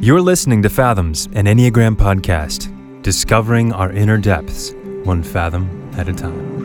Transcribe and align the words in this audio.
You're 0.00 0.20
listening 0.20 0.62
to 0.62 0.68
Fathoms, 0.70 1.26
an 1.34 1.46
Enneagram 1.46 1.96
podcast, 1.96 3.02
discovering 3.02 3.72
our 3.72 3.90
inner 3.92 4.16
depths, 4.16 4.72
one 5.04 5.22
fathom 5.22 5.68
at 5.96 6.08
a 6.08 6.12
time. 6.12 6.56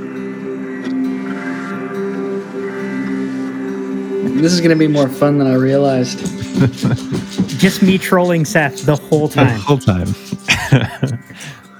This 4.39 4.53
is 4.53 4.61
going 4.61 4.69
to 4.71 4.75
be 4.77 4.87
more 4.87 5.09
fun 5.09 5.37
than 5.39 5.47
I 5.47 5.55
realized. 5.55 6.19
Just 7.59 7.81
me 7.81 7.97
trolling 7.97 8.45
Seth 8.45 8.85
the 8.85 8.95
whole 8.95 9.27
time. 9.27 9.47
the 9.47 9.63
whole 9.63 9.77
time. 9.79 10.15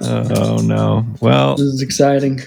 oh 0.00 0.60
no. 0.62 1.06
Well, 1.20 1.56
This 1.56 1.66
is 1.66 1.82
exciting. 1.82 2.40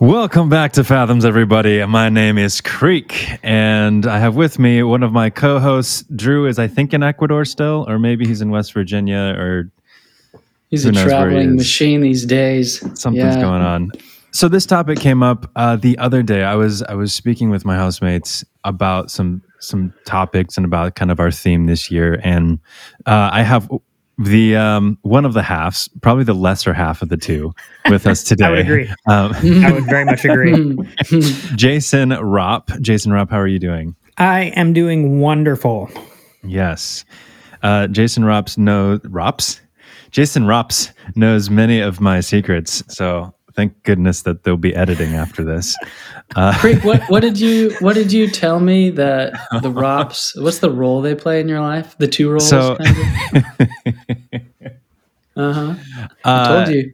Welcome 0.00 0.48
back 0.48 0.72
to 0.72 0.82
Fathoms, 0.82 1.24
everybody. 1.24 1.84
My 1.84 2.08
name 2.08 2.38
is 2.38 2.60
Creek, 2.60 3.28
and 3.42 4.06
I 4.06 4.18
have 4.18 4.34
with 4.34 4.58
me 4.58 4.82
one 4.82 5.02
of 5.02 5.12
my 5.12 5.30
co-hosts. 5.30 6.04
Drew 6.14 6.46
is, 6.46 6.58
I 6.58 6.66
think, 6.66 6.94
in 6.94 7.02
Ecuador 7.02 7.44
still, 7.44 7.84
or 7.88 7.98
maybe 7.98 8.26
he's 8.26 8.40
in 8.40 8.50
West 8.50 8.72
Virginia, 8.72 9.34
or 9.38 9.70
He's 10.70 10.86
a 10.86 10.92
where 10.92 11.02
he 11.02 11.08
traveling 11.08 11.56
machine 11.56 12.00
these 12.00 12.24
days. 12.24 12.78
something's 12.98 13.36
Yeah. 13.36 13.40
going 13.42 13.62
on. 13.62 13.90
So 14.30 14.48
this 14.48 14.64
topic 14.64 15.00
came 15.00 15.22
up 15.22 15.50
uh, 15.56 15.74
the 15.76 15.98
other 15.98 16.22
day. 16.22 16.44
I 16.44 16.54
was 16.54 16.82
I 16.84 16.94
was 16.94 17.12
speaking 17.12 17.50
with 17.50 17.64
my 17.64 17.74
housemates 17.74 18.44
about 18.62 19.10
some 19.10 19.42
some 19.58 19.92
topics 20.06 20.56
and 20.56 20.64
about 20.64 20.94
kind 20.94 21.10
of 21.10 21.18
our 21.18 21.32
theme 21.32 21.66
this 21.66 21.90
year, 21.90 22.20
and 22.22 22.60
uh, 23.06 23.30
I 23.32 23.42
have 23.42 23.68
the 24.20 24.54
um, 24.54 24.98
one 25.02 25.24
of 25.24 25.32
the 25.32 25.42
halves, 25.42 25.88
probably 26.02 26.24
the 26.24 26.34
lesser 26.34 26.74
half 26.74 27.00
of 27.00 27.08
the 27.08 27.16
two, 27.16 27.54
with 27.88 28.06
us 28.06 28.22
today. 28.22 28.44
I 28.46 28.50
would 28.50 28.58
agree. 28.58 28.88
Um, 29.06 29.34
I 29.64 29.72
would 29.72 29.86
very 29.86 30.04
much 30.04 30.24
agree. 30.24 30.76
Jason 31.56 32.10
Ropp. 32.10 32.80
Jason 32.80 33.12
Ropp, 33.12 33.30
how 33.30 33.40
are 33.40 33.46
you 33.46 33.58
doing? 33.58 33.96
I 34.18 34.44
am 34.56 34.74
doing 34.74 35.20
wonderful. 35.20 35.90
Yes. 36.44 37.04
Uh, 37.62 37.86
Jason 37.86 38.24
Rops 38.24 38.58
knows 38.58 39.00
Rops. 39.04 39.60
Jason 40.10 40.46
Rops 40.46 40.92
knows 41.14 41.48
many 41.48 41.80
of 41.80 42.00
my 42.00 42.20
secrets, 42.20 42.82
so 42.88 43.32
thank 43.54 43.82
goodness 43.84 44.22
that 44.22 44.42
they'll 44.42 44.56
be 44.56 44.74
editing 44.74 45.14
after 45.14 45.44
this. 45.44 45.76
Uh, 46.36 46.56
Creek, 46.58 46.84
what, 46.84 47.02
what 47.08 47.20
did 47.20 47.38
you 47.38 47.74
what 47.80 47.94
did 47.94 48.12
you 48.12 48.28
tell 48.28 48.60
me 48.60 48.90
that 48.90 49.32
the 49.62 49.70
Rops? 49.70 50.36
What's 50.36 50.58
the 50.58 50.70
role 50.70 51.00
they 51.00 51.14
play 51.14 51.40
in 51.40 51.48
your 51.48 51.60
life? 51.60 51.96
The 51.98 52.08
two 52.08 52.30
roles. 52.30 52.48
so, 52.48 52.76
uh 55.36 55.52
huh. 55.52 55.74
I 56.24 56.30
uh, 56.32 56.64
told 56.64 56.74
you. 56.74 56.92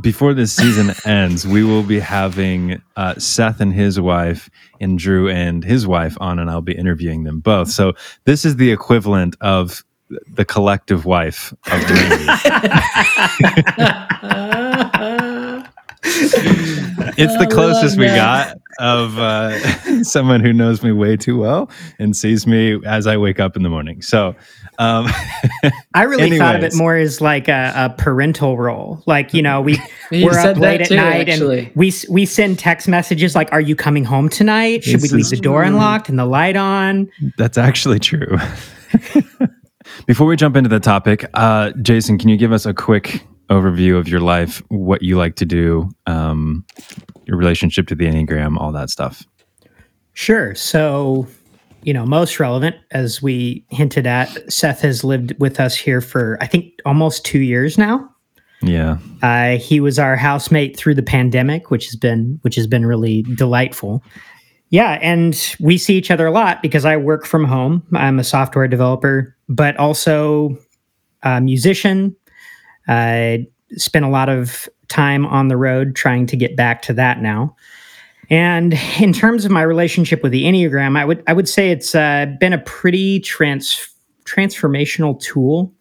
before 0.00 0.34
this 0.34 0.52
season 0.52 0.94
ends, 1.04 1.46
we 1.46 1.64
will 1.64 1.82
be 1.82 1.98
having 1.98 2.82
uh, 2.96 3.14
Seth 3.16 3.60
and 3.60 3.72
his 3.72 3.98
wife, 3.98 4.50
and 4.80 4.98
Drew 4.98 5.30
and 5.30 5.64
his 5.64 5.86
wife 5.86 6.16
on, 6.20 6.38
and 6.38 6.50
I'll 6.50 6.60
be 6.60 6.76
interviewing 6.76 7.24
them 7.24 7.40
both. 7.40 7.70
So 7.70 7.94
this 8.24 8.44
is 8.44 8.56
the 8.56 8.70
equivalent 8.70 9.36
of 9.40 9.82
the 10.28 10.44
collective 10.44 11.06
wife 11.06 11.54
of 11.70 11.80
me. 11.90 12.26
it's 16.34 17.36
the 17.38 17.46
closest 17.50 17.98
we 17.98 18.06
got 18.06 18.58
of 18.78 19.18
uh, 19.18 19.58
someone 20.02 20.40
who 20.40 20.52
knows 20.52 20.82
me 20.82 20.92
way 20.92 21.16
too 21.16 21.38
well 21.38 21.70
and 21.98 22.16
sees 22.16 22.46
me 22.46 22.80
as 22.84 23.06
I 23.06 23.16
wake 23.16 23.40
up 23.40 23.56
in 23.56 23.62
the 23.62 23.68
morning. 23.68 24.02
So, 24.02 24.34
um, 24.78 25.06
I 25.94 26.04
really 26.04 26.38
thought 26.38 26.56
of 26.56 26.64
it 26.64 26.74
more 26.74 26.96
as 26.96 27.20
like 27.20 27.48
a, 27.48 27.72
a 27.74 27.90
parental 27.90 28.58
role. 28.58 29.02
Like, 29.06 29.34
you 29.34 29.42
know, 29.42 29.60
we 29.60 29.80
we're 30.10 30.38
up 30.38 30.56
late 30.56 30.78
that 30.78 30.80
at 30.82 30.88
too, 30.88 30.96
night 30.96 31.28
actually. 31.28 31.66
and 31.66 31.76
we 31.76 31.92
we 32.08 32.26
send 32.26 32.58
text 32.58 32.88
messages 32.88 33.34
like, 33.34 33.52
"Are 33.52 33.60
you 33.60 33.76
coming 33.76 34.04
home 34.04 34.28
tonight? 34.28 34.84
Should 34.84 35.00
This 35.00 35.12
we 35.12 35.18
leave 35.18 35.30
the 35.30 35.36
door 35.36 35.62
unlocked 35.62 36.08
and 36.08 36.18
the 36.18 36.26
light 36.26 36.56
on?" 36.56 37.10
That's 37.38 37.58
actually 37.58 38.00
true. 38.00 38.38
Before 40.06 40.26
we 40.26 40.36
jump 40.36 40.56
into 40.56 40.68
the 40.68 40.80
topic, 40.80 41.28
uh, 41.34 41.72
Jason, 41.82 42.18
can 42.18 42.28
you 42.28 42.36
give 42.36 42.52
us 42.52 42.66
a 42.66 42.72
quick 42.72 43.26
overview 43.52 43.98
of 43.98 44.08
your 44.08 44.20
life, 44.20 44.62
what 44.68 45.02
you 45.02 45.16
like 45.16 45.36
to 45.36 45.44
do, 45.44 45.90
um, 46.06 46.64
your 47.26 47.36
relationship 47.36 47.86
to 47.88 47.94
the 47.94 48.06
Enneagram, 48.06 48.56
all 48.56 48.72
that 48.72 48.90
stuff? 48.90 49.24
Sure. 50.14 50.54
So, 50.54 51.26
you 51.82 51.92
know, 51.92 52.04
most 52.04 52.40
relevant, 52.40 52.76
as 52.90 53.22
we 53.22 53.64
hinted 53.70 54.06
at, 54.06 54.52
Seth 54.52 54.80
has 54.80 55.04
lived 55.04 55.34
with 55.38 55.60
us 55.60 55.74
here 55.74 56.00
for 56.00 56.38
I 56.40 56.46
think 56.46 56.72
almost 56.84 57.24
two 57.24 57.40
years 57.40 57.78
now. 57.78 58.08
Yeah. 58.62 58.98
Uh, 59.22 59.56
he 59.56 59.80
was 59.80 59.98
our 59.98 60.16
housemate 60.16 60.76
through 60.76 60.94
the 60.94 61.02
pandemic, 61.02 61.70
which 61.70 61.86
has 61.86 61.96
been 61.96 62.38
which 62.42 62.54
has 62.54 62.66
been 62.66 62.86
really 62.86 63.22
delightful. 63.22 64.02
Yeah, 64.70 64.98
and 65.02 65.54
we 65.60 65.76
see 65.76 65.98
each 65.98 66.10
other 66.10 66.26
a 66.26 66.30
lot 66.30 66.62
because 66.62 66.86
I 66.86 66.96
work 66.96 67.26
from 67.26 67.44
home. 67.44 67.82
I'm 67.92 68.18
a 68.18 68.24
software 68.24 68.66
developer, 68.66 69.36
but 69.48 69.76
also 69.76 70.56
a 71.22 71.42
musician. 71.42 72.16
I 72.88 73.46
spent 73.76 74.04
a 74.04 74.08
lot 74.08 74.28
of 74.28 74.68
time 74.88 75.26
on 75.26 75.48
the 75.48 75.56
road 75.56 75.96
trying 75.96 76.26
to 76.26 76.36
get 76.36 76.56
back 76.56 76.82
to 76.82 76.92
that 76.94 77.20
now. 77.20 77.56
And 78.30 78.74
in 79.00 79.12
terms 79.12 79.44
of 79.44 79.50
my 79.50 79.62
relationship 79.62 80.22
with 80.22 80.32
the 80.32 80.44
Enneagram, 80.44 80.98
I 80.98 81.04
would 81.04 81.22
I 81.26 81.32
would 81.32 81.48
say 81.48 81.70
it's 81.70 81.94
uh, 81.94 82.26
been 82.40 82.52
a 82.52 82.58
pretty 82.58 83.20
trans 83.20 83.88
transformational 84.24 85.20
tool 85.20 85.72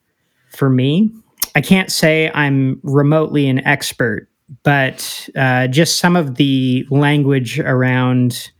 for 0.50 0.69
me. 0.69 1.11
I 1.56 1.61
can't 1.61 1.91
say 1.91 2.31
I'm 2.34 2.79
remotely 2.84 3.47
an 3.47 3.66
expert, 3.66 4.28
but 4.63 5.29
uh, 5.35 5.67
just 5.67 6.00
some 6.00 6.16
of 6.16 6.35
the 6.35 6.85
language 6.90 7.59
around 7.59 8.51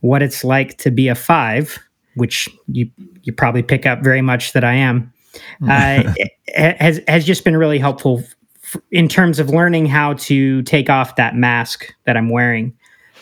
what 0.00 0.22
it's 0.22 0.44
like 0.44 0.76
to 0.78 0.90
be 0.90 1.08
a 1.08 1.14
five, 1.14 1.78
which 2.16 2.48
you 2.68 2.90
you 3.22 3.32
probably 3.32 3.62
pick 3.62 3.86
up 3.86 4.02
very 4.02 4.20
much 4.20 4.52
that 4.52 4.64
I 4.64 4.74
am, 4.74 5.12
uh, 5.68 6.12
has 6.54 7.00
has 7.08 7.24
just 7.24 7.44
been 7.44 7.56
really 7.56 7.78
helpful 7.78 8.22
f- 8.62 8.76
in 8.90 9.08
terms 9.08 9.38
of 9.38 9.50
learning 9.50 9.86
how 9.86 10.14
to 10.14 10.62
take 10.62 10.90
off 10.90 11.16
that 11.16 11.34
mask 11.34 11.92
that 12.04 12.16
I'm 12.16 12.28
wearing. 12.28 12.76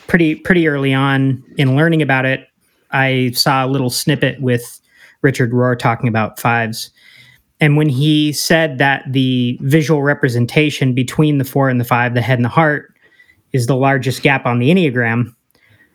Pretty 0.07 0.35
pretty 0.35 0.69
early 0.69 0.93
on 0.93 1.43
in 1.57 1.77
learning 1.77 2.03
about 2.03 2.25
it, 2.25 2.47
I 2.91 3.31
saw 3.35 3.65
a 3.65 3.69
little 3.69 3.91
snippet 3.91 4.41
with 4.41 4.81
Richard 5.23 5.53
Rohr 5.53 5.79
talking 5.79 6.09
about 6.09 6.39
fives. 6.39 6.91
And 7.61 7.77
when 7.77 7.89
he 7.89 8.33
said 8.33 8.79
that 8.79 9.05
the 9.09 9.57
visual 9.63 10.03
representation 10.03 10.95
between 10.95 11.39
the 11.39 11.45
four 11.45 11.69
and 11.69 11.81
the 11.81 11.85
five, 11.85 12.15
the 12.15 12.21
head 12.21 12.39
and 12.39 12.45
the 12.45 12.49
heart, 12.49 12.93
is 13.53 13.67
the 13.67 13.77
largest 13.77 14.23
gap 14.23 14.47
on 14.47 14.59
the 14.59 14.71
Enneagram, 14.71 15.33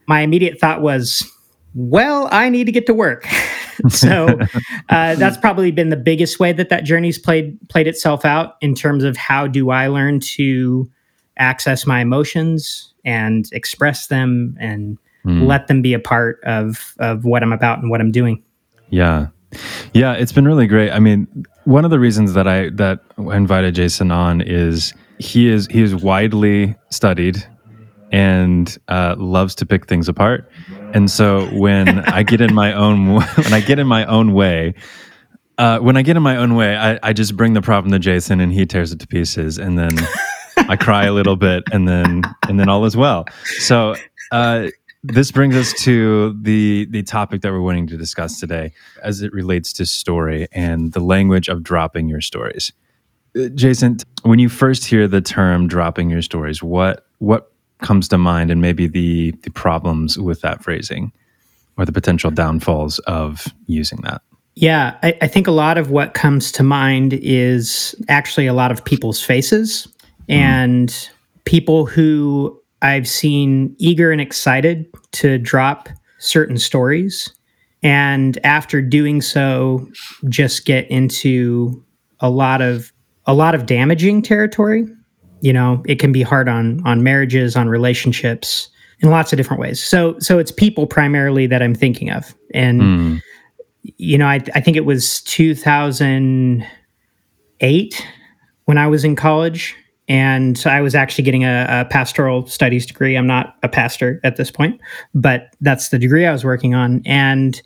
my 0.07 0.21
immediate 0.21 0.59
thought 0.59 0.81
was, 0.81 1.29
well, 1.75 2.29
I 2.31 2.49
need 2.49 2.65
to 2.65 2.71
get 2.71 2.85
to 2.85 2.93
work. 2.93 3.27
so 3.89 4.27
uh, 4.89 5.15
that's 5.15 5.37
probably 5.37 5.71
been 5.71 5.89
the 5.89 5.95
biggest 5.97 6.39
way 6.39 6.53
that 6.53 6.69
that 6.69 6.83
journey's 6.83 7.17
played 7.17 7.57
played 7.69 7.87
itself 7.87 8.25
out 8.25 8.57
in 8.61 8.75
terms 8.75 9.03
of 9.03 9.17
how 9.17 9.47
do 9.47 9.69
I 9.69 9.87
learn 9.87 10.19
to 10.21 10.89
access 11.37 11.85
my 11.85 12.01
emotions 12.01 12.93
and 13.05 13.47
express 13.51 14.07
them 14.07 14.57
and 14.59 14.97
Hmm. 15.27 15.43
let 15.43 15.67
them 15.67 15.81
be 15.81 15.93
a 15.93 15.99
part 15.99 16.39
of 16.45 16.95
of 16.99 17.25
what 17.25 17.43
I'm 17.43 17.51
about 17.51 17.79
and 17.79 17.89
what 17.89 17.99
I'm 17.99 18.11
doing. 18.11 18.41
Yeah. 18.89 19.27
Yeah, 19.93 20.13
it's 20.13 20.31
been 20.31 20.45
really 20.45 20.67
great. 20.67 20.89
I 20.91 20.99
mean, 20.99 21.27
one 21.65 21.83
of 21.83 21.91
the 21.91 21.99
reasons 21.99 22.33
that 22.33 22.47
I 22.47 22.69
that 22.69 23.01
I 23.17 23.35
invited 23.35 23.75
Jason 23.75 24.09
on 24.09 24.39
is 24.39 24.93
he 25.19 25.49
is 25.49 25.67
he 25.67 25.81
is 25.81 25.93
widely 25.95 26.75
studied 26.91 27.45
and 28.11 28.77
uh, 28.87 29.15
loves 29.17 29.55
to 29.55 29.65
pick 29.65 29.87
things 29.87 30.07
apart. 30.07 30.49
And 30.93 31.11
so 31.11 31.47
when 31.47 31.99
I 31.99 32.23
get 32.23 32.41
in 32.41 32.53
my 32.53 32.73
own 32.73 33.15
when 33.21 33.53
I 33.53 33.61
get 33.61 33.79
in 33.79 33.87
my 33.87 34.05
own 34.05 34.33
way, 34.33 34.73
uh, 35.57 35.79
when 35.79 35.97
I 35.97 36.01
get 36.01 36.15
in 36.15 36.23
my 36.23 36.37
own 36.37 36.55
way, 36.55 36.75
I, 36.75 36.99
I 37.03 37.13
just 37.13 37.35
bring 37.35 37.53
the 37.53 37.61
problem 37.61 37.91
to 37.91 37.99
Jason 37.99 38.39
and 38.39 38.53
he 38.53 38.65
tears 38.65 38.91
it 38.91 38.99
to 38.99 39.07
pieces, 39.07 39.57
and 39.57 39.77
then 39.77 39.91
I 40.57 40.75
cry 40.75 41.05
a 41.05 41.13
little 41.13 41.35
bit, 41.35 41.63
and 41.71 41.87
then 41.87 42.23
and 42.47 42.59
then 42.59 42.69
all 42.69 42.85
is 42.85 42.95
well. 42.95 43.25
So 43.59 43.95
uh, 44.31 44.67
this 45.03 45.31
brings 45.31 45.55
us 45.55 45.73
to 45.83 46.37
the 46.41 46.85
the 46.89 47.03
topic 47.03 47.41
that 47.41 47.51
we're 47.51 47.61
wanting 47.61 47.87
to 47.87 47.97
discuss 47.97 48.39
today, 48.39 48.73
as 49.03 49.21
it 49.21 49.33
relates 49.33 49.73
to 49.73 49.85
story 49.85 50.47
and 50.51 50.93
the 50.93 50.99
language 50.99 51.47
of 51.47 51.63
dropping 51.63 52.07
your 52.07 52.21
stories. 52.21 52.71
Uh, 53.37 53.47
Jason, 53.49 53.97
when 54.23 54.39
you 54.39 54.49
first 54.49 54.85
hear 54.85 55.07
the 55.07 55.21
term 55.21 55.67
"dropping 55.67 56.09
your 56.09 56.21
stories," 56.21 56.61
what 56.61 57.05
what 57.19 57.51
comes 57.79 58.07
to 58.09 58.17
mind, 58.17 58.51
and 58.51 58.61
maybe 58.61 58.87
the 58.87 59.31
the 59.43 59.51
problems 59.51 60.17
with 60.17 60.41
that 60.41 60.63
phrasing, 60.63 61.11
or 61.77 61.85
the 61.85 61.91
potential 61.91 62.31
downfalls 62.31 62.99
of 62.99 63.47
using 63.67 64.01
that? 64.01 64.21
Yeah, 64.55 64.97
I, 65.03 65.15
I 65.21 65.27
think 65.27 65.45
a 65.45 65.51
lot 65.51 65.77
of 65.77 65.91
what 65.91 66.15
comes 66.15 66.51
to 66.53 66.63
mind 66.63 67.13
is 67.13 67.95
actually 68.09 68.47
a 68.47 68.53
lot 68.53 68.71
of 68.71 68.83
people's 68.83 69.21
faces 69.21 69.87
mm. 70.27 70.33
and 70.33 71.09
people 71.45 71.85
who 71.85 72.59
I've 72.81 73.07
seen 73.07 73.75
eager 73.77 74.11
and 74.11 74.19
excited 74.19 74.87
to 75.13 75.37
drop 75.37 75.89
certain 76.17 76.57
stories. 76.57 77.31
And 77.83 78.39
after 78.43 78.81
doing 78.81 79.21
so, 79.21 79.87
just 80.27 80.65
get 80.65 80.89
into 80.89 81.83
a 82.19 82.29
lot 82.29 82.61
of 82.61 82.91
a 83.27 83.33
lot 83.33 83.53
of 83.53 83.65
damaging 83.65 84.21
territory. 84.21 84.87
You 85.41 85.53
know, 85.53 85.83
it 85.85 85.99
can 85.99 86.11
be 86.11 86.23
hard 86.23 86.49
on 86.49 86.81
on 86.85 87.03
marriages, 87.03 87.55
on 87.55 87.69
relationships, 87.69 88.69
in 88.99 89.09
lots 89.09 89.33
of 89.33 89.37
different 89.37 89.61
ways. 89.61 89.83
So 89.83 90.17
so 90.19 90.39
it's 90.39 90.51
people 90.51 90.87
primarily 90.87 91.47
that 91.47 91.61
I'm 91.61 91.75
thinking 91.75 92.09
of. 92.09 92.33
And 92.53 92.81
Mm. 92.81 93.21
you 93.97 94.17
know, 94.17 94.27
I, 94.27 94.41
I 94.55 94.61
think 94.61 94.75
it 94.75 94.85
was 94.85 95.21
2008 95.21 98.07
when 98.65 98.77
I 98.77 98.87
was 98.87 99.03
in 99.03 99.15
college. 99.15 99.75
And 100.09 100.63
I 100.65 100.79
was 100.79 100.95
actually 100.95 101.25
getting 101.25 101.43
a, 101.43 101.65
a, 101.69 101.85
pastoral 101.85 102.47
studies 102.47 102.85
degree. 102.85 103.17
I'm 103.17 103.27
not 103.27 103.57
a 103.61 103.67
pastor 103.67 104.21
at 104.23 104.37
this 104.37 104.49
point, 104.49 104.79
but 105.13 105.53
that's 105.59 105.89
the 105.89 105.99
degree 105.99 106.25
I 106.25 106.31
was 106.31 106.45
working 106.45 106.73
on. 106.73 107.01
And 107.05 107.61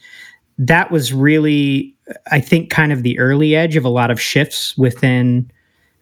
that 0.58 0.90
was 0.90 1.14
really, 1.14 1.96
I 2.32 2.40
think, 2.40 2.72
kind 2.72 2.92
of 2.92 3.04
the 3.04 3.20
early 3.20 3.56
edge 3.56 3.76
of 3.76 3.86
a 3.86 3.90
lot 3.90 4.10
of 4.10 4.20
shifts 4.20 4.76
within 4.76 5.52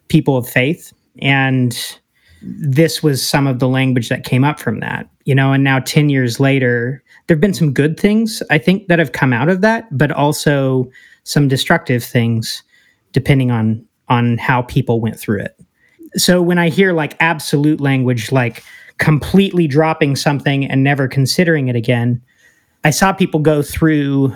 people 0.07 0.38
of 0.38 0.48
faith. 0.48 0.94
And 1.22 1.78
this 2.42 3.04
was 3.04 3.26
some 3.26 3.48
of 3.48 3.60
the 3.60 3.68
language 3.68 4.10
that 4.10 4.24
came 4.24 4.44
up 4.44 4.60
from 4.60 4.80
that, 4.80 5.10
you 5.26 5.36
know, 5.36 5.52
and 5.52 5.64
now 5.64 5.80
10 5.80 6.10
years 6.10 6.40
later, 6.40 7.04
there 7.28 7.36
have 7.36 7.42
been 7.42 7.54
some 7.54 7.74
good 7.74 8.00
things, 8.00 8.42
I 8.50 8.58
think, 8.58 8.88
that 8.88 9.00
have 9.00 9.12
come 9.12 9.34
out 9.34 9.50
of 9.50 9.62
that, 9.62 9.86
but 9.98 10.12
also 10.12 10.90
some 11.24 11.48
destructive 11.48 12.04
things 12.04 12.64
depending 13.12 13.52
on 13.52 13.86
on 14.10 14.38
how 14.38 14.64
people 14.64 15.00
went 15.00 15.20
through 15.20 15.40
it. 15.40 15.56
So 16.16 16.42
when 16.42 16.58
I 16.58 16.70
hear 16.70 16.94
like 16.94 17.16
absolute 17.20 17.80
language, 17.80 18.32
like 18.32 18.64
completely 18.98 19.68
dropping 19.68 20.16
something 20.16 20.66
and 20.66 20.84
never 20.84 21.08
considering 21.08 21.68
it 21.68 21.76
again, 21.76 22.22
I 22.84 22.90
saw 22.90 23.14
people 23.14 23.40
go 23.40 23.62
through 23.62 24.34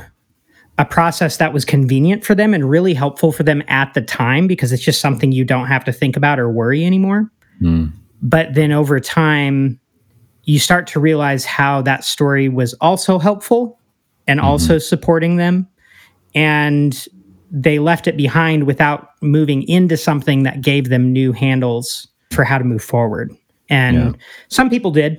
a 0.78 0.86
process 0.86 1.38
that 1.38 1.54
was 1.54 1.66
convenient 1.66 2.26
for 2.26 2.34
them 2.34 2.54
and 2.54 2.70
really 2.70 2.94
helpful 2.94 3.32
for 3.32 3.44
them 3.44 3.62
at 3.68 3.94
the 3.94 4.02
time 4.02 4.48
because 4.48 4.72
it's 4.72 4.84
just 4.84 5.02
something 5.02 5.32
you 5.32 5.46
don't 5.46 5.68
have 5.68 5.84
to 5.86 5.92
think 5.92 6.18
about 6.18 6.40
or 6.40 6.50
worry 6.50 6.84
anymore. 6.84 7.30
Mm. 7.62 7.92
But 8.22 8.54
then 8.56 8.72
over 8.72 9.00
time, 9.00 9.80
you 10.44 10.60
start 10.60 10.88
to 10.88 11.00
realize 11.00 11.46
how 11.46 11.82
that 11.84 12.04
story 12.04 12.50
was 12.50 12.74
also 12.76 13.20
helpful 13.20 13.80
and 14.28 14.40
mm-hmm. 14.40 14.50
also 14.50 14.78
supporting 14.78 15.36
them. 15.36 15.68
And 16.34 17.08
they 17.52 17.78
left 17.78 18.08
it 18.08 18.18
behind 18.18 18.66
without 18.66 19.10
moving 19.22 19.68
into 19.70 19.96
something 19.96 20.44
that 20.44 20.62
gave 20.62 20.90
them 20.90 21.14
new 21.14 21.34
handles 21.34 22.08
for 22.32 22.44
how 22.44 22.58
to 22.58 22.64
move 22.64 22.84
forward. 22.84 23.32
And 23.70 24.16
yeah. 24.16 24.22
some 24.48 24.72
people 24.72 24.90
did, 24.90 25.18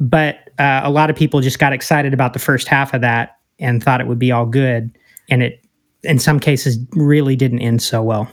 but 0.00 0.50
uh, 0.58 0.80
a 0.82 0.90
lot 0.90 1.10
of 1.10 1.16
people 1.16 1.40
just 1.40 1.60
got 1.60 1.72
excited 1.72 2.12
about 2.12 2.32
the 2.32 2.38
first 2.40 2.66
half 2.66 2.92
of 2.92 3.02
that 3.02 3.36
and 3.58 3.82
thought 3.82 4.00
it 4.00 4.06
would 4.06 4.18
be 4.18 4.32
all 4.32 4.46
good. 4.46 4.96
And 5.28 5.42
it, 5.42 5.64
in 6.02 6.18
some 6.18 6.38
cases, 6.40 6.78
really 6.92 7.36
didn't 7.36 7.60
end 7.60 7.82
so 7.82 8.02
well. 8.02 8.30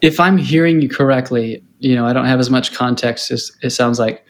If 0.00 0.20
I'm 0.20 0.38
hearing 0.38 0.80
you 0.80 0.88
correctly, 0.88 1.62
you 1.78 1.94
know, 1.94 2.06
I 2.06 2.12
don't 2.12 2.26
have 2.26 2.40
as 2.40 2.50
much 2.50 2.72
context 2.72 3.30
as 3.30 3.52
it 3.62 3.70
sounds 3.70 3.98
like 3.98 4.24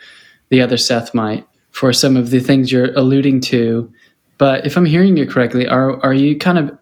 the 0.50 0.60
other 0.60 0.76
Seth 0.76 1.14
might 1.14 1.46
for 1.70 1.92
some 1.92 2.16
of 2.16 2.30
the 2.30 2.40
things 2.40 2.70
you're 2.70 2.92
alluding 2.94 3.40
to. 3.42 3.92
But 4.38 4.66
if 4.66 4.76
I'm 4.76 4.84
hearing 4.84 5.16
you 5.16 5.26
correctly, 5.26 5.66
are 5.66 6.02
are 6.04 6.14
you 6.14 6.36
kind 6.36 6.58
of 6.58 6.76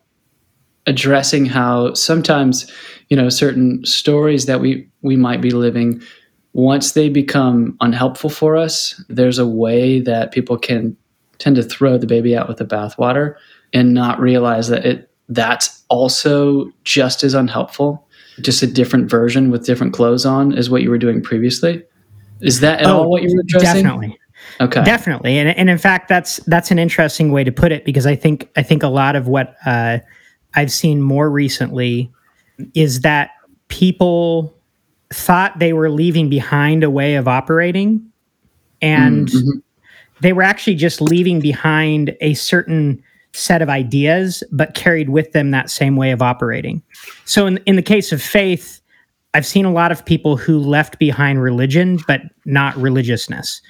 addressing 0.89 1.45
how 1.45 1.93
sometimes 1.93 2.71
you 3.09 3.17
know 3.17 3.29
certain 3.29 3.85
stories 3.85 4.47
that 4.47 4.61
we 4.61 4.89
we 5.03 5.17
might 5.17 5.41
be 5.41 5.51
living 5.51 6.03
once 6.55 6.93
they 6.93 7.11
become 7.11 7.77
unhelpful 7.81 8.31
for 8.31 8.57
us 8.57 9.01
there's 9.11 9.39
a 9.39 9.47
way 9.47 10.01
that 10.01 10.33
people 10.33 10.57
can 10.57 10.97
tend 11.39 11.57
to 11.57 11.63
throw 11.63 11.99
the 11.99 12.07
baby 12.07 12.37
out 12.37 12.49
with 12.49 12.59
the 12.59 12.65
bathwater 12.65 13.37
and 13.73 13.95
not 13.95 14.21
realize 14.21 14.69
that 14.69 14.85
it 14.85 15.11
that's 15.29 15.85
also 15.89 16.71
just 16.85 17.23
as 17.23 17.35
unhelpful. 17.35 18.07
Just 18.41 18.63
a 18.63 18.67
different 18.67 19.11
version 19.11 19.51
with 19.51 19.67
different 19.67 19.93
clothes 19.93 20.25
on 20.25 20.57
is 20.57 20.71
what 20.71 20.83
you 20.83 20.91
were 20.91 20.99
doing 20.99 21.23
previously. 21.23 21.85
Is 22.41 22.61
that 22.61 22.81
at 22.81 22.87
oh, 22.87 23.01
all 23.01 23.11
what 23.11 23.23
you 23.23 23.35
were 23.35 23.43
addressing? 23.43 23.83
definitely. 23.83 24.19
Okay. 24.61 24.85
Definitely. 24.85 25.39
And, 25.39 25.51
and 25.51 25.69
in 25.69 25.79
fact 25.79 26.09
that's 26.09 26.39
that's 26.47 26.71
an 26.71 26.79
interesting 26.79 27.33
way 27.33 27.45
to 27.45 27.53
put 27.53 27.73
it 27.73 27.85
because 27.85 28.07
i 28.07 28.15
think 28.15 28.49
i 28.57 28.63
think 28.63 28.83
a 28.83 28.89
lot 28.89 29.17
of 29.17 29.29
what 29.29 29.57
uh, 29.67 29.99
I've 30.55 30.73
seen 30.73 31.03
more 31.03 31.31
recently 31.31 32.11
is 32.75 33.01
that 33.01 33.31
people 33.69 34.55
thought 35.13 35.59
they 35.59 35.73
were 35.73 35.91
leaving 35.91 36.29
behind 36.29 36.83
a 36.85 36.91
way 36.91 37.17
of 37.17 37.29
operating 37.29 38.11
and 38.81 39.29
mm-hmm. 39.29 39.59
They 40.21 40.33
were 40.33 40.43
actually 40.43 40.75
just 40.75 41.01
leaving 41.01 41.41
behind 41.41 42.17
a 42.21 42.35
certain 42.35 43.03
set 43.33 43.63
of 43.63 43.69
ideas 43.69 44.43
but 44.51 44.75
carried 44.75 45.11
with 45.11 45.33
them 45.33 45.51
that 45.51 45.71
same 45.71 45.97
way 45.97 46.11
of 46.11 46.23
operating 46.23 46.83
so 47.25 47.47
in, 47.47 47.59
in 47.67 47.77
the 47.77 47.83
case 47.83 48.11
of 48.11 48.23
faith 48.23 48.81
i've 49.35 49.47
seen 49.47 49.65
a 49.65 49.73
lot 49.73 49.93
of 49.93 50.05
people 50.05 50.37
who 50.37 50.59
left 50.59 50.99
behind 50.99 51.43
religion 51.43 51.99
but 52.07 52.23
not 52.45 52.77
religiousness 52.77 53.61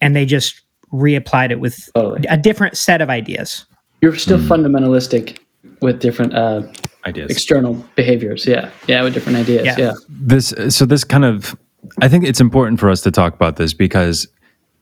and 0.00 0.14
they 0.16 0.26
just 0.26 0.60
reapplied 0.92 1.50
it 1.50 1.60
with 1.60 1.88
totally. 1.94 2.26
a 2.28 2.36
different 2.36 2.76
set 2.76 3.00
of 3.00 3.08
ideas 3.08 3.64
you're 4.00 4.16
still 4.16 4.38
mm. 4.38 4.48
fundamentalistic 4.48 5.38
with 5.80 6.00
different 6.00 6.34
uh, 6.34 6.62
ideas, 7.06 7.30
external 7.30 7.74
behaviors. 7.94 8.46
Yeah, 8.46 8.70
yeah, 8.86 9.02
with 9.02 9.14
different 9.14 9.38
ideas. 9.38 9.64
Yeah. 9.64 9.76
yeah. 9.78 9.92
This 10.08 10.54
so 10.68 10.86
this 10.86 11.04
kind 11.04 11.24
of 11.24 11.56
I 12.00 12.08
think 12.08 12.24
it's 12.24 12.40
important 12.40 12.80
for 12.80 12.90
us 12.90 13.02
to 13.02 13.10
talk 13.10 13.34
about 13.34 13.56
this 13.56 13.72
because 13.72 14.26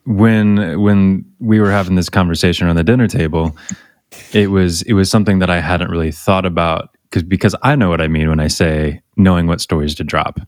when 0.05 0.81
when 0.81 1.25
we 1.39 1.61
were 1.61 1.71
having 1.71 1.95
this 1.95 2.09
conversation 2.09 2.67
around 2.67 2.77
the 2.77 2.85
dinner 2.85 3.09
table, 3.09 3.57
it 4.33 4.51
was 4.51 4.83
it 4.83 4.95
was 4.95 5.11
something 5.11 5.39
that 5.41 5.51
I 5.51 5.61
hadn't 5.61 5.91
really 5.91 6.13
thought 6.13 6.47
about 6.47 6.97
because 7.05 7.23
because 7.23 7.55
I 7.63 7.77
know 7.77 7.89
what 7.89 8.01
I 8.01 8.09
mean 8.09 8.29
when 8.29 8.41
I 8.41 8.49
say 8.49 9.01
knowing 9.17 9.47
what 9.47 9.61
stories 9.61 9.95
to 9.97 10.05
drop. 10.05 10.41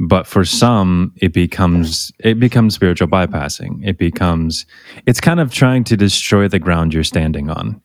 But 0.00 0.28
for 0.28 0.44
some, 0.44 1.12
it 1.16 1.32
becomes 1.32 2.12
it 2.20 2.38
becomes 2.38 2.74
spiritual 2.74 3.08
bypassing. 3.08 3.86
It 3.86 3.98
becomes 3.98 4.66
it's 5.06 5.20
kind 5.20 5.40
of 5.40 5.52
trying 5.52 5.84
to 5.84 5.96
destroy 5.96 6.46
the 6.46 6.58
ground 6.58 6.94
you're 6.94 7.04
standing 7.04 7.50
on 7.50 7.80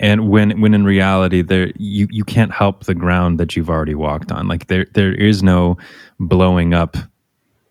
and 0.00 0.28
when 0.28 0.60
when 0.60 0.74
in 0.74 0.84
reality 0.84 1.42
there 1.42 1.72
you 1.76 2.06
you 2.10 2.24
can't 2.24 2.52
help 2.52 2.84
the 2.84 2.94
ground 2.94 3.38
that 3.38 3.56
you've 3.56 3.70
already 3.70 3.94
walked 3.94 4.30
on 4.30 4.48
like 4.48 4.66
there 4.66 4.86
there 4.94 5.14
is 5.14 5.42
no 5.42 5.76
blowing 6.20 6.74
up 6.74 6.96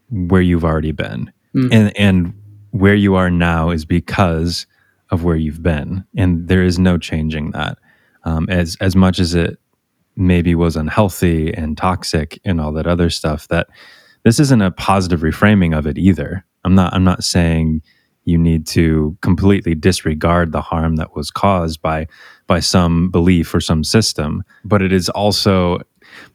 where 0.10 0.42
you've 0.42 0.66
already 0.66 0.92
been 0.92 1.32
mm. 1.56 1.70
and 1.72 1.98
and 1.98 2.34
where 2.72 2.96
you 2.96 3.16
are 3.16 3.30
now 3.30 3.70
is 3.70 3.86
because 3.86 4.68
of 5.10 5.24
where 5.24 5.36
you've 5.36 5.64
been. 5.64 6.06
And 6.18 6.48
there 6.48 6.64
is 6.64 6.78
no 6.78 6.98
changing 6.98 7.52
that. 7.52 7.78
Um, 8.24 8.48
as 8.50 8.76
as 8.82 8.96
much 8.96 9.20
as 9.20 9.34
it 9.36 9.58
maybe 10.18 10.56
was 10.56 10.76
unhealthy 10.76 11.54
and 11.54 11.78
toxic 11.78 12.40
and 12.44 12.60
all 12.60 12.74
that 12.74 12.88
other 12.88 13.10
stuff 13.10 13.48
that 13.48 13.68
this 14.24 14.40
isn't 14.40 14.62
a 14.62 14.72
positive 14.72 15.22
reframing 15.22 15.78
of 15.78 15.88
it 15.88 15.98
either. 15.98 16.44
I'm 16.66 16.76
not 16.76 16.94
i'm 16.94 17.06
not 17.06 17.24
saying 17.24 17.82
you 18.26 18.38
need 18.38 18.68
to 18.68 19.18
completely 19.22 19.74
disregard 19.74 20.52
the 20.52 20.62
harm 20.62 20.98
that 20.98 21.16
was 21.16 21.32
caused 21.32 21.82
by 21.82 22.08
by 22.46 22.60
some 22.60 23.10
belief 23.10 23.54
or 23.56 23.62
some 23.62 23.86
system 23.86 24.44
but 24.66 24.82
it 24.82 24.92
is 24.92 25.08
also 25.10 25.80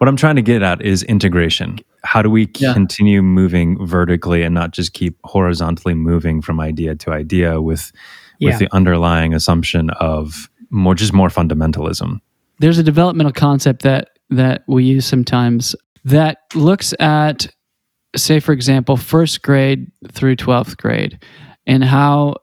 what 0.02 0.08
i'm 0.08 0.16
trying 0.16 0.34
to 0.34 0.42
get 0.42 0.62
at 0.62 0.82
is 0.82 1.04
integration. 1.04 1.78
How 2.02 2.22
do 2.22 2.28
we 2.28 2.50
yeah. 2.58 2.72
continue 2.72 3.22
moving 3.22 3.86
vertically 3.86 4.42
and 4.42 4.52
not 4.52 4.72
just 4.72 4.94
keep 4.94 5.16
horizontally 5.22 5.94
moving 5.94 6.42
from 6.42 6.58
idea 6.58 6.96
to 6.96 7.12
idea 7.12 7.60
with 7.62 7.92
with 8.40 8.58
the 8.58 8.66
underlying 8.72 9.32
assumption 9.32 9.90
of 9.90 10.50
more 10.70 10.96
just 10.96 11.12
more 11.12 11.28
fundamentalism? 11.28 12.20
There's 12.58 12.78
a 12.78 12.82
developmental 12.82 13.32
concept 13.32 13.82
that 13.82 14.08
that 14.28 14.64
we 14.66 14.82
use 14.82 15.06
sometimes 15.06 15.76
that 16.04 16.38
looks 16.56 16.92
at 16.98 17.46
say 18.16 18.40
for 18.40 18.50
example 18.50 18.96
first 18.96 19.42
grade 19.42 19.88
through 20.10 20.34
12th 20.34 20.78
grade 20.78 21.22
and 21.68 21.84
how 21.84 22.34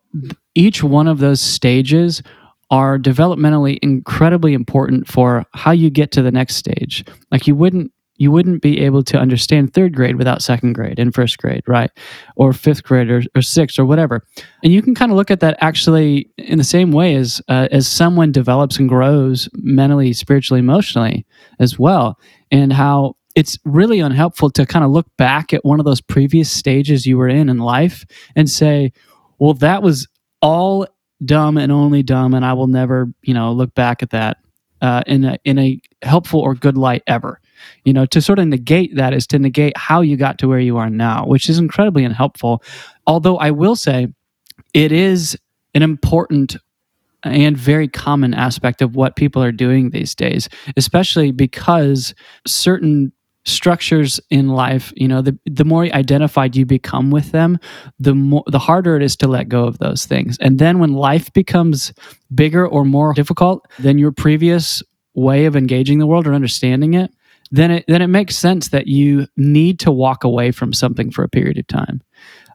each 0.56 0.82
one 0.82 1.10
of 1.10 1.20
those 1.20 1.42
stages 1.42 2.24
are 2.72 3.00
developmentally 3.00 3.80
incredibly 3.82 4.54
important 4.54 5.08
for 5.08 5.46
how 5.54 5.72
you 5.72 5.90
get 5.90 6.12
to 6.12 6.22
the 6.22 6.32
next 6.32 6.56
stage. 6.56 7.04
Like 7.32 7.48
you 7.48 7.56
wouldn't 7.56 7.92
you 8.20 8.32
wouldn't 8.32 8.62
be 8.62 8.82
able 8.82 9.02
to 9.02 9.18
understand 9.18 9.74
third 9.74 9.96
grade 9.96 10.18
without 10.18 10.42
second 10.42 10.74
grade 10.74 11.00
and 11.00 11.16
first 11.16 11.38
grade, 11.38 11.64
right? 11.68 11.90
Or 12.36 12.52
fifth 12.52 12.84
grade 12.84 13.10
or, 13.10 13.24
or 13.34 13.42
sixth 13.42 13.80
or 13.80 13.86
whatever. 13.86 14.26
And 14.62 14.74
you 14.74 14.82
can 14.82 14.94
kind 14.94 15.10
of 15.10 15.16
look 15.16 15.32
at 15.32 15.40
that 15.40 15.58
actually 15.62 16.30
in 16.38 16.58
the 16.58 16.66
same 16.66 16.92
way 16.92 17.16
as 17.16 17.42
uh, 17.48 17.70
as 17.72 17.88
someone 17.88 18.34
develops 18.34 18.78
and 18.78 18.90
grows 18.90 19.48
mentally, 19.54 20.12
spiritually, 20.12 20.60
emotionally 20.60 21.26
as 21.60 21.80
well, 21.80 22.20
and 22.52 22.74
how 22.74 23.16
it's 23.36 23.58
really 23.64 24.02
unhelpful 24.02 24.50
to 24.50 24.66
kind 24.66 24.84
of 24.84 24.92
look 24.92 25.08
back 25.18 25.54
at 25.54 25.64
one 25.64 25.80
of 25.80 25.86
those 25.86 26.02
previous 26.02 26.52
stages 26.52 27.06
you 27.06 27.18
were 27.18 27.30
in 27.30 27.48
in 27.48 27.60
life 27.60 28.06
and 28.36 28.50
say, 28.50 28.92
well, 29.38 29.54
that 29.54 29.82
was 29.82 30.08
all 30.42 30.86
dumb 31.24 31.58
and 31.58 31.72
only 31.72 32.04
dumb, 32.04 32.34
and 32.34 32.46
I 32.46 32.54
will 32.54 32.68
never, 32.68 33.08
you 33.22 33.34
know, 33.34 33.52
look 33.52 33.74
back 33.76 34.02
at 34.04 34.12
that 34.12 34.38
uh, 34.82 35.04
in 35.08 35.26
a 35.26 35.38
in 35.44 35.60
a 35.60 35.82
helpful 36.02 36.40
or 36.40 36.56
good 36.56 36.78
light 36.78 37.04
ever. 37.08 37.40
You 37.84 37.92
know, 37.92 38.06
to 38.08 38.22
sort 38.22 38.40
of 38.40 38.48
negate 38.48 38.96
that 38.96 39.14
is 39.14 39.28
to 39.28 39.40
negate 39.40 39.78
how 39.78 40.02
you 40.02 40.16
got 40.16 40.38
to 40.40 40.48
where 40.48 40.60
you 40.60 40.78
are 40.78 40.90
now, 40.90 41.26
which 41.26 41.50
is 41.50 41.60
incredibly 41.60 42.06
unhelpful. 42.06 42.64
Although 43.06 43.38
I 43.38 43.52
will 43.52 43.76
say, 43.76 44.08
it 44.74 44.92
is 44.92 45.38
an 45.74 45.82
important 45.82 46.56
and 47.24 47.58
very 47.58 47.88
common 47.88 48.34
aspect 48.34 48.82
of 48.82 48.96
what 48.96 49.18
people 49.18 49.44
are 49.44 49.52
doing 49.52 49.90
these 49.90 50.16
days, 50.16 50.48
especially 50.78 51.32
because 51.32 52.14
certain 52.48 53.12
structures 53.50 54.20
in 54.30 54.50
life, 54.50 54.94
you 54.96 55.08
know, 55.08 55.22
the 55.22 55.38
the 55.46 55.66
more 55.66 55.84
identified 55.84 56.56
you 56.56 56.66
become 56.66 57.12
with 57.12 57.32
them, 57.32 57.58
the 58.00 58.16
more 58.16 58.44
the 58.48 58.60
harder 58.60 58.96
it 58.96 59.04
is 59.04 59.16
to 59.18 59.28
let 59.28 59.50
go 59.50 59.66
of 59.66 59.80
those 59.80 60.06
things. 60.06 60.38
And 60.40 60.60
then 60.60 60.80
when 60.80 60.94
life 60.94 61.32
becomes 61.34 61.94
bigger 62.34 62.68
or 62.68 62.86
more 62.86 63.14
difficult 63.14 63.68
than 63.80 63.98
your 63.98 64.12
previous 64.12 64.84
way 65.14 65.46
of 65.46 65.56
engaging 65.56 66.00
the 66.00 66.08
world 66.08 66.28
or 66.28 66.34
understanding 66.34 66.94
it, 66.94 67.12
then 67.52 67.72
it 67.72 67.86
then 67.88 68.02
it 68.02 68.08
makes 68.08 68.38
sense 68.38 68.70
that 68.70 68.88
you 68.88 69.28
need 69.38 69.80
to 69.80 69.92
walk 69.92 70.24
away 70.24 70.52
from 70.52 70.74
something 70.74 71.12
for 71.12 71.24
a 71.24 71.30
period 71.30 71.58
of 71.58 71.68
time. 71.68 72.02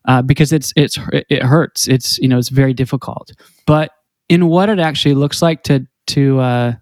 Uh, 0.06 0.20
because 0.20 0.52
it's 0.52 0.72
it's 0.76 0.98
it 1.12 1.42
hurts. 1.42 1.88
It's 1.88 2.18
you 2.18 2.28
know 2.28 2.38
it's 2.38 2.50
very 2.50 2.74
difficult. 2.74 3.32
But 3.66 3.90
in 4.28 4.46
what 4.48 4.68
it 4.68 4.78
actually 4.78 5.14
looks 5.14 5.40
like 5.40 5.62
to 5.64 5.86
to 6.08 6.40
uh, 6.40 6.72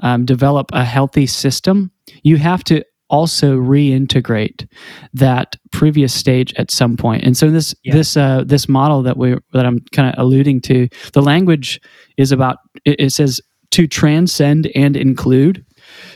um, 0.00 0.24
develop 0.24 0.70
a 0.72 0.84
healthy 0.84 1.26
system, 1.26 1.90
you 2.22 2.36
have 2.38 2.64
to 2.64 2.84
also 3.14 3.56
reintegrate 3.56 4.68
that 5.12 5.54
previous 5.70 6.12
stage 6.12 6.52
at 6.54 6.72
some 6.72 6.96
point. 6.96 7.22
And 7.22 7.36
so 7.36 7.48
this 7.48 7.72
yeah. 7.84 7.94
this 7.94 8.16
uh, 8.16 8.42
this 8.44 8.68
model 8.68 9.02
that 9.04 9.16
we 9.16 9.36
that 9.52 9.64
I'm 9.64 9.78
kind 9.92 10.08
of 10.08 10.14
alluding 10.18 10.60
to, 10.62 10.88
the 11.12 11.22
language 11.22 11.80
is 12.16 12.32
about 12.32 12.56
it, 12.84 12.96
it 12.98 13.10
says 13.10 13.40
to 13.70 13.86
transcend 13.86 14.66
and 14.74 14.96
include. 14.96 15.64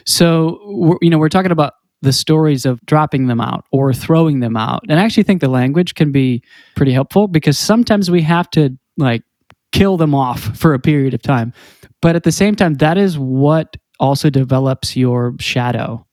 So 0.06 0.98
you 1.00 1.08
know 1.08 1.18
we're 1.18 1.28
talking 1.28 1.52
about 1.52 1.74
the 2.02 2.12
stories 2.12 2.66
of 2.66 2.84
dropping 2.84 3.28
them 3.28 3.40
out 3.40 3.64
or 3.70 3.92
throwing 3.92 4.40
them 4.40 4.56
out. 4.56 4.82
And 4.88 4.98
I 4.98 5.04
actually 5.04 5.24
think 5.24 5.40
the 5.40 5.48
language 5.48 5.94
can 5.94 6.10
be 6.10 6.42
pretty 6.74 6.92
helpful 6.92 7.28
because 7.28 7.58
sometimes 7.58 8.10
we 8.10 8.22
have 8.22 8.50
to 8.50 8.76
like 8.96 9.22
kill 9.70 9.96
them 9.96 10.14
off 10.14 10.40
for 10.56 10.74
a 10.74 10.80
period 10.80 11.14
of 11.14 11.22
time. 11.22 11.52
But 12.02 12.16
at 12.16 12.24
the 12.24 12.32
same 12.32 12.56
time, 12.56 12.74
that 12.74 12.98
is 12.98 13.18
what 13.18 13.76
also 14.00 14.30
develops 14.30 14.96
your 14.96 15.34
shadow. 15.38 16.07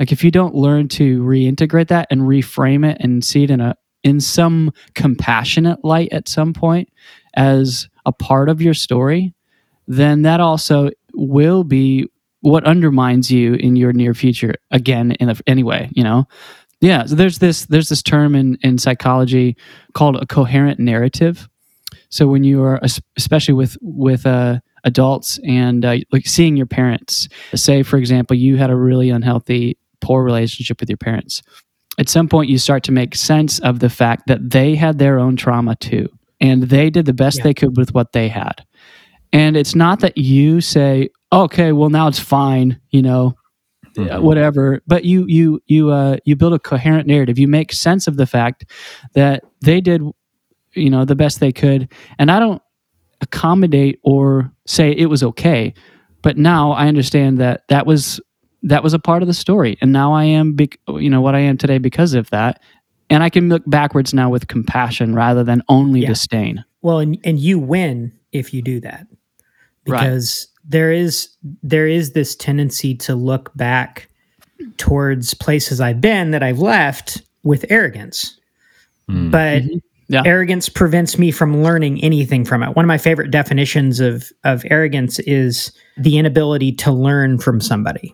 Like 0.00 0.10
if 0.12 0.24
you 0.24 0.30
don't 0.30 0.54
learn 0.54 0.88
to 0.88 1.22
reintegrate 1.22 1.88
that 1.88 2.08
and 2.10 2.22
reframe 2.22 2.90
it 2.90 2.96
and 3.00 3.22
see 3.22 3.44
it 3.44 3.50
in 3.50 3.60
a 3.60 3.76
in 4.02 4.18
some 4.18 4.72
compassionate 4.94 5.84
light 5.84 6.08
at 6.10 6.26
some 6.26 6.54
point 6.54 6.88
as 7.34 7.86
a 8.06 8.12
part 8.12 8.48
of 8.48 8.62
your 8.62 8.72
story, 8.72 9.34
then 9.86 10.22
that 10.22 10.40
also 10.40 10.88
will 11.12 11.64
be 11.64 12.08
what 12.40 12.64
undermines 12.64 13.30
you 13.30 13.54
in 13.54 13.76
your 13.76 13.92
near 13.92 14.14
future 14.14 14.54
again 14.70 15.12
in 15.12 15.28
a, 15.28 15.36
anyway, 15.46 15.90
you 15.92 16.02
know. 16.02 16.26
Yeah, 16.80 17.04
so 17.04 17.14
there's 17.14 17.38
this 17.38 17.66
there's 17.66 17.90
this 17.90 18.02
term 18.02 18.34
in 18.34 18.56
in 18.62 18.78
psychology 18.78 19.54
called 19.92 20.16
a 20.16 20.24
coherent 20.24 20.80
narrative. 20.80 21.46
So 22.08 22.26
when 22.26 22.42
you 22.42 22.62
are 22.62 22.80
especially 23.18 23.54
with 23.54 23.76
with 23.82 24.24
uh 24.24 24.60
adults 24.84 25.38
and 25.44 25.84
uh, 25.84 25.96
like 26.12 26.26
seeing 26.26 26.56
your 26.56 26.66
parents. 26.66 27.28
Say, 27.54 27.82
for 27.82 27.96
example, 27.96 28.36
you 28.36 28.56
had 28.56 28.70
a 28.70 28.76
really 28.76 29.10
unhealthy, 29.10 29.76
poor 30.00 30.24
relationship 30.24 30.80
with 30.80 30.88
your 30.88 30.96
parents. 30.96 31.42
At 31.98 32.08
some 32.08 32.28
point, 32.28 32.48
you 32.48 32.58
start 32.58 32.82
to 32.84 32.92
make 32.92 33.14
sense 33.14 33.58
of 33.58 33.80
the 33.80 33.90
fact 33.90 34.26
that 34.26 34.50
they 34.50 34.74
had 34.74 34.98
their 34.98 35.18
own 35.18 35.36
trauma 35.36 35.76
too, 35.76 36.08
and 36.40 36.64
they 36.64 36.90
did 36.90 37.06
the 37.06 37.12
best 37.12 37.38
yeah. 37.38 37.44
they 37.44 37.54
could 37.54 37.76
with 37.76 37.92
what 37.94 38.12
they 38.12 38.28
had. 38.28 38.64
And 39.32 39.56
it's 39.56 39.74
not 39.74 40.00
that 40.00 40.16
you 40.16 40.60
say, 40.60 41.10
"Okay, 41.32 41.72
well 41.72 41.90
now 41.90 42.08
it's 42.08 42.18
fine," 42.18 42.80
you 42.90 43.02
know, 43.02 43.34
mm-hmm. 43.96 44.22
whatever. 44.22 44.80
But 44.86 45.04
you 45.04 45.26
you 45.26 45.60
you 45.66 45.90
uh, 45.90 46.16
you 46.24 46.36
build 46.36 46.54
a 46.54 46.58
coherent 46.58 47.06
narrative. 47.06 47.38
You 47.38 47.48
make 47.48 47.72
sense 47.72 48.06
of 48.06 48.16
the 48.16 48.26
fact 48.26 48.64
that 49.14 49.44
they 49.60 49.80
did, 49.80 50.02
you 50.74 50.90
know, 50.90 51.04
the 51.04 51.16
best 51.16 51.40
they 51.40 51.52
could. 51.52 51.92
And 52.18 52.30
I 52.30 52.38
don't 52.38 52.62
accommodate 53.20 54.00
or 54.02 54.52
say 54.66 54.90
it 54.92 55.06
was 55.06 55.22
okay. 55.22 55.74
But 56.22 56.36
now 56.36 56.72
I 56.72 56.86
understand 56.86 57.38
that 57.38 57.62
that 57.68 57.86
was 57.86 58.20
that 58.62 58.82
was 58.82 58.94
a 58.94 58.98
part 58.98 59.22
of 59.22 59.28
the 59.28 59.34
story, 59.34 59.78
and 59.80 59.92
now 59.92 60.12
I 60.12 60.24
am, 60.24 60.52
be, 60.52 60.70
you 60.88 61.08
know, 61.10 61.20
what 61.20 61.34
I 61.34 61.40
am 61.40 61.56
today 61.56 61.78
because 61.78 62.14
of 62.14 62.28
that. 62.30 62.60
And 63.08 63.24
I 63.24 63.30
can 63.30 63.48
look 63.48 63.62
backwards 63.66 64.14
now 64.14 64.30
with 64.30 64.46
compassion 64.46 65.14
rather 65.14 65.42
than 65.42 65.62
only 65.68 66.00
yeah. 66.00 66.08
disdain. 66.08 66.64
Well, 66.82 67.00
and 67.00 67.18
and 67.24 67.38
you 67.38 67.58
win 67.58 68.12
if 68.32 68.54
you 68.54 68.62
do 68.62 68.80
that, 68.80 69.06
because 69.84 70.46
right. 70.46 70.70
there 70.70 70.92
is 70.92 71.28
there 71.62 71.88
is 71.88 72.12
this 72.12 72.36
tendency 72.36 72.94
to 72.96 73.14
look 73.14 73.50
back 73.56 74.08
towards 74.76 75.34
places 75.34 75.80
I've 75.80 76.00
been 76.00 76.30
that 76.30 76.42
I've 76.42 76.60
left 76.60 77.22
with 77.42 77.64
arrogance. 77.68 78.38
Mm. 79.08 79.30
But 79.30 79.62
mm-hmm. 79.62 79.78
Yeah. 80.10 80.22
Arrogance 80.24 80.68
prevents 80.68 81.18
me 81.18 81.30
from 81.30 81.62
learning 81.62 82.02
anything 82.02 82.44
from 82.44 82.64
it. 82.64 82.74
One 82.74 82.84
of 82.84 82.88
my 82.88 82.98
favorite 82.98 83.30
definitions 83.30 84.00
of 84.00 84.32
of 84.42 84.64
arrogance 84.68 85.20
is 85.20 85.70
the 85.96 86.18
inability 86.18 86.72
to 86.72 86.90
learn 86.90 87.38
from 87.38 87.60
somebody. 87.60 88.12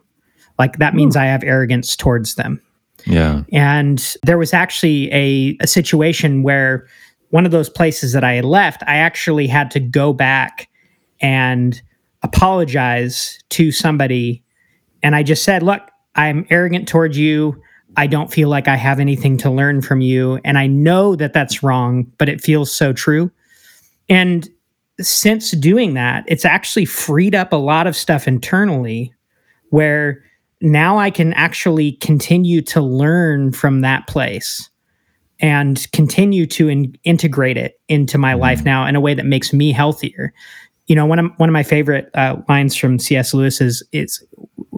Like 0.58 0.78
that 0.78 0.94
means 0.94 1.16
Ooh. 1.16 1.20
I 1.20 1.26
have 1.26 1.44
arrogance 1.44 1.96
towards 1.96 2.34
them. 2.34 2.60
Yeah. 3.04 3.42
And 3.52 4.16
there 4.24 4.38
was 4.38 4.52
actually 4.52 5.12
a, 5.12 5.56
a 5.60 5.66
situation 5.66 6.42
where 6.42 6.86
one 7.30 7.44
of 7.44 7.52
those 7.52 7.68
places 7.68 8.12
that 8.12 8.24
I 8.24 8.40
left, 8.40 8.82
I 8.86 8.96
actually 8.96 9.46
had 9.46 9.70
to 9.72 9.80
go 9.80 10.12
back 10.12 10.68
and 11.20 11.80
apologize 12.22 13.38
to 13.50 13.70
somebody. 13.70 14.42
And 15.02 15.14
I 15.14 15.22
just 15.22 15.44
said, 15.44 15.62
Look, 15.62 15.82
I'm 16.14 16.46
arrogant 16.50 16.88
towards 16.88 17.18
you. 17.18 17.60
I 17.96 18.06
don't 18.06 18.32
feel 18.32 18.48
like 18.48 18.68
I 18.68 18.76
have 18.76 19.00
anything 19.00 19.36
to 19.38 19.50
learn 19.50 19.80
from 19.80 20.00
you. 20.00 20.38
And 20.44 20.58
I 20.58 20.66
know 20.66 21.16
that 21.16 21.32
that's 21.32 21.62
wrong, 21.62 22.10
but 22.18 22.28
it 22.28 22.40
feels 22.40 22.74
so 22.74 22.92
true. 22.92 23.30
And 24.08 24.48
since 25.00 25.52
doing 25.52 25.94
that, 25.94 26.24
it's 26.26 26.44
actually 26.44 26.84
freed 26.84 27.34
up 27.34 27.52
a 27.52 27.56
lot 27.56 27.86
of 27.86 27.96
stuff 27.96 28.26
internally 28.26 29.12
where 29.70 30.22
now 30.60 30.98
I 30.98 31.10
can 31.10 31.32
actually 31.34 31.92
continue 31.92 32.62
to 32.62 32.80
learn 32.80 33.52
from 33.52 33.80
that 33.82 34.06
place 34.06 34.70
and 35.40 35.86
continue 35.92 36.46
to 36.46 36.68
in- 36.68 36.96
integrate 37.04 37.56
it 37.56 37.78
into 37.88 38.18
my 38.18 38.34
life 38.34 38.58
mm-hmm. 38.58 38.66
now 38.66 38.86
in 38.86 38.96
a 38.96 39.00
way 39.00 39.14
that 39.14 39.26
makes 39.26 39.52
me 39.52 39.72
healthier. 39.72 40.32
You 40.86 40.94
know, 40.94 41.04
one 41.04 41.18
of 41.18 41.30
one 41.36 41.48
of 41.48 41.52
my 41.52 41.62
favorite 41.62 42.10
uh, 42.14 42.36
lines 42.48 42.76
from 42.76 42.98
C.S. 42.98 43.34
Lewis 43.34 43.60
is, 43.60 43.82
is 43.92 44.24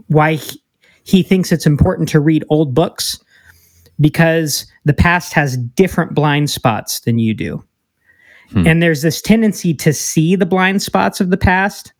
why 0.09 0.35
he, 0.35 0.63
he 1.05 1.23
thinks 1.23 1.53
it's 1.53 1.67
important 1.67 2.09
to 2.11 2.21
read 2.21 2.45
old 2.49 2.75
books 2.75 3.23
because 4.01 4.67
the 4.85 4.95
past 4.95 5.33
has 5.33 5.57
different 5.57 6.15
blind 6.15 6.51
spots 6.51 7.01
than 7.01 7.19
you 7.19 7.35
do. 7.35 7.63
Hmm. 8.51 8.67
And 8.67 8.83
there's 8.83 9.03
this 9.03 9.21
tendency 9.21 9.75
to 9.75 9.93
see 9.93 10.35
the 10.35 10.47
blind 10.47 10.83
spots 10.83 11.21
of 11.21 11.31
the 11.31 11.37
past, 11.37 11.93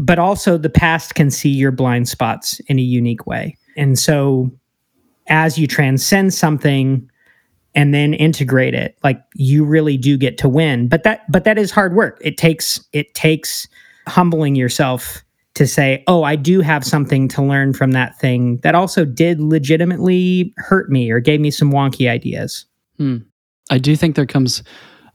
but 0.00 0.18
also 0.18 0.56
the 0.56 0.70
past 0.70 1.14
can 1.14 1.30
see 1.30 1.50
your 1.50 1.70
blind 1.70 2.08
spots 2.08 2.58
in 2.66 2.78
a 2.78 2.82
unique 2.82 3.26
way. 3.26 3.56
And 3.76 3.98
so 3.98 4.50
as 5.28 5.58
you 5.58 5.66
transcend 5.66 6.32
something 6.32 7.08
and 7.74 7.94
then 7.94 8.14
integrate 8.14 8.74
it, 8.74 8.96
like 9.04 9.22
you 9.34 9.62
really 9.62 9.98
do 9.98 10.16
get 10.16 10.38
to 10.38 10.48
win. 10.48 10.88
But 10.88 11.04
that 11.04 11.30
but 11.30 11.44
that 11.44 11.58
is 11.58 11.70
hard 11.70 11.94
work. 11.94 12.18
It 12.22 12.38
takes 12.38 12.80
it 12.94 13.14
takes 13.14 13.68
humbling 14.08 14.56
yourself 14.56 15.22
to 15.54 15.66
say, 15.66 16.02
oh, 16.06 16.22
I 16.22 16.34
do 16.34 16.62
have 16.62 16.82
something 16.84 17.28
to 17.28 17.42
learn 17.42 17.74
from 17.74 17.92
that 17.92 18.18
thing 18.18 18.56
that 18.62 18.74
also 18.74 19.04
did 19.04 19.38
legitimately 19.38 20.54
hurt 20.56 20.90
me 20.90 21.10
or 21.10 21.20
gave 21.20 21.40
me 21.40 21.50
some 21.50 21.70
wonky 21.70 22.08
ideas. 22.08 22.64
Hmm. 22.96 23.18
I 23.68 23.78
do 23.78 23.94
think 23.96 24.16
there 24.16 24.26
comes 24.26 24.62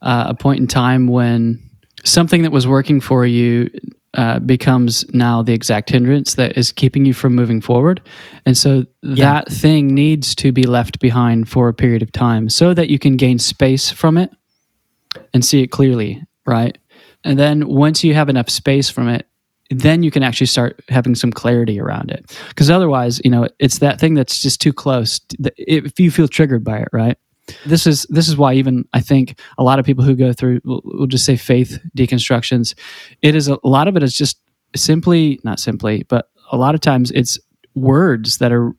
uh, 0.04 0.26
a 0.28 0.36
point 0.36 0.60
in 0.60 0.68
time 0.68 1.08
when 1.08 1.60
something 2.04 2.44
that 2.44 2.52
was 2.52 2.68
working 2.68 3.02
for 3.02 3.26
you 3.26 3.70
uh, 4.16 4.40
becomes 4.40 5.06
now 5.14 5.42
the 5.42 5.54
exact 5.54 5.90
hindrance 5.90 6.36
that 6.36 6.58
is 6.58 6.72
keeping 6.72 7.06
you 7.06 7.14
from 7.14 7.36
moving 7.36 7.62
forward. 7.62 8.02
And 8.46 8.58
so 8.58 8.86
yeah. 9.02 9.26
that 9.26 9.50
thing 9.50 9.94
needs 9.94 10.36
to 10.36 10.52
be 10.52 10.64
left 10.64 11.00
behind 11.00 11.50
for 11.50 11.68
a 11.68 11.74
period 11.74 12.02
of 12.02 12.12
time 12.12 12.50
so 12.50 12.74
that 12.74 12.90
you 12.90 12.98
can 12.98 13.18
gain 13.18 13.40
space 13.40 13.92
from 13.92 14.18
it 14.18 14.32
and 15.34 15.44
see 15.44 15.62
it 15.62 15.68
clearly, 15.68 16.24
right? 16.46 16.78
And 17.24 17.38
then 17.38 17.68
once 17.68 18.04
you 18.04 18.14
have 18.14 18.30
enough 18.30 18.50
space 18.50 18.90
from 18.90 19.10
it, 19.10 19.28
then 19.70 20.04
you 20.04 20.12
can 20.12 20.24
actually 20.24 20.48
start 20.48 20.80
having 20.90 21.16
some 21.16 21.32
clarity 21.32 21.80
around 21.80 22.12
it. 22.12 22.38
Because 22.50 22.70
otherwise, 22.70 23.20
you 23.24 23.32
know, 23.32 23.48
it's 23.60 23.80
that 23.80 24.00
thing 24.00 24.14
that's 24.14 24.42
just 24.42 24.62
too 24.62 24.72
close. 24.72 25.20
If 25.58 26.00
you 26.00 26.12
feel 26.12 26.28
triggered 26.28 26.64
by 26.64 26.78
it, 26.80 26.90
right? 26.94 27.18
This 27.66 27.86
is 27.86 28.08
this 28.10 28.28
is 28.28 28.38
why 28.38 28.54
even 28.54 28.86
I 28.94 29.02
think 29.02 29.40
a 29.58 29.64
lot 29.64 29.80
of 29.80 29.86
people 29.86 30.04
who 30.04 30.16
go 30.16 30.34
through 30.34 30.62
we'll, 30.64 30.82
we'll 30.84 31.08
just 31.08 31.26
say 31.26 31.36
faith 31.36 31.80
deconstructions, 31.98 32.74
it 33.22 33.36
is 33.36 33.48
a, 33.48 33.58
a 33.64 33.68
lot 33.68 33.88
of 33.88 33.96
it 33.96 34.04
is 34.04 34.14
just 34.14 34.40
simply 34.76 35.40
not 35.44 35.60
simply, 35.60 36.04
but 36.10 36.30
a 36.52 36.58
lot 36.58 36.76
of 36.76 36.82
times 36.82 37.12
it's 37.12 37.40
words 37.76 38.40
that 38.40 38.52
are 38.52 38.72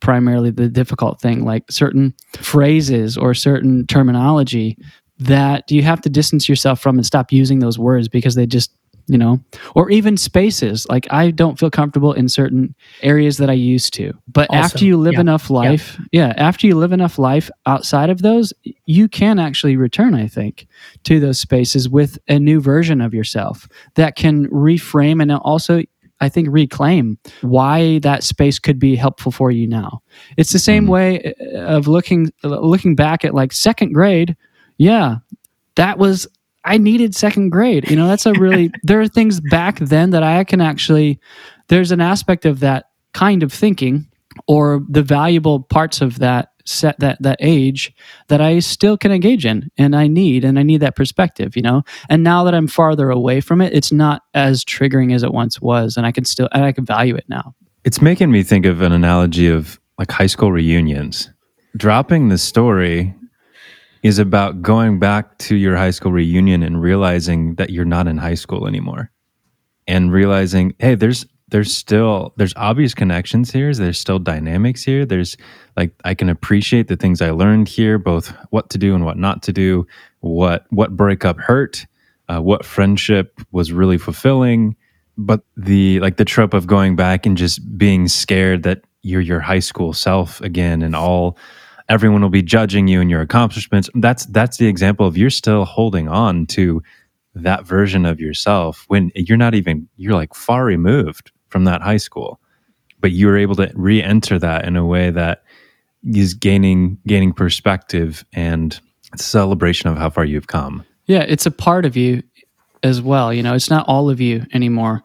primarily 0.00 0.50
the 0.50 0.68
difficult 0.68 1.20
thing, 1.20 1.44
like 1.44 1.64
certain 1.70 2.14
phrases 2.36 3.16
or 3.16 3.34
certain 3.34 3.86
terminology 3.86 4.76
that 5.18 5.70
you 5.70 5.82
have 5.82 6.00
to 6.02 6.10
distance 6.10 6.48
yourself 6.48 6.80
from 6.80 6.96
and 6.96 7.06
stop 7.06 7.32
using 7.32 7.60
those 7.60 7.78
words 7.78 8.08
because 8.08 8.34
they 8.34 8.46
just 8.46 8.74
you 9.06 9.18
know, 9.18 9.40
or 9.74 9.90
even 9.90 10.16
spaces. 10.16 10.86
Like 10.88 11.06
I 11.12 11.30
don't 11.30 11.58
feel 11.58 11.70
comfortable 11.70 12.12
in 12.12 12.28
certain 12.28 12.74
areas 13.02 13.36
that 13.38 13.50
I 13.50 13.54
used 13.54 13.92
to. 13.94 14.12
But 14.28 14.52
after 14.52 14.84
you 14.84 14.96
live 14.96 15.14
yeah, 15.14 15.20
enough 15.20 15.50
life, 15.50 15.98
yeah. 16.12 16.28
yeah, 16.28 16.34
after 16.36 16.66
you 16.66 16.76
live 16.76 16.92
enough 16.92 17.18
life 17.18 17.50
outside 17.66 18.10
of 18.10 18.22
those, 18.22 18.52
you 18.86 19.08
can 19.08 19.38
actually 19.38 19.76
return, 19.76 20.14
I 20.14 20.26
think, 20.26 20.66
to 21.04 21.20
those 21.20 21.38
spaces 21.38 21.88
with 21.88 22.18
a 22.28 22.38
new 22.38 22.60
version 22.60 23.00
of 23.00 23.12
yourself 23.14 23.68
that 23.94 24.16
can 24.16 24.48
reframe 24.48 25.20
and 25.20 25.32
also 25.32 25.82
I 26.20 26.28
think 26.28 26.48
reclaim 26.50 27.18
why 27.42 27.98
that 27.98 28.22
space 28.22 28.58
could 28.58 28.78
be 28.78 28.96
helpful 28.96 29.32
for 29.32 29.50
you 29.50 29.66
now. 29.66 30.00
It's 30.36 30.52
the 30.52 30.58
same 30.58 30.86
Mhm. 30.86 30.88
way 30.88 31.34
uh, 31.54 31.58
of 31.58 31.88
looking 31.88 32.30
looking 32.42 32.94
back 32.94 33.24
at 33.24 33.34
like 33.34 33.52
second 33.52 33.92
grade. 33.92 34.36
Yeah, 34.78 35.16
that 35.74 35.98
was 35.98 36.26
I 36.64 36.78
needed 36.78 37.14
second 37.14 37.50
grade. 37.50 37.90
You 37.90 37.96
know, 37.96 38.08
that's 38.08 38.26
a 38.26 38.32
really 38.32 38.70
there 38.82 39.00
are 39.00 39.08
things 39.08 39.40
back 39.40 39.78
then 39.78 40.10
that 40.10 40.22
I 40.22 40.44
can 40.44 40.60
actually 40.60 41.20
there's 41.68 41.92
an 41.92 42.00
aspect 42.00 42.44
of 42.44 42.60
that 42.60 42.86
kind 43.12 43.42
of 43.42 43.52
thinking 43.52 44.06
or 44.48 44.82
the 44.88 45.02
valuable 45.02 45.62
parts 45.62 46.00
of 46.00 46.18
that 46.18 46.48
set 46.66 46.98
that 46.98 47.20
that 47.20 47.36
age 47.40 47.92
that 48.28 48.40
I 48.40 48.58
still 48.58 48.96
can 48.96 49.12
engage 49.12 49.44
in 49.44 49.70
and 49.76 49.94
I 49.94 50.06
need 50.06 50.44
and 50.44 50.58
I 50.58 50.62
need 50.62 50.80
that 50.80 50.96
perspective, 50.96 51.56
you 51.56 51.62
know. 51.62 51.82
And 52.08 52.24
now 52.24 52.44
that 52.44 52.54
I'm 52.54 52.66
farther 52.66 53.10
away 53.10 53.40
from 53.40 53.60
it, 53.60 53.72
it's 53.72 53.92
not 53.92 54.22
as 54.32 54.64
triggering 54.64 55.14
as 55.14 55.22
it 55.22 55.32
once 55.32 55.60
was 55.60 55.96
and 55.96 56.06
I 56.06 56.12
can 56.12 56.24
still 56.24 56.48
and 56.52 56.64
I 56.64 56.72
can 56.72 56.84
value 56.84 57.14
it 57.14 57.24
now. 57.28 57.54
It's 57.84 58.00
making 58.00 58.30
me 58.30 58.42
think 58.42 58.64
of 58.64 58.80
an 58.80 58.92
analogy 58.92 59.48
of 59.48 59.78
like 59.98 60.10
high 60.10 60.26
school 60.26 60.50
reunions. 60.50 61.30
Dropping 61.76 62.28
the 62.28 62.38
story 62.38 63.14
is 64.04 64.18
about 64.18 64.60
going 64.60 64.98
back 64.98 65.38
to 65.38 65.56
your 65.56 65.76
high 65.76 65.90
school 65.90 66.12
reunion 66.12 66.62
and 66.62 66.80
realizing 66.80 67.54
that 67.54 67.70
you're 67.70 67.86
not 67.86 68.06
in 68.06 68.18
high 68.18 68.34
school 68.34 68.68
anymore. 68.68 69.10
And 69.86 70.12
realizing, 70.12 70.74
hey, 70.78 70.94
there's 70.94 71.26
there's 71.48 71.74
still 71.74 72.32
there's 72.36 72.54
obvious 72.56 72.94
connections 72.94 73.50
here. 73.50 73.72
There's 73.74 73.98
still 73.98 74.18
dynamics 74.18 74.82
here. 74.82 75.04
There's 75.04 75.36
like 75.76 75.92
I 76.04 76.14
can 76.14 76.28
appreciate 76.28 76.88
the 76.88 76.96
things 76.96 77.20
I 77.20 77.30
learned 77.30 77.68
here, 77.68 77.98
both 77.98 78.28
what 78.50 78.70
to 78.70 78.78
do 78.78 78.94
and 78.94 79.04
what 79.04 79.18
not 79.18 79.42
to 79.44 79.52
do, 79.52 79.86
what 80.20 80.66
what 80.70 80.96
breakup 80.96 81.38
hurt, 81.38 81.86
uh, 82.28 82.40
what 82.40 82.64
friendship 82.64 83.40
was 83.52 83.72
really 83.72 83.98
fulfilling, 83.98 84.76
but 85.18 85.42
the 85.56 86.00
like 86.00 86.16
the 86.16 86.24
trope 86.24 86.54
of 86.54 86.66
going 86.66 86.96
back 86.96 87.26
and 87.26 87.36
just 87.36 87.76
being 87.76 88.08
scared 88.08 88.62
that 88.62 88.82
you're 89.02 89.20
your 89.20 89.40
high 89.40 89.60
school 89.60 89.92
self 89.92 90.40
again 90.40 90.82
and 90.82 90.96
all 90.96 91.36
everyone 91.88 92.22
will 92.22 92.30
be 92.30 92.42
judging 92.42 92.88
you 92.88 93.00
and 93.00 93.10
your 93.10 93.20
accomplishments 93.20 93.88
that's 93.96 94.26
that's 94.26 94.56
the 94.56 94.66
example 94.66 95.06
of 95.06 95.16
you're 95.16 95.30
still 95.30 95.64
holding 95.64 96.08
on 96.08 96.46
to 96.46 96.82
that 97.34 97.66
version 97.66 98.06
of 98.06 98.20
yourself 98.20 98.84
when 98.88 99.10
you're 99.14 99.36
not 99.36 99.54
even 99.54 99.88
you're 99.96 100.14
like 100.14 100.34
far 100.34 100.64
removed 100.64 101.32
from 101.48 101.64
that 101.64 101.82
high 101.82 101.96
school 101.96 102.40
but 103.00 103.12
you 103.12 103.26
were 103.26 103.36
able 103.36 103.54
to 103.54 103.70
re-enter 103.74 104.38
that 104.38 104.64
in 104.64 104.76
a 104.76 104.84
way 104.84 105.10
that 105.10 105.42
is 106.12 106.34
gaining 106.34 106.98
gaining 107.06 107.32
perspective 107.32 108.24
and 108.32 108.80
celebration 109.16 109.88
of 109.88 109.96
how 109.96 110.10
far 110.10 110.24
you've 110.24 110.46
come 110.46 110.84
Yeah, 111.06 111.20
it's 111.20 111.46
a 111.46 111.50
part 111.50 111.84
of 111.84 111.96
you 111.96 112.22
as 112.82 113.02
well. 113.02 113.32
You 113.32 113.42
know, 113.42 113.54
it's 113.54 113.70
not 113.70 113.86
all 113.88 114.10
of 114.10 114.20
you 114.20 114.46
anymore. 114.52 115.02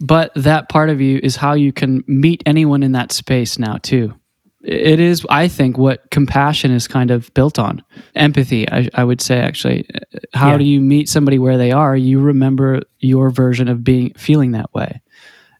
But 0.00 0.30
that 0.36 0.68
part 0.68 0.90
of 0.90 1.00
you 1.00 1.20
is 1.22 1.36
how 1.36 1.54
you 1.54 1.72
can 1.72 2.04
meet 2.06 2.42
anyone 2.46 2.82
in 2.82 2.92
that 2.92 3.10
space 3.10 3.58
now, 3.58 3.78
too. 3.78 4.14
It 4.62 4.98
is, 4.98 5.24
I 5.30 5.46
think, 5.46 5.78
what 5.78 6.10
compassion 6.10 6.72
is 6.72 6.88
kind 6.88 7.10
of 7.12 7.32
built 7.34 7.58
on. 7.58 7.82
Empathy, 8.16 8.68
I, 8.68 8.88
I 8.94 9.04
would 9.04 9.20
say, 9.20 9.38
actually. 9.38 9.88
How 10.34 10.52
Yeah. 10.52 10.58
do 10.58 10.64
you 10.64 10.80
meet 10.80 11.08
somebody 11.08 11.38
where 11.38 11.56
they 11.56 11.70
are? 11.70 11.96
You 11.96 12.20
remember 12.20 12.82
your 12.98 13.30
version 13.30 13.68
of 13.68 13.84
being 13.84 14.12
feeling 14.16 14.50
that 14.52 14.72
way. 14.74 15.00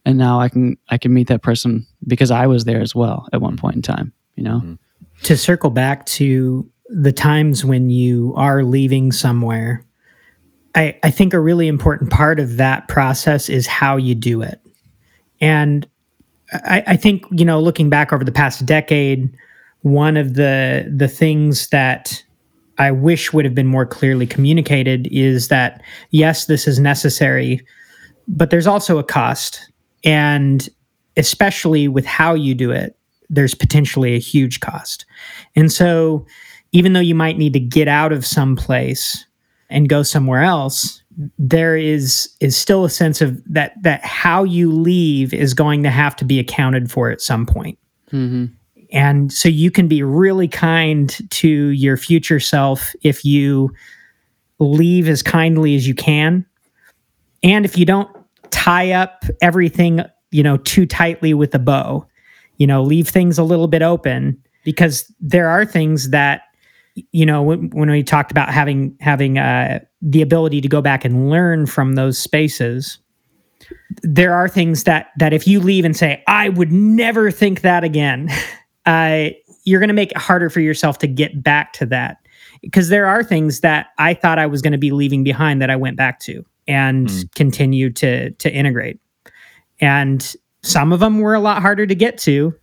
And 0.05 0.19
now 0.19 0.41
I 0.41 0.49
can 0.49 0.77
I 0.89 0.99
can 0.99 1.13
meet 1.15 1.29
that 1.29 1.43
person 1.43 1.87
because 2.07 2.31
I 2.31 2.47
was 2.47 2.65
there 2.65 2.81
as 2.81 2.95
well 2.95 3.29
at 3.33 3.41
one 3.41 3.57
point 3.57 3.77
in 3.77 3.83
time, 3.83 4.13
you 4.37 4.43
know? 4.43 4.59
Mm-hmm. 4.59 4.75
to 5.25 5.37
circle 5.37 5.71
back 5.71 6.07
to 6.07 6.69
the 6.89 7.13
times 7.13 7.65
when 7.65 7.91
you 7.91 8.33
are 8.37 8.65
leaving 8.65 9.13
somewhere, 9.13 9.85
I, 10.75 10.99
I 11.03 11.11
think 11.11 11.35
a 11.35 11.41
really 11.41 11.69
important 11.69 12.11
part 12.11 12.41
of 12.41 12.57
that 12.57 12.89
process 12.89 13.49
is 13.49 13.67
how 13.67 13.97
you 13.97 14.15
do 14.15 14.41
it. 14.43 14.61
And 15.41 15.87
I, 16.53 16.83
I 16.87 16.97
think, 16.97 17.25
you 17.31 17.45
know, 17.45 17.61
looking 17.61 17.91
back 17.91 18.13
over 18.13 18.25
the 18.25 18.33
past 18.33 18.65
decade, 18.65 19.31
one 19.83 20.17
of 20.17 20.35
the 20.35 20.91
the 20.95 21.09
things 21.09 21.69
that 21.69 22.23
I 22.79 22.91
wish 22.91 23.33
would 23.33 23.45
have 23.45 23.55
been 23.55 23.67
more 23.67 23.87
clearly 23.87 24.27
communicated 24.27 25.09
is 25.11 25.49
that 25.49 25.83
yes, 26.11 26.47
this 26.47 26.67
is 26.67 26.79
necessary, 26.79 27.65
but 28.27 28.51
there's 28.51 28.67
also 28.67 28.99
a 28.99 29.05
cost. 29.05 29.71
And 30.05 30.69
especially 31.17 31.89
with 31.89 32.07
how 32.07 32.35
you 32.35 32.55
do 32.55 32.71
it, 32.71 32.97
there's 33.29 33.55
potentially 33.55 34.15
a 34.15 34.21
huge 34.21 34.61
cost. 34.61 35.05
And 35.55 35.71
so, 35.73 36.27
even 36.73 36.93
though 36.93 37.01
you 37.01 37.15
might 37.15 37.39
need 37.39 37.53
to 37.55 37.61
get 37.61 37.89
out 37.89 38.13
of 38.13 38.27
some 38.27 38.55
place 38.55 39.27
and 39.71 39.89
go 39.89 40.03
somewhere 40.03 40.43
else, 40.43 41.03
there 41.39 41.77
is 41.77 42.29
is 42.41 42.57
still 42.57 42.85
a 42.85 42.91
sense 42.91 43.21
of 43.21 43.43
that 43.45 43.73
that 43.83 44.05
how 44.05 44.45
you 44.45 44.71
leave 44.71 45.35
is 45.35 45.53
going 45.53 45.83
to 45.83 45.91
have 45.91 46.15
to 46.17 46.25
be 46.25 46.39
accounted 46.39 46.91
for 46.91 47.11
at 47.11 47.21
some 47.21 47.45
point. 47.45 47.79
Mm-hmm. 48.13 48.47
And 48.91 49.33
so 49.33 49.49
you 49.49 49.71
can 49.71 49.89
be 49.89 50.03
really 50.03 50.49
kind 50.49 51.17
to 51.31 51.49
your 51.49 51.97
future 51.97 52.41
self 52.41 52.95
if 53.03 53.25
you 53.25 53.71
leave 54.59 55.09
as 55.09 55.23
kindly 55.23 55.75
as 55.75 55.87
you 55.87 55.95
can. 55.95 56.47
And 57.43 57.65
if 57.65 57.77
you 57.77 57.85
don't 57.85 58.09
tie 58.51 58.93
up 58.93 59.25
everything, 59.43 60.01
you 60.31 60.43
know, 60.43 60.57
too 60.57 60.87
tightly 60.87 61.35
with 61.35 61.55
a 61.55 61.59
bow, 61.59 62.07
you 62.57 62.67
know, 62.67 62.83
leave 62.83 63.09
things 63.09 63.39
a 63.39 63.45
little 63.45 63.69
bit 63.69 63.83
open 63.83 64.43
because 64.65 65.13
there 65.21 65.49
are 65.49 65.65
things 65.65 66.11
that 66.11 66.43
you 67.13 67.25
know 67.25 67.43
when, 67.43 67.71
when 67.71 67.91
we 67.91 68.03
talked 68.03 68.31
about 68.31 68.53
having 68.53 68.97
having 69.01 69.39
uh, 69.39 69.81
the 70.03 70.23
ability 70.23 70.61
to 70.61 70.69
go 70.69 70.81
back 70.81 71.05
and 71.05 71.29
learn 71.31 71.67
from 71.67 71.95
those 71.95 72.19
spaces 72.19 72.99
there 74.03 74.33
are 74.33 74.49
things 74.49 74.85
that 74.85 75.09
that 75.19 75.33
if 75.33 75.47
you 75.47 75.59
leave 75.61 75.85
and 75.85 75.97
say 75.97 76.23
i 76.29 76.49
would 76.51 76.71
never 76.73 77.31
think 77.31 77.63
that 77.63 77.83
again 77.85 78.29
uh, 78.87 79.29
you're 79.65 79.81
going 79.81 79.89
to 79.89 79.95
make 79.95 80.11
it 80.13 80.17
harder 80.17 80.49
for 80.49 80.61
yourself 80.61 80.99
to 80.99 81.07
get 81.07 81.43
back 81.43 81.73
to 81.73 81.85
that 81.85 82.19
because 82.63 82.89
there 82.89 83.07
are 83.07 83.23
things 83.25 83.61
that 83.61 83.89
i 83.99 84.15
thought 84.15 84.39
i 84.39 84.47
was 84.47 84.63
going 84.63 84.73
to 84.73 84.79
be 84.79 84.91
leaving 84.93 85.25
behind 85.25 85.61
that 85.61 85.71
i 85.71 85.77
went 85.77 85.97
back 85.97 86.21
to 86.21 86.45
and 86.69 87.09
Mm. 87.09 87.35
continue 87.35 87.91
to 87.91 88.31
to 88.31 88.53
integrate 88.53 89.01
and 89.81 90.35
some 90.63 90.93
of 90.93 91.01
them 91.01 91.21
were 91.21 91.35
a 91.35 91.41
lot 91.41 91.61
harder 91.63 91.87
to 91.87 91.95
get 91.95 92.19
to 92.19 92.55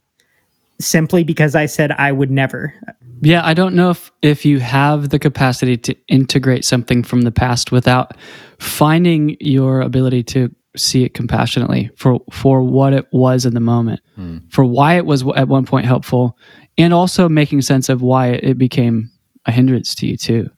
simply 0.79 1.23
because 1.23 1.55
i 1.55 1.65
said 1.65 1.91
i 1.93 2.11
would 2.11 2.31
never 2.31 2.73
Yeah, 3.21 3.45
I 3.45 3.53
don't 3.53 3.75
know 3.75 3.91
if 3.91 4.11
if 4.21 4.45
you 4.45 4.59
have 4.59 5.09
the 5.09 5.17
capacity 5.19 5.77
to 5.77 5.95
integrate 6.07 6.65
something 6.65 7.01
from 7.03 7.21
the 7.21 7.31
past 7.31 7.71
without 7.71 8.11
finding 8.59 9.37
your 9.39 9.81
ability 9.81 10.23
to 10.23 10.49
see 10.75 11.05
it 11.05 11.13
compassionately 11.13 11.89
for 11.95 12.19
for 12.29 12.61
what 12.61 12.91
it 12.93 13.05
was 13.13 13.45
in 13.45 13.53
the 13.53 13.61
moment, 13.61 14.01
Hmm. 14.15 14.39
for 14.49 14.65
why 14.65 14.97
it 14.97 15.05
was 15.05 15.23
at 15.35 15.47
one 15.47 15.65
point 15.65 15.85
helpful, 15.85 16.37
and 16.77 16.93
also 16.93 17.29
making 17.29 17.61
sense 17.61 17.87
of 17.89 18.01
why 18.01 18.31
it 18.31 18.57
became 18.57 19.09
a 19.45 19.51
hindrance 19.51 19.95
to 19.95 20.07
you 20.07 20.17
too. 20.17 20.49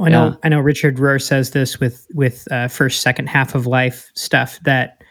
I 0.00 0.08
know, 0.08 0.28
Yeah. 0.28 0.34
I 0.42 0.48
know. 0.48 0.60
Richard 0.60 0.96
Rohr 0.96 1.20
says 1.20 1.50
this 1.50 1.78
with 1.78 2.06
with 2.14 2.48
uh, 2.50 2.68
first, 2.68 3.02
second 3.02 3.28
half 3.28 3.54
of 3.54 3.66
life 3.66 4.10
stuff 4.14 4.58
that 4.64 5.02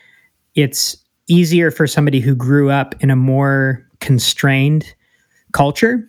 it's 0.56 0.98
easier 1.28 1.72
for 1.72 1.86
somebody 1.88 2.20
who 2.20 2.36
grew 2.36 2.70
up 2.72 2.96
in 3.00 3.12
a 3.12 3.16
more 3.16 3.86
constrained 4.04 4.94
culture 5.54 6.08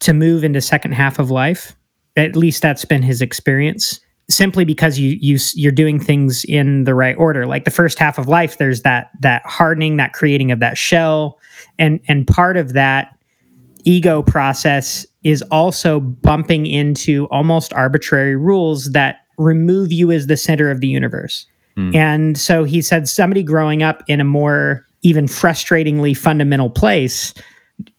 to 0.00 0.12
move 0.12 0.42
into 0.42 0.60
second 0.60 0.92
half 0.92 1.18
of 1.18 1.30
life. 1.30 1.76
At 2.16 2.34
least 2.34 2.62
that's 2.62 2.84
been 2.84 3.02
his 3.02 3.20
experience. 3.22 4.00
Simply 4.30 4.64
because 4.64 4.98
you 4.98 5.18
you 5.20 5.38
you're 5.54 5.72
doing 5.72 6.00
things 6.00 6.44
in 6.44 6.84
the 6.84 6.94
right 6.94 7.16
order. 7.18 7.46
Like 7.46 7.64
the 7.64 7.70
first 7.70 7.98
half 7.98 8.18
of 8.18 8.28
life, 8.28 8.56
there's 8.56 8.82
that 8.82 9.10
that 9.20 9.42
hardening, 9.44 9.98
that 9.98 10.14
creating 10.14 10.50
of 10.50 10.60
that 10.60 10.78
shell, 10.78 11.38
and 11.78 12.00
and 12.08 12.26
part 12.26 12.56
of 12.56 12.72
that 12.72 13.18
ego 13.84 14.22
process 14.22 15.04
is 15.22 15.42
also 15.50 16.00
bumping 16.00 16.66
into 16.66 17.26
almost 17.26 17.74
arbitrary 17.74 18.36
rules 18.36 18.92
that 18.92 19.16
remove 19.38 19.92
you 19.92 20.10
as 20.10 20.28
the 20.28 20.36
center 20.36 20.70
of 20.70 20.80
the 20.80 20.88
universe. 20.88 21.46
Hmm. 21.76 21.94
And 21.94 22.38
so 22.38 22.64
he 22.64 22.80
said 22.80 23.08
somebody 23.08 23.42
growing 23.42 23.82
up 23.82 24.02
in 24.06 24.20
a 24.20 24.24
more 24.24 24.86
even 25.02 25.26
frustratingly 25.26 26.16
fundamental 26.16 26.70
place 26.70 27.34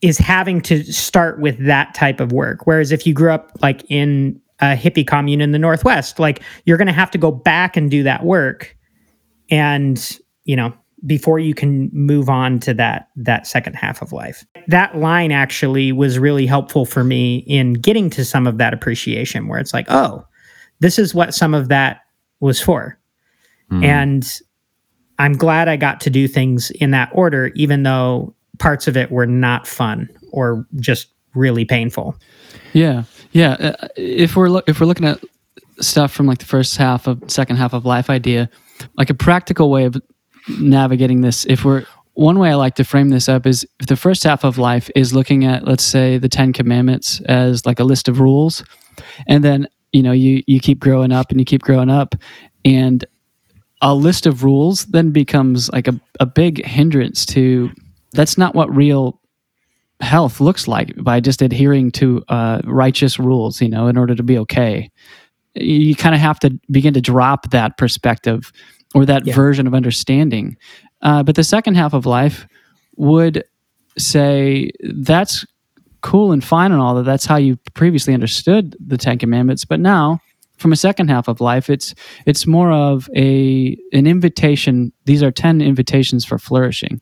is 0.02 0.18
having 0.18 0.62
to 0.62 0.84
start 0.92 1.40
with 1.40 1.58
that 1.66 1.94
type 1.94 2.20
of 2.20 2.32
work. 2.32 2.66
Whereas 2.66 2.92
if 2.92 3.06
you 3.06 3.14
grew 3.14 3.32
up 3.32 3.52
like 3.62 3.84
in 3.90 4.40
a 4.60 4.76
hippie 4.76 5.06
commune 5.06 5.42
in 5.42 5.52
the 5.52 5.60
Northwest, 5.60 6.20
like 6.20 6.42
you're 6.66 6.78
going 6.78 6.88
to 6.88 6.94
have 6.94 7.12
to 7.12 7.18
go 7.18 7.32
back 7.32 7.76
and 7.76 7.92
do 7.92 8.04
that 8.04 8.24
work. 8.24 8.78
And, 9.50 10.20
you 10.46 10.56
know, 10.56 10.74
before 11.06 11.40
you 11.40 11.54
can 11.54 11.90
move 11.92 12.30
on 12.30 12.60
to 12.60 12.74
that 12.74 13.10
that 13.16 13.46
second 13.46 13.74
half 13.74 14.02
of 14.02 14.14
life. 14.14 14.46
That 14.68 14.98
line 14.98 15.32
actually 15.32 15.92
was 15.92 16.18
really 16.18 16.46
helpful 16.46 16.86
for 16.86 17.04
me 17.04 17.40
in 17.40 17.74
getting 17.74 18.10
to 18.12 18.24
some 18.24 18.48
of 18.48 18.58
that 18.58 18.74
appreciation 18.74 19.48
where 19.48 19.60
it's 19.60 19.74
like, 19.74 19.86
oh, 19.90 20.26
this 20.80 20.98
is 20.98 21.14
what 21.14 21.34
some 21.34 21.54
of 21.54 21.68
that 21.68 22.02
was 22.40 22.62
for. 22.62 22.98
Hmm. 23.70 23.84
And 23.84 24.40
I'm 25.24 25.38
glad 25.38 25.70
I 25.70 25.78
got 25.78 26.02
to 26.02 26.10
do 26.10 26.28
things 26.28 26.70
in 26.70 26.92
that 26.92 27.10
order, 27.14 27.48
even 27.56 27.84
though 27.84 28.36
parts 28.60 28.90
of 28.90 28.98
it 28.98 29.10
were 29.10 29.26
not 29.26 29.66
fun 29.66 30.10
or 30.34 30.68
just 30.76 31.08
really 31.34 31.64
painful. 31.64 32.18
Yeah, 32.74 33.04
yeah. 33.32 33.54
Uh, 33.54 33.88
if 33.96 34.36
we're 34.36 34.50
loo- 34.50 34.64
if 34.68 34.82
we're 34.82 34.86
looking 34.86 35.08
at 35.08 35.24
stuff 35.80 36.12
from 36.12 36.26
like 36.26 36.40
the 36.40 36.46
first 36.46 36.76
half 36.76 37.08
of 37.08 37.24
second 37.28 37.56
half 37.56 37.72
of 37.72 37.86
life 37.86 38.10
idea, 38.10 38.50
like 38.98 39.10
a 39.10 39.14
practical 39.14 39.72
way 39.72 39.86
of 39.86 39.96
navigating 40.60 41.22
this 41.22 41.46
if 41.46 41.64
we're 41.64 41.86
one 42.16 42.38
way 42.38 42.50
I 42.50 42.56
like 42.56 42.76
to 42.76 42.84
frame 42.84 43.08
this 43.08 43.30
up 43.30 43.46
is 43.46 43.66
if 43.80 43.88
the 43.88 43.96
first 43.96 44.26
half 44.26 44.44
of 44.44 44.58
life 44.58 44.92
is 44.94 45.14
looking 45.14 45.46
at, 45.46 45.64
let's 45.64 45.86
say, 45.86 46.18
the 46.18 46.28
Ten 46.28 46.52
Commandments 46.52 47.22
as 47.22 47.66
like 47.66 47.80
a 47.80 47.86
list 47.86 48.10
of 48.10 48.20
rules, 48.20 48.62
and 49.26 49.42
then 49.42 49.70
you 49.94 50.04
know 50.04 50.12
you 50.12 50.44
you 50.48 50.60
keep 50.60 50.80
growing 50.80 51.14
up 51.14 51.32
and 51.32 51.40
you 51.40 51.46
keep 51.46 51.62
growing 51.62 51.90
up, 51.90 52.14
and 52.66 53.06
a 53.84 53.94
list 53.94 54.26
of 54.26 54.44
rules 54.44 54.86
then 54.86 55.12
becomes 55.12 55.70
like 55.72 55.88
a, 55.88 56.00
a 56.20 56.26
big 56.26 56.66
hindrance 56.66 57.26
to. 57.28 57.70
That's 58.14 58.38
not 58.38 58.56
what 58.56 58.74
real 58.76 59.20
health 60.00 60.40
looks 60.40 60.68
like 60.68 60.94
by 61.04 61.20
just 61.20 61.42
adhering 61.42 61.92
to 61.92 62.24
uh, 62.30 62.62
righteous 62.66 63.20
rules, 63.20 63.62
you 63.62 63.70
know, 63.70 63.88
in 63.88 63.98
order 63.98 64.16
to 64.16 64.24
be 64.24 64.38
okay. 64.40 64.92
You 65.56 65.96
kind 65.96 66.16
of 66.16 66.22
have 66.22 66.40
to 66.40 66.50
begin 66.72 66.94
to 66.96 67.02
drop 67.02 67.52
that 67.52 67.78
perspective 67.78 68.52
or 68.96 69.06
that 69.06 69.26
Yeah. 69.26 69.36
version 69.36 69.68
of 69.68 69.74
understanding. 69.74 70.58
Uh, 71.02 71.24
but 71.24 71.36
the 71.36 71.44
second 71.44 71.76
half 71.76 71.94
of 71.94 72.06
life 72.06 72.48
would 72.98 73.44
say 73.98 74.72
that's 74.84 75.46
cool 76.02 76.32
and 76.32 76.44
fine 76.44 76.72
and 76.72 76.82
all 76.82 76.96
that. 76.96 77.04
That's 77.04 77.26
how 77.26 77.38
you 77.38 77.58
previously 77.74 78.14
understood 78.14 78.76
the 78.86 78.98
Ten 78.98 79.18
Commandments. 79.18 79.66
But 79.66 79.80
now, 79.80 80.20
from 80.58 80.72
a 80.72 80.78
second 80.78 81.10
half 81.10 81.28
of 81.28 81.42
life, 81.42 81.70
it's 81.70 81.94
it's 82.26 82.48
more 82.48 82.72
of 82.72 83.10
a 83.16 83.78
an 83.92 84.08
invitation. 84.08 84.94
These 85.06 85.24
are 85.24 85.32
ten 85.32 85.62
invitations 85.62 86.26
for 86.26 86.38
flourishing, 86.38 87.02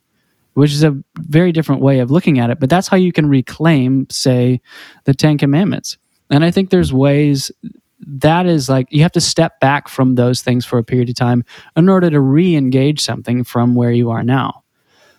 which 0.54 0.72
is 0.72 0.84
a 0.84 0.98
very 1.18 1.52
different 1.52 1.82
way 1.82 2.00
of 2.00 2.12
looking 2.12 2.40
at 2.40 2.50
it. 2.50 2.60
But 2.60 2.70
that's 2.70 2.88
how 2.88 2.98
you 2.98 3.12
can 3.12 3.28
reclaim, 3.28 4.08
say, 4.10 4.62
the 5.06 5.14
Ten 5.14 5.38
Commandments. 5.38 5.98
And 6.30 6.46
I 6.46 6.52
think 6.52 6.70
there's 6.70 6.94
ways 6.94 7.52
that 8.00 8.46
is 8.46 8.68
like 8.70 8.88
you 8.90 9.02
have 9.04 9.12
to 9.12 9.22
step 9.22 9.60
back 9.60 9.88
from 9.88 10.16
those 10.16 10.42
things 10.42 10.66
for 10.66 10.80
a 10.80 10.84
period 10.84 11.10
of 11.10 11.16
time 11.16 11.44
in 11.76 11.88
order 11.88 12.10
to 12.10 12.20
re-engage 12.20 13.00
something 13.00 13.44
from 13.44 13.76
where 13.76 13.92
you 13.92 14.10
are 14.10 14.24
now. 14.24 14.64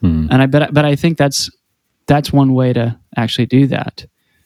Hmm. 0.00 0.26
And 0.30 0.42
I 0.42 0.46
bet, 0.46 0.74
but 0.74 0.84
I 0.84 0.96
think 0.96 1.16
that's 1.16 1.50
that's 2.06 2.32
one 2.32 2.54
way 2.54 2.72
to 2.72 2.98
actually 3.16 3.46
do 3.46 3.66
that. 3.68 4.04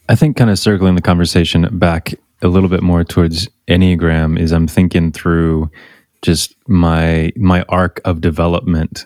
I 0.08 0.14
think 0.14 0.36
kind 0.36 0.50
of 0.50 0.58
circling 0.58 0.94
the 0.94 1.02
conversation 1.02 1.66
back 1.78 2.14
a 2.42 2.48
little 2.48 2.68
bit 2.68 2.82
more 2.82 3.04
towards 3.04 3.48
Enneagram 3.68 4.38
is 4.38 4.52
I'm 4.52 4.66
thinking 4.66 5.12
through 5.12 5.70
just 6.22 6.54
my 6.68 7.32
my 7.36 7.62
arc 7.68 8.00
of 8.04 8.20
development 8.20 9.04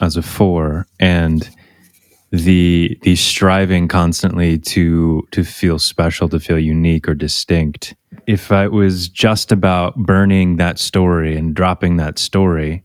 as 0.00 0.16
a 0.16 0.22
four 0.22 0.86
and 1.00 1.48
the 2.30 2.98
the 3.02 3.16
striving 3.16 3.88
constantly 3.88 4.58
to 4.58 5.26
to 5.30 5.44
feel 5.44 5.78
special, 5.78 6.28
to 6.28 6.40
feel 6.40 6.58
unique 6.58 7.08
or 7.08 7.14
distinct. 7.14 7.94
If 8.26 8.52
I 8.52 8.68
was 8.68 9.08
just 9.08 9.50
about 9.50 9.96
burning 9.96 10.56
that 10.56 10.78
story 10.78 11.36
and 11.36 11.54
dropping 11.54 11.96
that 11.96 12.18
story, 12.18 12.84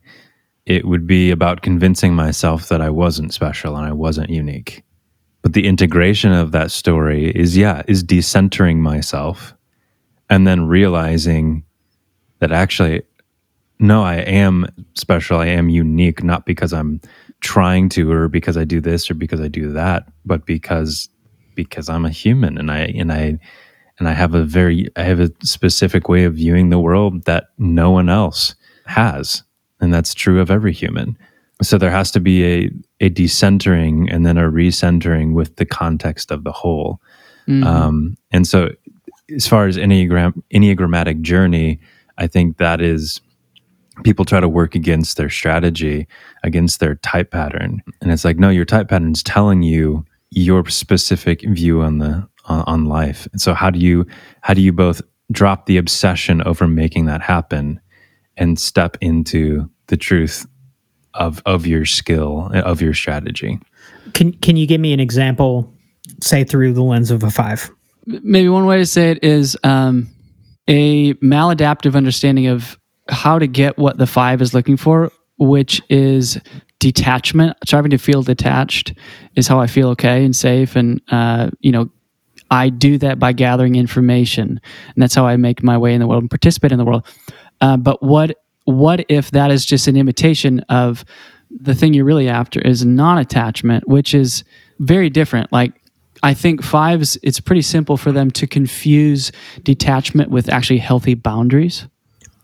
it 0.65 0.85
would 0.85 1.05
be 1.05 1.31
about 1.31 1.61
convincing 1.61 2.13
myself 2.13 2.69
that 2.69 2.81
I 2.81 2.89
wasn't 2.89 3.33
special 3.33 3.75
and 3.75 3.85
I 3.85 3.91
wasn't 3.91 4.29
unique 4.29 4.83
but 5.43 5.53
the 5.53 5.67
integration 5.67 6.31
of 6.31 6.51
that 6.53 6.71
story 6.71 7.29
is 7.35 7.55
yeah 7.55 7.83
is 7.87 8.03
decentering 8.03 8.77
myself 8.77 9.53
and 10.33 10.47
then 10.47 10.67
realizing 10.67 11.63
that 12.39 12.51
actually 12.51 13.01
no 13.79 14.03
i 14.03 14.15
am 14.15 14.65
special 14.95 15.37
i 15.39 15.45
am 15.45 15.69
unique 15.69 16.23
not 16.23 16.45
because 16.45 16.73
i'm 16.73 16.99
trying 17.41 17.87
to 17.89 18.11
or 18.11 18.27
because 18.27 18.57
i 18.57 18.63
do 18.63 18.81
this 18.81 19.09
or 19.09 19.13
because 19.13 19.39
i 19.41 19.47
do 19.47 19.71
that 19.71 20.03
but 20.25 20.45
because 20.45 21.09
because 21.55 21.87
i'm 21.89 22.05
a 22.05 22.09
human 22.09 22.57
and 22.57 22.71
i 22.71 22.79
and 22.79 23.11
i 23.11 23.37
and 23.99 24.07
i 24.07 24.13
have 24.13 24.33
a 24.33 24.43
very 24.43 24.89
i 24.95 25.03
have 25.03 25.19
a 25.19 25.31
specific 25.43 26.09
way 26.09 26.23
of 26.23 26.33
viewing 26.35 26.69
the 26.69 26.79
world 26.79 27.23
that 27.25 27.45
no 27.57 27.91
one 27.91 28.09
else 28.09 28.55
has 28.85 29.43
and 29.81 29.93
that's 29.93 30.13
true 30.13 30.39
of 30.41 30.49
every 30.49 30.73
human 30.73 31.17
so 31.61 31.77
there 31.77 31.91
has 31.91 32.11
to 32.11 32.19
be 32.19 32.43
a 32.43 32.69
a 32.99 33.09
decentering 33.09 34.13
and 34.13 34.25
then 34.25 34.37
a 34.37 34.49
recentering 34.49 35.33
with 35.33 35.55
the 35.57 35.65
context 35.65 36.31
of 36.31 36.43
the 36.43 36.51
whole. 36.51 37.01
Mhm. 37.47 37.65
Um, 37.65 38.15
and 38.31 38.47
so, 38.47 38.71
as 39.35 39.47
far 39.47 39.67
as 39.67 39.77
enneagram 39.77 40.41
enneagrammatic 40.51 41.21
journey, 41.21 41.79
I 42.17 42.27
think 42.27 42.57
that 42.57 42.81
is 42.81 43.21
people 44.03 44.25
try 44.25 44.39
to 44.39 44.49
work 44.49 44.75
against 44.75 45.17
their 45.17 45.29
strategy, 45.29 46.07
against 46.43 46.79
their 46.79 46.95
type 46.95 47.31
pattern, 47.31 47.81
and 48.01 48.11
it's 48.11 48.25
like 48.25 48.37
no, 48.37 48.49
your 48.49 48.65
type 48.65 48.89
pattern 48.89 49.11
is 49.11 49.23
telling 49.23 49.63
you 49.63 50.05
your 50.31 50.67
specific 50.67 51.41
view 51.41 51.81
on 51.81 51.99
the 51.99 52.27
on, 52.45 52.63
on 52.67 52.85
life. 52.85 53.27
And 53.31 53.41
so, 53.41 53.53
how 53.53 53.69
do 53.69 53.79
you 53.79 54.05
how 54.41 54.53
do 54.53 54.61
you 54.61 54.73
both 54.73 55.01
drop 55.31 55.65
the 55.65 55.77
obsession 55.77 56.41
over 56.43 56.67
making 56.67 57.05
that 57.05 57.21
happen 57.21 57.79
and 58.37 58.59
step 58.59 58.97
into 59.01 59.69
the 59.87 59.97
truth 59.97 60.45
of 61.13 61.41
of 61.45 61.67
your 61.67 61.85
skill 61.85 62.49
of 62.53 62.81
your 62.81 62.93
strategy 62.93 63.59
Can 64.13 64.33
can 64.33 64.57
you 64.57 64.65
give 64.65 64.81
me 64.81 64.93
an 64.93 64.99
example, 64.99 65.71
say 66.21 66.43
through 66.43 66.73
the 66.73 66.83
lens 66.83 67.11
of 67.11 67.23
a 67.23 67.29
five? 67.29 67.69
Maybe 68.05 68.49
one 68.49 68.65
way 68.65 68.77
to 68.77 68.85
say 68.85 69.11
it 69.11 69.23
is 69.23 69.57
um, 69.63 70.07
a 70.67 71.13
maladaptive 71.15 71.95
understanding 71.95 72.47
of 72.47 72.77
how 73.09 73.37
to 73.39 73.47
get 73.47 73.77
what 73.77 73.97
the 73.97 74.07
five 74.07 74.41
is 74.41 74.53
looking 74.53 74.77
for, 74.77 75.11
which 75.37 75.81
is 75.89 76.39
detachment. 76.79 77.57
Striving 77.65 77.91
to 77.91 77.97
feel 77.97 78.23
detached 78.23 78.93
is 79.35 79.47
how 79.47 79.59
I 79.59 79.67
feel 79.67 79.89
okay 79.89 80.23
and 80.23 80.35
safe, 80.35 80.75
and 80.75 81.01
uh, 81.09 81.49
you 81.59 81.71
know, 81.71 81.89
I 82.51 82.69
do 82.69 82.97
that 82.99 83.19
by 83.19 83.33
gathering 83.33 83.75
information, 83.75 84.61
and 84.93 85.01
that's 85.01 85.15
how 85.15 85.25
I 85.25 85.37
make 85.37 85.63
my 85.63 85.77
way 85.77 85.93
in 85.93 85.99
the 85.99 86.07
world 86.07 86.23
and 86.23 86.29
participate 86.29 86.71
in 86.71 86.77
the 86.77 86.85
world. 86.85 87.05
Uh, 87.61 87.77
but 87.77 88.01
what 88.03 88.37
what 88.65 89.05
if 89.09 89.31
that 89.31 89.51
is 89.51 89.65
just 89.65 89.87
an 89.87 89.97
imitation 89.97 90.59
of 90.69 91.03
the 91.49 91.75
thing 91.75 91.93
you're 91.93 92.05
really 92.05 92.29
after 92.29 92.59
is 92.61 92.85
non-attachment, 92.85 93.87
which 93.87 94.13
is 94.13 94.43
very 94.79 95.09
different. 95.09 95.51
Like 95.51 95.73
I 96.23 96.33
think 96.33 96.63
fives, 96.63 97.17
it's 97.21 97.41
pretty 97.41 97.61
simple 97.61 97.97
for 97.97 98.13
them 98.13 98.31
to 98.31 98.47
confuse 98.47 99.31
detachment 99.63 100.31
with 100.31 100.49
actually 100.49 100.79
healthy 100.79 101.15
boundaries. 101.15 101.85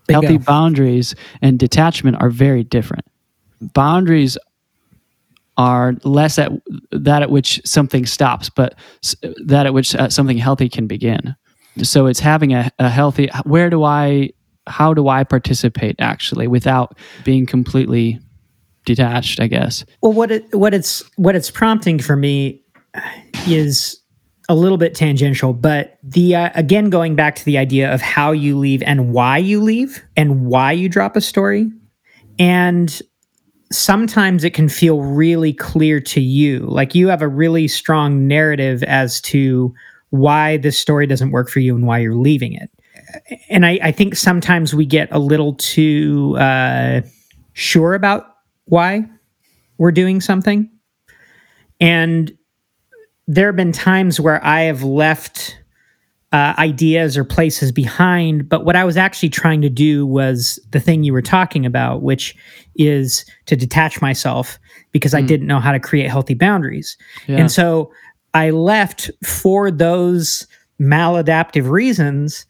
Bingo. 0.06 0.20
Healthy 0.20 0.38
boundaries 0.38 1.14
and 1.40 1.58
detachment 1.58 2.20
are 2.20 2.28
very 2.28 2.62
different. 2.62 3.06
Boundaries 3.60 4.36
are 5.56 5.94
less 6.04 6.38
at 6.38 6.52
that 6.90 7.22
at 7.22 7.30
which 7.30 7.60
something 7.64 8.06
stops, 8.06 8.50
but 8.50 8.74
that 9.44 9.66
at 9.66 9.74
which 9.74 9.94
uh, 9.94 10.08
something 10.08 10.38
healthy 10.38 10.68
can 10.68 10.86
begin. 10.86 11.34
So 11.82 12.06
it's 12.06 12.20
having 12.20 12.54
a, 12.54 12.70
a 12.78 12.88
healthy. 12.88 13.28
Where 13.44 13.70
do 13.70 13.84
I? 13.84 14.30
How 14.66 14.94
do 14.94 15.08
I 15.08 15.24
participate 15.24 15.96
actually 15.98 16.46
without 16.46 16.96
being 17.24 17.46
completely 17.46 18.20
detached? 18.84 19.40
I 19.40 19.46
guess. 19.46 19.84
Well, 20.02 20.12
what 20.12 20.30
it 20.30 20.54
what 20.54 20.74
it's 20.74 21.04
what 21.16 21.36
it's 21.36 21.50
prompting 21.50 21.98
for 21.98 22.16
me 22.16 22.59
is 23.46 24.00
a 24.48 24.54
little 24.54 24.78
bit 24.78 24.94
tangential, 24.94 25.52
but 25.52 25.98
the 26.02 26.34
uh, 26.34 26.50
again 26.54 26.90
going 26.90 27.14
back 27.14 27.36
to 27.36 27.44
the 27.44 27.56
idea 27.56 27.92
of 27.92 28.00
how 28.00 28.32
you 28.32 28.58
leave 28.58 28.82
and 28.82 29.12
why 29.12 29.38
you 29.38 29.62
leave 29.62 30.02
and 30.16 30.46
why 30.46 30.72
you 30.72 30.88
drop 30.88 31.16
a 31.16 31.20
story, 31.20 31.70
and 32.38 33.00
sometimes 33.72 34.42
it 34.42 34.52
can 34.52 34.68
feel 34.68 35.02
really 35.02 35.52
clear 35.52 36.00
to 36.00 36.20
you, 36.20 36.60
like 36.60 36.94
you 36.94 37.06
have 37.06 37.22
a 37.22 37.28
really 37.28 37.68
strong 37.68 38.26
narrative 38.26 38.82
as 38.82 39.20
to 39.20 39.72
why 40.10 40.56
this 40.56 40.76
story 40.76 41.06
doesn't 41.06 41.30
work 41.30 41.48
for 41.48 41.60
you 41.60 41.76
and 41.76 41.86
why 41.86 41.98
you're 41.98 42.16
leaving 42.16 42.52
it. 42.52 42.68
And 43.48 43.64
I, 43.64 43.78
I 43.82 43.92
think 43.92 44.16
sometimes 44.16 44.74
we 44.74 44.84
get 44.84 45.08
a 45.12 45.20
little 45.20 45.54
too 45.54 46.36
uh, 46.38 47.02
sure 47.52 47.94
about 47.94 48.24
why 48.64 49.08
we're 49.78 49.92
doing 49.92 50.20
something. 50.20 50.68
And 51.78 52.36
there 53.32 53.46
have 53.46 53.56
been 53.56 53.70
times 53.72 54.18
where 54.18 54.44
I 54.44 54.62
have 54.62 54.82
left 54.82 55.56
uh, 56.32 56.54
ideas 56.58 57.16
or 57.16 57.24
places 57.24 57.70
behind, 57.72 58.48
but 58.48 58.64
what 58.64 58.74
I 58.76 58.84
was 58.84 58.96
actually 58.96 59.28
trying 59.30 59.60
to 59.62 59.68
do 59.68 60.04
was 60.06 60.58
the 60.70 60.80
thing 60.80 61.02
you 61.04 61.12
were 61.12 61.22
talking 61.22 61.64
about, 61.66 62.02
which 62.02 62.36
is 62.76 63.24
to 63.46 63.54
detach 63.56 64.00
myself 64.00 64.58
because 64.92 65.14
I 65.14 65.22
Mm. 65.22 65.26
didn't 65.28 65.46
know 65.46 65.60
how 65.60 65.72
to 65.72 65.80
create 65.80 66.08
healthy 66.08 66.34
boundaries. 66.34 66.96
Yeah. 67.28 67.38
And 67.38 67.50
so 67.52 67.92
I 68.34 68.50
left 68.50 69.10
for 69.24 69.70
those 69.70 70.46
maladaptive 70.80 71.68
reasons 71.70 72.46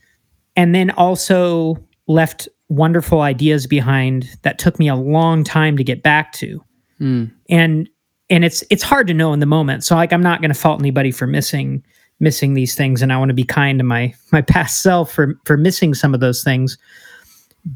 and 0.57 0.75
then 0.75 0.91
also 0.93 1.77
left 2.07 2.49
wonderful 2.69 3.21
ideas 3.23 3.67
behind 3.67 4.29
that 4.43 4.59
took 4.59 4.79
me 4.79 4.89
a 4.89 4.95
long 4.95 5.43
time 5.45 5.77
to 5.77 5.85
get 5.85 6.03
back 6.03 6.33
to 6.33 6.63
Mm. 7.01 7.31
and 7.49 7.89
and 8.31 8.45
it's 8.45 8.65
it's 8.71 8.83
hard 8.83 9.07
to 9.09 9.15
know 9.15 9.33
in 9.33 9.41
the 9.41 9.47
moment. 9.47 9.85
So 9.85 9.95
like 9.95 10.13
i'm 10.13 10.23
not 10.23 10.41
going 10.41 10.53
to 10.53 10.59
fault 10.59 10.81
anybody 10.81 11.11
for 11.11 11.27
missing 11.27 11.85
missing 12.21 12.55
these 12.55 12.75
things 12.75 13.01
and 13.01 13.13
i 13.13 13.19
want 13.19 13.31
to 13.31 13.35
be 13.35 13.45
kind 13.45 13.79
to 13.79 13.85
my 13.85 14.15
my 14.33 14.41
past 14.55 14.83
self 14.83 15.13
for 15.13 15.35
for 15.45 15.57
missing 15.57 15.95
some 15.95 16.15
of 16.15 16.21
those 16.21 16.43
things. 16.43 16.79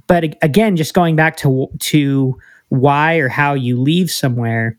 But 0.06 0.36
again 0.42 0.76
just 0.76 0.94
going 0.94 1.16
back 1.16 1.36
to 1.38 1.68
to 1.80 2.38
why 2.68 3.16
or 3.16 3.28
how 3.28 3.54
you 3.54 3.80
leave 3.80 4.10
somewhere 4.10 4.78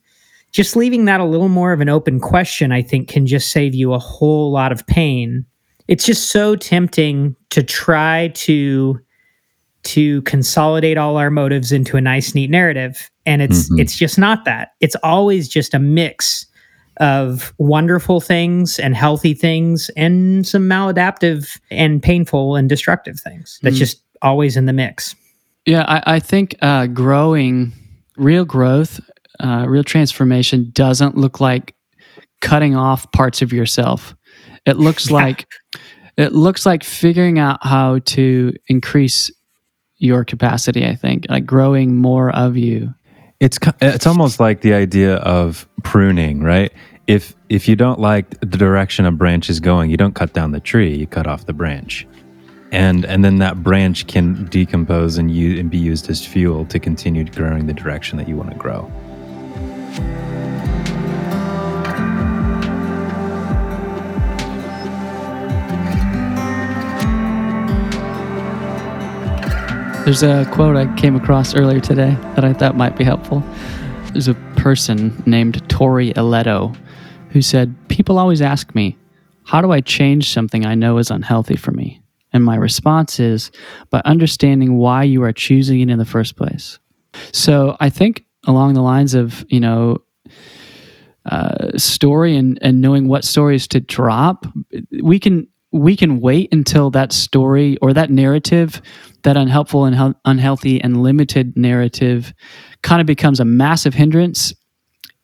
just 0.51 0.75
leaving 0.75 1.05
that 1.05 1.19
a 1.19 1.25
little 1.25 1.49
more 1.49 1.73
of 1.73 1.81
an 1.81 1.89
open 1.89 2.19
question 2.19 2.71
i 2.71 2.81
think 2.81 3.07
can 3.07 3.27
just 3.27 3.51
save 3.51 3.75
you 3.75 3.93
a 3.93 3.99
whole 3.99 4.51
lot 4.51 4.71
of 4.71 4.85
pain. 4.87 5.45
It's 5.87 6.05
just 6.05 6.31
so 6.31 6.55
tempting 6.55 7.35
to 7.51 7.61
try 7.61 8.29
to 8.29 8.99
to 9.85 10.21
consolidate 10.23 10.97
all 10.97 11.17
our 11.17 11.29
motives 11.31 11.71
into 11.71 11.97
a 11.97 12.01
nice 12.01 12.35
neat 12.35 12.49
narrative 12.49 13.09
and 13.25 13.41
it's 13.41 13.69
Mhm. 13.69 13.79
it's 13.79 13.95
just 13.95 14.17
not 14.17 14.43
that 14.45 14.69
it's 14.81 14.95
always 15.03 15.47
just 15.47 15.73
a 15.73 15.79
mix 15.79 16.45
of 16.97 17.53
wonderful 17.57 18.21
things 18.21 18.79
and 18.79 18.95
healthy 18.95 19.33
things 19.33 19.89
and 19.97 20.47
some 20.47 20.63
maladaptive 20.69 21.59
and 21.71 22.01
painful 22.01 22.55
and 22.55 22.69
destructive 22.69 23.19
things 23.19 23.59
that's 23.61 23.75
Mm. 23.75 23.79
just 23.79 24.01
always 24.21 24.55
in 24.57 24.65
the 24.65 24.73
mix 24.73 25.15
Yeah, 25.67 25.83
I, 25.87 26.15
I 26.15 26.19
think 26.19 26.55
uh, 26.61 26.85
growing, 26.87 27.73
real 28.17 28.45
growth, 28.45 28.99
uh, 29.39 29.65
real 29.67 29.83
transformation 29.83 30.69
doesn't 30.73 31.17
look 31.17 31.39
like 31.41 31.73
cutting 32.41 32.75
off 32.75 33.11
parts 33.13 33.41
of 33.41 33.51
yourself. 33.51 34.15
It 34.67 34.77
looks 34.77 35.09
Yeah. 35.09 35.15
like 35.15 35.47
it 36.17 36.31
looks 36.33 36.65
like 36.67 36.83
figuring 36.83 37.39
out 37.39 37.57
how 37.65 37.99
to 38.05 38.53
increase 38.67 39.31
your 39.97 40.25
capacity. 40.25 40.85
I 40.85 40.95
think 40.95 41.25
like 41.29 41.45
growing 41.45 41.95
more 41.95 42.31
of 42.35 42.57
you. 42.57 42.93
It's 43.39 43.57
it's 43.81 44.07
almost 44.07 44.39
like 44.39 44.61
the 44.61 44.73
idea 44.73 45.15
of 45.17 45.67
pruning, 45.83 46.41
right? 46.41 46.71
If 47.07 47.35
if 47.49 47.67
you 47.67 47.75
don't 47.75 47.99
like 47.99 48.39
the 48.39 48.57
direction 48.57 49.05
a 49.05 49.11
branch 49.11 49.49
is 49.49 49.59
going, 49.59 49.91
you 49.91 49.97
don't 49.97 50.15
cut 50.15 50.33
down 50.33 50.51
the 50.51 50.59
tree, 50.59 50.95
you 50.95 51.07
cut 51.07 51.27
off 51.27 51.45
the 51.45 51.53
branch. 51.53 52.07
And 52.71 53.05
and 53.05 53.23
then 53.23 53.37
that 53.37 53.61
branch 53.61 54.07
can 54.07 54.45
decompose 54.45 55.17
and, 55.17 55.29
u- 55.31 55.59
and 55.59 55.69
be 55.69 55.77
used 55.77 56.09
as 56.09 56.25
fuel 56.25 56.65
to 56.65 56.79
continue 56.79 57.23
growing 57.25 57.67
the 57.67 57.73
direction 57.73 58.17
that 58.17 58.27
you 58.27 58.35
want 58.35 58.51
to 58.51 58.57
grow. 58.57 58.91
There's 70.05 70.21
a 70.21 70.47
quote 70.53 70.75
I 70.75 70.85
came 70.97 71.15
across 71.15 71.55
earlier 71.55 71.79
today 71.79 72.15
that 72.35 72.45
I 72.45 72.53
thought 72.53 72.77
might 72.77 72.95
be 72.95 73.03
helpful. 73.03 73.43
There's 74.11 74.27
a 74.27 74.35
person 74.55 75.23
named 75.25 75.67
Tori 75.67 76.13
Aledo 76.13 76.77
who 77.31 77.41
said, 77.41 77.75
People 77.89 78.19
always 78.19 78.39
ask 78.39 78.75
me, 78.75 78.99
how 79.45 79.61
do 79.61 79.71
I 79.71 79.81
change 79.81 80.31
something 80.31 80.63
I 80.63 80.75
know 80.75 80.99
is 80.99 81.09
unhealthy 81.09 81.55
for 81.55 81.71
me? 81.71 82.03
And 82.31 82.43
my 82.43 82.55
response 82.55 83.19
is 83.19 83.49
by 83.89 84.03
understanding 84.05 84.77
why 84.77 85.01
you 85.01 85.23
are 85.23 85.33
choosing 85.33 85.81
it 85.81 85.89
in 85.89 85.97
the 85.97 86.05
first 86.05 86.35
place. 86.35 86.77
So 87.31 87.75
I 87.79 87.89
think 87.89 88.25
along 88.45 88.75
the 88.75 88.83
lines 88.83 89.15
of, 89.15 89.43
you 89.49 89.59
know, 89.59 90.03
uh, 91.25 91.75
story 91.79 92.37
and, 92.37 92.59
and 92.61 92.79
knowing 92.79 93.07
what 93.07 93.23
stories 93.23 93.67
to 93.69 93.79
drop, 93.79 94.45
we 95.01 95.17
can 95.17 95.47
we 95.75 95.95
can 95.97 96.21
wait 96.21 96.53
until 96.53 96.89
that 96.91 97.11
story 97.11 97.77
or 97.81 97.93
that 97.93 98.09
narrative, 98.09 98.81
that 99.23 99.35
unhelpful 99.35 99.85
and 99.85 100.15
unhealthy 100.23 100.81
and 100.81 101.03
limited 101.03 101.57
narrative, 101.57 102.33
kind 102.81 103.01
of 103.01 103.07
becomes 103.07 103.39
a 103.39 103.45
massive 103.45 103.93
hindrance, 103.93 104.53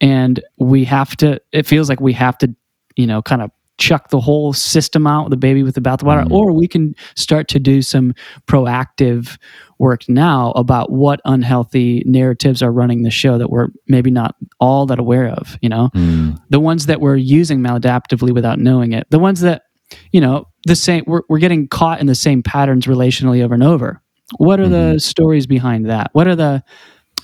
and 0.02 0.42
we 0.58 0.84
have 0.86 1.16
to. 1.18 1.40
It 1.54 1.66
feels 1.66 1.88
like 1.88 2.02
we 2.02 2.14
have 2.14 2.38
to, 2.40 2.54
you 2.98 3.08
know, 3.08 3.22
kind 3.22 3.42
of 3.42 3.50
chuck 3.78 4.10
the 4.10 4.20
whole 4.20 4.52
system 4.54 5.08
out, 5.08 5.30
the 5.30 5.38
baby 5.38 5.64
with 5.64 5.74
the 5.76 5.82
bathwater, 5.82 6.26
Mhm. 6.26 6.32
or 6.32 6.52
we 6.52 6.68
can 6.68 6.94
start 7.16 7.48
to 7.48 7.60
do 7.60 7.82
some 7.82 8.14
proactive 8.46 9.38
work 9.80 10.02
now 10.08 10.52
about 10.52 10.92
what 10.92 11.20
unhealthy 11.26 12.04
narratives 12.06 12.62
are 12.62 12.72
running 12.72 13.02
the 13.02 13.10
show 13.10 13.38
that 13.40 13.50
we're 13.50 13.70
maybe 13.88 14.12
not 14.12 14.36
all 14.60 14.86
that 14.86 15.00
aware 15.00 15.28
of. 15.30 15.58
You 15.62 15.70
know, 15.70 15.90
Mm. 15.96 16.38
the 16.50 16.60
ones 16.60 16.86
that 16.86 17.02
we're 17.02 17.16
using 17.16 17.60
maladaptively 17.62 18.32
without 18.34 18.60
knowing 18.60 18.92
it, 18.92 19.08
the 19.10 19.18
ones 19.18 19.42
that, 19.42 19.64
you 20.12 20.21
know, 20.21 20.47
the 20.65 20.75
same, 20.75 21.04
we're, 21.08 21.21
we're 21.30 21.39
getting 21.39 21.67
caught 21.67 21.99
in 21.99 22.08
the 22.08 22.15
same 22.15 22.43
patterns 22.43 22.86
relationally 22.86 23.43
over 23.43 23.54
and 23.54 23.63
over. 23.63 24.01
What 24.38 24.60
are 24.60 24.69
the 24.69 24.99
stories 24.99 25.45
behind 25.45 25.89
that? 25.89 26.10
What 26.13 26.27
are 26.27 26.36
the, 26.36 26.63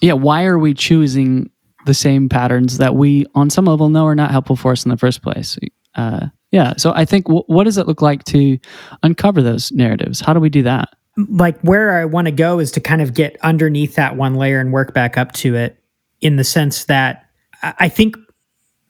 yeah, 0.01 0.13
why 0.13 0.45
are 0.45 0.59
we 0.59 0.73
choosing 0.73 1.49
the 1.85 1.93
same 1.93 2.27
patterns 2.27 2.79
that 2.79 2.95
we, 2.95 3.25
on 3.33 3.49
some 3.49 3.65
level, 3.65 3.87
know 3.89 4.05
are 4.05 4.15
not 4.15 4.31
helpful 4.31 4.55
for 4.57 4.73
us 4.73 4.85
in 4.85 4.89
the 4.89 4.97
first 4.97 5.21
place? 5.21 5.57
Uh, 5.95 6.27
yeah. 6.51 6.73
So 6.77 6.91
I 6.93 7.05
think, 7.05 7.25
w- 7.25 7.45
what 7.47 7.63
does 7.63 7.77
it 7.77 7.87
look 7.87 8.01
like 8.01 8.25
to 8.25 8.59
uncover 9.03 9.41
those 9.41 9.71
narratives? 9.71 10.19
How 10.19 10.33
do 10.33 10.39
we 10.39 10.49
do 10.49 10.63
that? 10.63 10.89
like 11.17 11.59
where 11.61 11.97
I 11.97 12.05
want 12.05 12.25
to 12.25 12.31
go 12.31 12.59
is 12.59 12.71
to 12.73 12.79
kind 12.79 13.01
of 13.01 13.13
get 13.13 13.37
underneath 13.41 13.95
that 13.95 14.15
one 14.15 14.35
layer 14.35 14.59
and 14.59 14.71
work 14.71 14.93
back 14.93 15.17
up 15.17 15.31
to 15.33 15.55
it 15.55 15.81
in 16.21 16.35
the 16.35 16.43
sense 16.43 16.85
that 16.85 17.25
I 17.63 17.73
I 17.79 17.89
think 17.89 18.17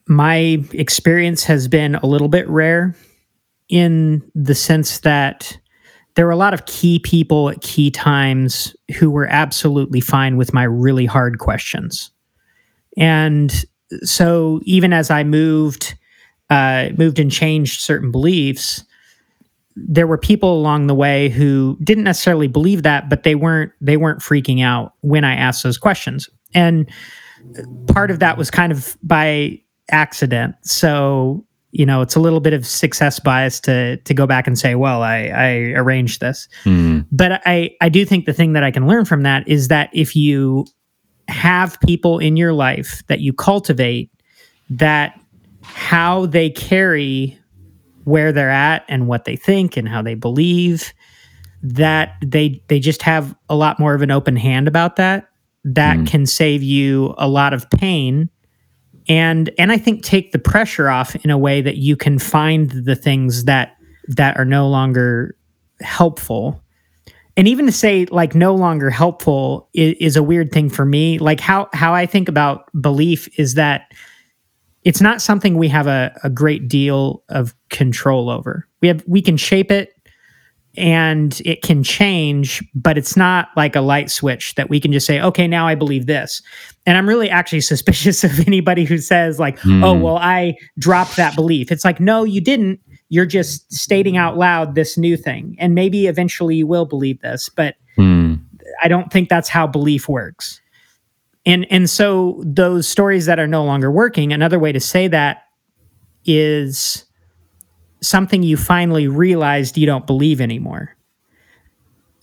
my 0.06 0.64
experience 0.72 1.44
has 1.44 1.68
been 1.68 1.94
a 1.96 2.06
little 2.06 2.28
bit 2.28 2.48
rare 2.48 2.94
in 3.68 4.22
the 4.34 4.54
sense 4.54 5.00
that 5.00 5.58
there 6.14 6.24
were 6.26 6.32
a 6.32 6.36
lot 6.36 6.54
of 6.54 6.66
key 6.66 6.98
people 6.98 7.50
at 7.50 7.60
key 7.60 7.90
times 7.90 8.74
who 8.98 9.10
were 9.10 9.26
absolutely 9.26 10.00
fine 10.00 10.36
with 10.36 10.52
my 10.52 10.64
really 10.64 11.06
hard 11.06 11.38
questions. 11.38 12.10
And 12.96 13.64
so 14.02 14.60
even 14.64 14.92
as 14.92 15.10
I 15.10 15.24
moved 15.24 15.94
uh, 16.50 16.88
moved 16.96 17.18
and 17.18 17.30
changed 17.30 17.82
certain 17.82 18.10
beliefs, 18.10 18.82
there 19.76 20.06
were 20.06 20.18
people 20.18 20.54
along 20.54 20.86
the 20.86 20.94
way 20.94 21.28
who 21.28 21.76
didn't 21.84 22.04
necessarily 22.04 22.48
believe 22.48 22.82
that, 22.82 23.08
but 23.08 23.22
they 23.22 23.34
weren't 23.34 23.72
they 23.80 23.96
weren't 23.96 24.20
freaking 24.20 24.62
out 24.62 24.94
when 25.02 25.24
I 25.24 25.34
asked 25.34 25.62
those 25.62 25.78
questions. 25.78 26.28
And 26.54 26.90
part 27.86 28.10
of 28.10 28.18
that 28.18 28.36
was 28.36 28.50
kind 28.50 28.72
of 28.72 28.96
by 29.02 29.60
accident. 29.90 30.56
So, 30.62 31.44
you 31.70 31.84
know, 31.84 32.00
it's 32.00 32.16
a 32.16 32.20
little 32.20 32.40
bit 32.40 32.52
of 32.54 32.66
success 32.66 33.20
bias 33.20 33.60
to 33.60 33.96
to 33.98 34.14
go 34.14 34.26
back 34.26 34.46
and 34.46 34.58
say, 34.58 34.74
well, 34.74 35.02
I, 35.02 35.26
I 35.26 35.48
arranged 35.76 36.20
this. 36.20 36.48
Mm. 36.64 37.06
But 37.12 37.42
I, 37.44 37.70
I 37.80 37.88
do 37.88 38.04
think 38.06 38.24
the 38.24 38.32
thing 38.32 38.54
that 38.54 38.64
I 38.64 38.70
can 38.70 38.86
learn 38.86 39.04
from 39.04 39.22
that 39.22 39.46
is 39.46 39.68
that 39.68 39.90
if 39.92 40.16
you 40.16 40.64
have 41.28 41.78
people 41.80 42.18
in 42.18 42.36
your 42.38 42.54
life 42.54 43.02
that 43.08 43.20
you 43.20 43.34
cultivate 43.34 44.10
that 44.70 45.20
how 45.62 46.24
they 46.26 46.48
carry 46.48 47.38
where 48.04 48.32
they're 48.32 48.50
at 48.50 48.84
and 48.88 49.06
what 49.06 49.26
they 49.26 49.36
think 49.36 49.76
and 49.76 49.86
how 49.86 50.00
they 50.00 50.14
believe 50.14 50.94
that 51.62 52.14
they 52.24 52.62
they 52.68 52.80
just 52.80 53.02
have 53.02 53.34
a 53.50 53.54
lot 53.54 53.78
more 53.78 53.94
of 53.94 54.00
an 54.00 54.10
open 54.10 54.36
hand 54.36 54.66
about 54.68 54.96
that 54.96 55.28
that 55.64 55.98
Mm. 55.98 56.06
can 56.06 56.24
save 56.26 56.62
you 56.62 57.14
a 57.18 57.28
lot 57.28 57.52
of 57.52 57.68
pain 57.70 58.30
and 59.08 59.50
and 59.58 59.72
I 59.72 59.78
think 59.78 60.02
take 60.02 60.32
the 60.32 60.38
pressure 60.38 60.88
off 60.88 61.16
in 61.16 61.30
a 61.30 61.38
way 61.38 61.60
that 61.62 61.76
you 61.76 61.96
can 61.96 62.18
find 62.18 62.70
the 62.70 62.96
things 62.96 63.44
that 63.44 63.76
that 64.08 64.36
are 64.38 64.44
no 64.44 64.68
longer 64.68 65.36
helpful. 65.80 66.62
And 67.36 67.46
even 67.46 67.66
to 67.66 67.72
say 67.72 68.06
like 68.06 68.34
no 68.34 68.54
longer 68.54 68.90
helpful 68.90 69.68
is, 69.72 69.94
is 70.00 70.16
a 70.16 70.22
weird 70.22 70.50
thing 70.50 70.68
for 70.68 70.84
me. 70.84 71.18
Like 71.18 71.40
how 71.40 71.68
how 71.72 71.94
i 71.94 72.06
think 72.06 72.28
about 72.28 72.64
belief 72.80 73.28
is 73.38 73.54
that 73.54 73.92
it's 74.84 75.00
not 75.00 75.20
something 75.20 75.56
we 75.56 75.68
have 75.68 75.86
a, 75.86 76.18
a 76.24 76.30
great 76.30 76.68
deal 76.68 77.22
of 77.28 77.54
control 77.68 78.30
over. 78.30 78.66
We 78.80 78.88
have 78.88 79.04
we 79.06 79.20
can 79.20 79.36
shape 79.36 79.70
it 79.70 79.92
and 80.78 81.42
it 81.44 81.60
can 81.62 81.82
change 81.82 82.62
but 82.74 82.96
it's 82.96 83.16
not 83.16 83.48
like 83.56 83.76
a 83.76 83.80
light 83.80 84.10
switch 84.10 84.54
that 84.54 84.70
we 84.70 84.80
can 84.80 84.92
just 84.92 85.06
say 85.06 85.20
okay 85.20 85.46
now 85.46 85.66
i 85.66 85.74
believe 85.74 86.06
this 86.06 86.40
and 86.86 86.96
i'm 86.96 87.08
really 87.08 87.28
actually 87.28 87.60
suspicious 87.72 88.24
of 88.24 88.46
anybody 88.46 88.84
who 88.84 88.96
says 88.98 89.38
like 89.38 89.58
oh 89.66 89.94
Hmm. 89.94 90.00
well 90.02 90.16
i 90.18 90.54
dropped 90.78 91.16
that 91.16 91.34
belief 91.34 91.70
it's 91.70 91.84
like 91.84 92.00
no 92.00 92.24
you 92.24 92.40
didn't 92.40 92.80
you're 93.10 93.26
just 93.26 93.70
stating 93.72 94.16
out 94.16 94.36
loud 94.38 94.74
this 94.74 94.96
new 94.96 95.16
thing 95.16 95.56
and 95.58 95.74
maybe 95.74 96.06
eventually 96.06 96.56
you 96.56 96.66
will 96.66 96.86
believe 96.86 97.20
this 97.20 97.48
but 97.48 97.74
Mm. 97.98 98.40
I 98.80 98.86
don't 98.86 99.10
think 99.12 99.28
that's 99.28 99.48
how 99.48 99.66
belief 99.66 100.08
works. 100.08 100.60
And 101.44 101.66
and 101.68 101.90
so 101.90 102.40
those 102.46 102.86
stories 102.86 103.26
that 103.26 103.40
are 103.40 103.46
no 103.48 103.64
longer 103.64 103.90
working, 103.90 104.32
another 104.32 104.56
way 104.60 104.70
to 104.70 104.78
say 104.78 105.08
that 105.08 105.46
is 106.24 107.04
something 108.00 108.42
you 108.42 108.56
finally 108.56 109.08
realized 109.08 109.76
you 109.76 109.86
don't 109.86 110.06
believe 110.06 110.40
anymore. 110.40 110.94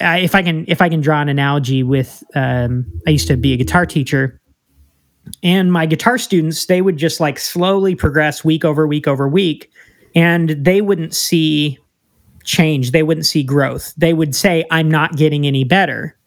Uh, 0.02 0.18
if 0.20 0.36
I 0.36 0.44
can 0.44 0.66
if 0.68 0.82
I 0.82 0.90
can 0.90 1.00
draw 1.00 1.22
an 1.22 1.30
analogy 1.30 1.84
with 1.84 2.24
um, 2.36 2.86
I 3.08 3.12
used 3.12 3.28
to 3.28 3.38
be 3.38 3.54
a 3.54 3.58
guitar 3.58 3.86
teacher 3.86 4.42
and 5.42 5.72
my 5.72 5.86
guitar 5.86 6.18
students 6.18 6.66
they 6.66 6.82
would 6.82 6.98
just 6.98 7.20
like 7.20 7.40
slowly 7.40 7.96
progress 7.96 8.44
week 8.44 8.66
over 8.66 8.86
week 8.86 9.08
over 9.08 9.28
week 9.28 9.72
and 10.14 10.50
they 10.50 10.82
wouldn't 10.82 11.14
see 11.14 11.78
change. 12.44 12.92
They 12.92 13.04
wouldn't 13.04 13.26
see 13.26 13.44
growth. 13.44 13.94
They 13.96 14.14
would 14.14 14.36
say 14.36 14.66
i'm 14.70 14.90
not 14.90 15.16
getting 15.16 15.48
any 15.48 15.64
better. 15.64 16.18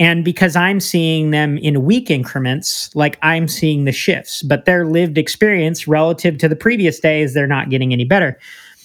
And 0.00 0.24
because 0.24 0.56
i'm 0.56 0.80
seeing 0.80 1.30
them 1.30 1.58
in 1.58 1.84
week 1.84 2.10
increments 2.10 2.94
like 2.94 3.18
i'm 3.22 3.48
seeing 3.48 3.84
the 3.84 3.92
shifts 3.92 4.42
but 4.42 4.64
their 4.64 4.86
lived 4.86 5.16
experience 5.16 5.88
relative 5.88 6.36
to 6.38 6.48
the 6.48 6.56
previous 6.56 7.00
days 7.00 7.32
they're 7.32 7.46
not 7.46 7.70
getting 7.70 7.92
any 7.92 8.04
better 8.04 8.38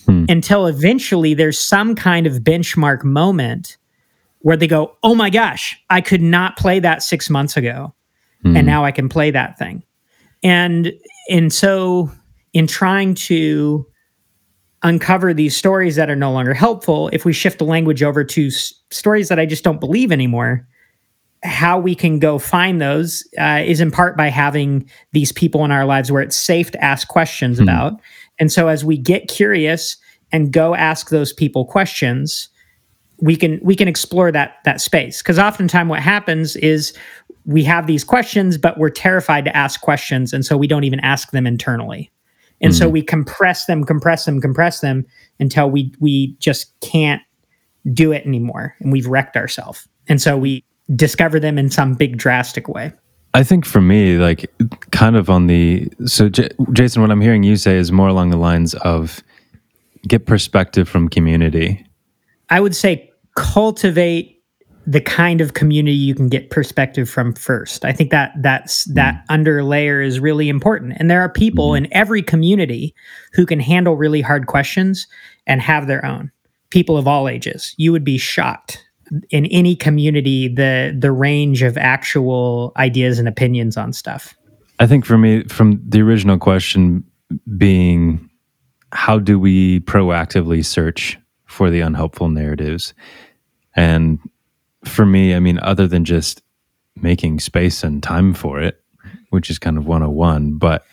Hmm. 0.06 0.26
until 0.30 0.68
eventually 0.68 1.34
there's 1.34 1.60
some 1.60 1.96
kind 1.96 2.26
of 2.28 2.34
benchmark 2.38 3.04
moment 3.04 3.78
where 4.40 4.58
they 4.58 4.68
go 4.68 4.98
oh 5.04 5.14
my 5.16 5.30
gosh 5.30 5.80
i 5.90 6.02
could 6.02 6.22
not 6.22 6.58
play 6.58 6.80
that 6.80 7.04
6 7.04 7.30
months 7.30 7.56
ago 7.58 7.94
Mm. 8.44 8.58
and 8.58 8.66
now 8.66 8.84
I 8.84 8.90
can 8.92 9.08
play 9.08 9.30
that 9.30 9.60
thing. 9.60 9.84
And 10.42 10.92
and 11.30 11.54
so 11.54 12.10
in 12.54 12.66
trying 12.66 13.14
to 13.30 13.86
uncover 14.84 15.32
these 15.34 15.56
stories 15.56 15.96
that 15.96 16.10
are 16.10 16.16
no 16.16 16.32
longer 16.32 16.54
helpful, 16.56 17.10
if 17.14 17.24
we 17.24 17.34
shift 17.34 17.60
the 17.60 17.66
language 17.66 18.02
over 18.02 18.24
to 18.24 18.48
s- 18.48 18.74
stories 18.90 19.30
that 19.30 19.38
I 19.40 19.46
just 19.46 19.64
don't 19.64 19.80
believe 19.80 20.12
anymore, 20.12 20.68
how 21.44 21.78
we 21.80 21.94
can 21.94 22.18
go 22.18 22.40
find 22.40 22.82
those 22.82 23.24
uh, 23.40 23.62
is 23.64 23.80
in 23.80 23.92
part 23.92 24.18
by 24.18 24.30
having 24.30 24.90
these 25.12 25.32
people 25.32 25.64
in 25.64 25.70
our 25.72 25.86
lives 25.86 26.12
where 26.12 26.24
it's 26.24 26.36
safe 26.36 26.72
to 26.72 26.84
ask 26.84 27.08
questions 27.08 27.58
Hmm. 27.60 27.64
about. 27.70 28.02
And 28.42 28.52
so 28.52 28.68
as 28.68 28.84
we 28.84 28.98
get 28.98 29.30
curious 29.30 29.96
and 30.32 30.52
go 30.52 30.74
ask 30.74 31.10
those 31.10 31.32
people 31.32 31.64
questions, 31.64 32.50
we 33.20 33.36
can 33.36 33.60
we 33.62 33.76
can 33.76 33.88
explore 33.88 34.32
that 34.32 34.56
that 34.66 34.82
space. 34.82 35.22
Because 35.22 35.38
oftentimes 35.38 35.90
what 35.90 36.00
happens 36.02 36.56
is 36.56 36.92
we 37.46 37.64
have 37.64 37.86
these 37.86 38.04
questions, 38.04 38.58
but 38.58 38.80
we're 38.80 38.90
terrified 38.90 39.46
to 39.46 39.56
ask 39.56 39.82
questions, 39.82 40.34
and 40.34 40.44
so 40.44 40.58
we 40.58 40.66
don't 40.66 40.84
even 40.84 41.00
ask 41.02 41.30
them 41.30 41.46
internally. 41.46 42.12
And 42.62 42.76
so 42.76 42.86
mm-hmm. 42.86 42.94
we 42.94 43.02
compress 43.04 43.66
them, 43.66 43.84
compress 43.84 44.26
them, 44.26 44.42
compress 44.42 44.80
them 44.80 45.06
until 45.40 45.70
we 45.70 45.94
we 46.00 46.36
just 46.40 46.74
can't 46.82 47.22
do 47.94 48.12
it 48.12 48.26
anymore, 48.26 48.76
and 48.80 48.92
we've 48.92 49.08
wrecked 49.08 49.38
ourselves. 49.38 49.88
And 50.08 50.20
so 50.20 50.36
we 50.36 50.64
discover 50.96 51.40
them 51.40 51.60
in 51.60 51.70
some 51.70 51.94
big 51.94 52.18
drastic 52.18 52.68
way. 52.68 52.92
I 53.34 53.44
think 53.44 53.66
for 53.66 53.82
me, 53.82 54.18
like 54.18 54.52
kind 54.92 55.16
of 55.16 55.30
on 55.30 55.48
the 55.48 55.88
so 56.06 56.30
J- 56.30 56.50
Jason, 56.74 57.02
what 57.02 57.12
I'm 57.12 57.22
hearing 57.22 57.44
you 57.44 57.56
say 57.56 57.78
is 57.78 57.92
more 57.92 58.08
along 58.08 58.30
the 58.30 58.38
lines 58.38 58.74
of 58.76 59.24
get 60.08 60.26
perspective 60.26 60.90
from 60.90 61.08
community. 61.08 61.86
I 62.50 62.60
would 62.60 62.76
say 62.76 63.12
cultivate 63.36 64.42
the 64.88 65.00
kind 65.02 65.42
of 65.42 65.54
community 65.54 65.96
you 65.96 66.16
can 66.16 66.28
get 66.28 66.50
perspective 66.50 67.10
from 67.10 67.34
first. 67.34 67.86
I 67.86 67.94
think 67.94 68.12
that 68.12 68.34
that's 68.42 68.84
mm-hmm. 68.84 68.96
that 68.96 69.24
under 69.30 69.64
layer 69.64 70.02
is 70.02 70.20
really 70.20 70.50
important. 70.50 70.94
And 70.98 71.10
there 71.10 71.22
are 71.22 71.30
people 71.30 71.70
mm-hmm. 71.70 71.86
in 71.86 71.94
every 71.94 72.22
community 72.22 72.94
who 73.34 73.46
can 73.46 73.60
handle 73.60 73.96
really 73.96 74.22
hard 74.22 74.48
questions 74.48 75.08
and 75.48 75.62
have 75.62 75.88
their 75.88 76.04
own. 76.06 76.32
People 76.72 76.98
of 76.98 77.08
all 77.08 77.28
ages. 77.28 77.76
You 77.78 77.92
would 77.92 78.04
be 78.04 78.18
shocked 78.18 78.84
in 79.30 79.46
any 79.48 79.76
community 79.76 80.48
the 80.48 80.96
the 80.98 81.12
range 81.12 81.62
of 81.62 81.78
actual 81.78 82.72
ideas 82.78 83.20
and 83.20 83.28
opinions 83.28 83.78
on 83.78 83.94
stuff. 83.94 84.36
I 84.80 84.88
think 84.88 85.06
for 85.06 85.18
me, 85.18 85.44
from 85.44 85.82
the 85.88 86.02
original 86.02 86.38
question 86.38 87.04
being, 87.58 88.30
how 88.92 89.20
do 89.20 89.40
we 89.40 89.82
proactively 89.82 90.66
search 90.66 91.20
for 91.46 91.70
the 91.70 91.82
unhelpful 91.82 92.30
narratives? 92.30 92.94
And 93.76 94.20
for 94.84 95.06
me, 95.06 95.36
I 95.36 95.40
mean, 95.40 95.60
other 95.60 95.88
than 95.88 96.04
just 96.04 96.42
making 96.96 97.40
space 97.40 97.84
and 97.84 98.02
time 98.02 98.34
for 98.34 98.60
it, 98.60 98.82
which 99.30 99.50
is 99.50 99.60
kind 99.60 99.78
of 99.78 99.86
101, 99.86 100.58
but 100.58 100.84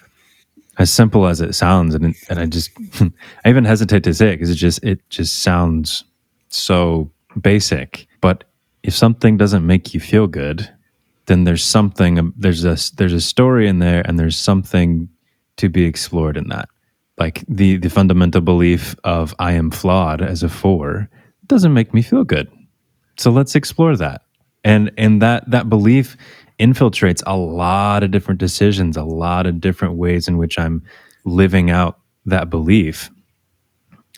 as 0.79 0.93
simple 0.93 1.27
as 1.27 1.41
it 1.41 1.55
sounds, 1.55 1.95
and, 1.95 2.15
and 2.29 2.39
I 2.39 2.47
just, 2.47 2.71
I 3.01 3.49
even 3.49 3.65
hesitate 3.65 4.05
to 4.05 4.15
say 4.15 4.29
it 4.29 4.37
because 4.37 4.51
it 4.51 4.57
just, 4.57 4.85
it 4.85 5.01
just 5.11 5.43
sounds 5.43 6.05
so 6.51 7.11
basic. 7.39 8.07
But 8.21 8.45
if 8.83 8.95
something 8.95 9.37
doesn't 9.37 9.67
make 9.67 9.95
you 9.95 10.01
feel 10.01 10.27
good, 10.27 10.69
then 11.27 11.45
there's 11.45 11.65
something 11.65 12.33
there's 12.37 12.65
a 12.65 12.77
there's 12.97 13.13
a 13.13 13.21
story 13.21 13.69
in 13.69 13.79
there 13.79 14.03
and 14.07 14.19
there's 14.19 14.39
something 14.39 15.09
to 15.57 15.69
be 15.69 15.85
explored 15.85 16.37
in 16.37 16.49
that. 16.49 16.69
Like 17.19 17.45
the 17.49 17.77
the 17.77 17.91
fundamental 17.91 18.41
belief 18.41 18.97
of 19.05 19.35
i 19.39 19.53
am 19.53 19.71
flawed 19.71 20.23
as 20.23 20.43
a 20.43 20.49
four 20.49 21.09
doesn't 21.47 21.75
make 21.75 21.93
me 21.93 22.03
feel 22.03 22.25
good. 22.25 22.51
So 23.19 23.31
let's 23.31 23.55
explore 23.55 23.97
that. 23.97 24.23
And 24.65 24.91
and 24.97 25.21
that 25.23 25.51
that 25.51 25.69
belief 25.69 26.17
infiltrates 26.59 27.23
a 27.27 27.37
lot 27.37 28.03
of 28.03 28.11
different 28.11 28.41
decisions 28.41 28.97
a 28.97 29.05
lot 29.05 29.47
of 29.47 29.61
different 29.61 29.95
ways 29.95 30.27
in 30.27 30.39
which 30.39 30.59
i'm 30.59 30.83
living 31.25 31.71
out 31.71 32.01
that 32.27 32.51
belief. 32.51 33.11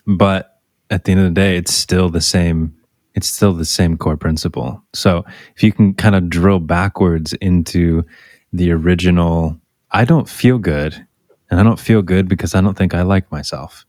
But 0.06 0.58
at 0.88 1.04
the 1.04 1.12
end 1.12 1.20
of 1.20 1.26
the 1.26 1.40
day 1.40 1.56
it's 1.56 1.74
still 1.74 2.08
the 2.08 2.20
same 2.20 2.74
it's 3.14 3.28
still 3.28 3.52
the 3.52 3.64
same 3.64 3.96
core 3.96 4.16
principle. 4.16 4.82
So 4.92 5.24
if 5.56 5.62
you 5.62 5.72
can 5.72 5.94
kind 5.94 6.14
of 6.14 6.28
drill 6.28 6.60
backwards 6.60 7.32
into 7.34 8.04
the 8.52 8.70
original, 8.70 9.58
I 9.90 10.04
don't 10.04 10.28
feel 10.28 10.58
good, 10.58 11.06
and 11.50 11.60
I 11.60 11.62
don't 11.62 11.78
feel 11.78 12.02
good 12.02 12.28
because 12.28 12.54
I 12.54 12.60
don't 12.60 12.76
think 12.76 12.94
I 12.94 13.02
like 13.02 13.30
myself. 13.32 13.84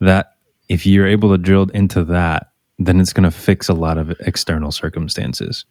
That 0.00 0.34
if 0.68 0.86
you're 0.86 1.06
able 1.06 1.30
to 1.30 1.38
drill 1.38 1.68
into 1.74 2.04
that, 2.04 2.48
then 2.78 3.00
it's 3.00 3.12
going 3.12 3.24
to 3.24 3.30
fix 3.30 3.68
a 3.68 3.74
lot 3.74 3.98
of 3.98 4.10
external 4.20 4.72
circumstances. 4.72 5.64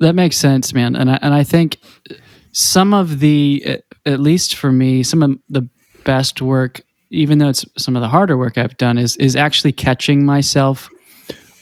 That 0.00 0.14
makes 0.14 0.36
sense, 0.36 0.72
man. 0.72 0.96
And 0.96 1.10
I, 1.10 1.18
and 1.22 1.34
I 1.34 1.44
think 1.44 1.78
some 2.52 2.94
of 2.94 3.20
the, 3.20 3.80
at 4.04 4.20
least 4.20 4.56
for 4.56 4.72
me, 4.72 5.02
some 5.02 5.22
of 5.22 5.38
the 5.48 5.68
best 6.04 6.40
work, 6.40 6.82
even 7.10 7.38
though 7.38 7.48
it's 7.48 7.64
some 7.76 7.96
of 7.96 8.02
the 8.02 8.08
harder 8.08 8.36
work 8.36 8.58
I've 8.58 8.76
done, 8.76 8.98
is 8.98 9.16
is 9.16 9.36
actually 9.36 9.72
catching 9.72 10.24
myself 10.24 10.88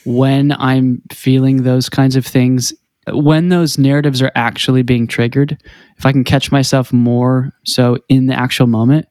when 0.05 0.51
I'm 0.53 1.01
feeling 1.11 1.63
those 1.63 1.89
kinds 1.89 2.15
of 2.15 2.25
things. 2.25 2.73
When 3.07 3.49
those 3.49 3.77
narratives 3.77 4.21
are 4.23 4.31
actually 4.33 4.81
being 4.81 5.05
triggered, 5.05 5.57
if 5.97 6.05
I 6.05 6.11
can 6.11 6.23
catch 6.23 6.51
myself 6.51 6.91
more 6.91 7.51
so 7.63 7.97
in 8.09 8.25
the 8.25 8.33
actual 8.33 8.65
moment, 8.65 9.07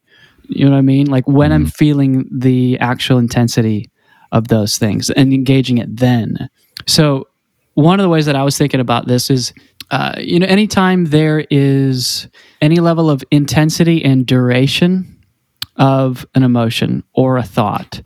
you 0.49 0.65
know 0.65 0.71
what 0.71 0.77
I 0.77 0.81
mean? 0.81 1.07
Like 1.07 1.27
when 1.27 1.51
I'm 1.51 1.65
feeling 1.65 2.27
the 2.31 2.77
actual 2.79 3.17
intensity 3.17 3.89
of 4.31 4.49
those 4.49 4.77
things 4.77 5.09
and 5.09 5.33
engaging 5.33 5.77
it 5.77 5.95
then. 5.95 6.49
So 6.87 7.27
one 7.75 7.99
of 7.99 8.03
the 8.03 8.09
ways 8.09 8.25
that 8.25 8.35
I 8.35 8.43
was 8.43 8.57
thinking 8.57 8.79
about 8.79 9.07
this 9.07 9.29
is, 9.29 9.53
uh, 9.91 10.15
you 10.17 10.39
know, 10.39 10.47
anytime 10.47 11.05
there 11.05 11.45
is 11.49 12.27
any 12.61 12.79
level 12.79 13.09
of 13.09 13.23
intensity 13.31 14.03
and 14.03 14.25
duration 14.25 15.19
of 15.77 16.25
an 16.35 16.43
emotion 16.43 17.03
or 17.13 17.37
a 17.37 17.43
thought, 17.43 18.01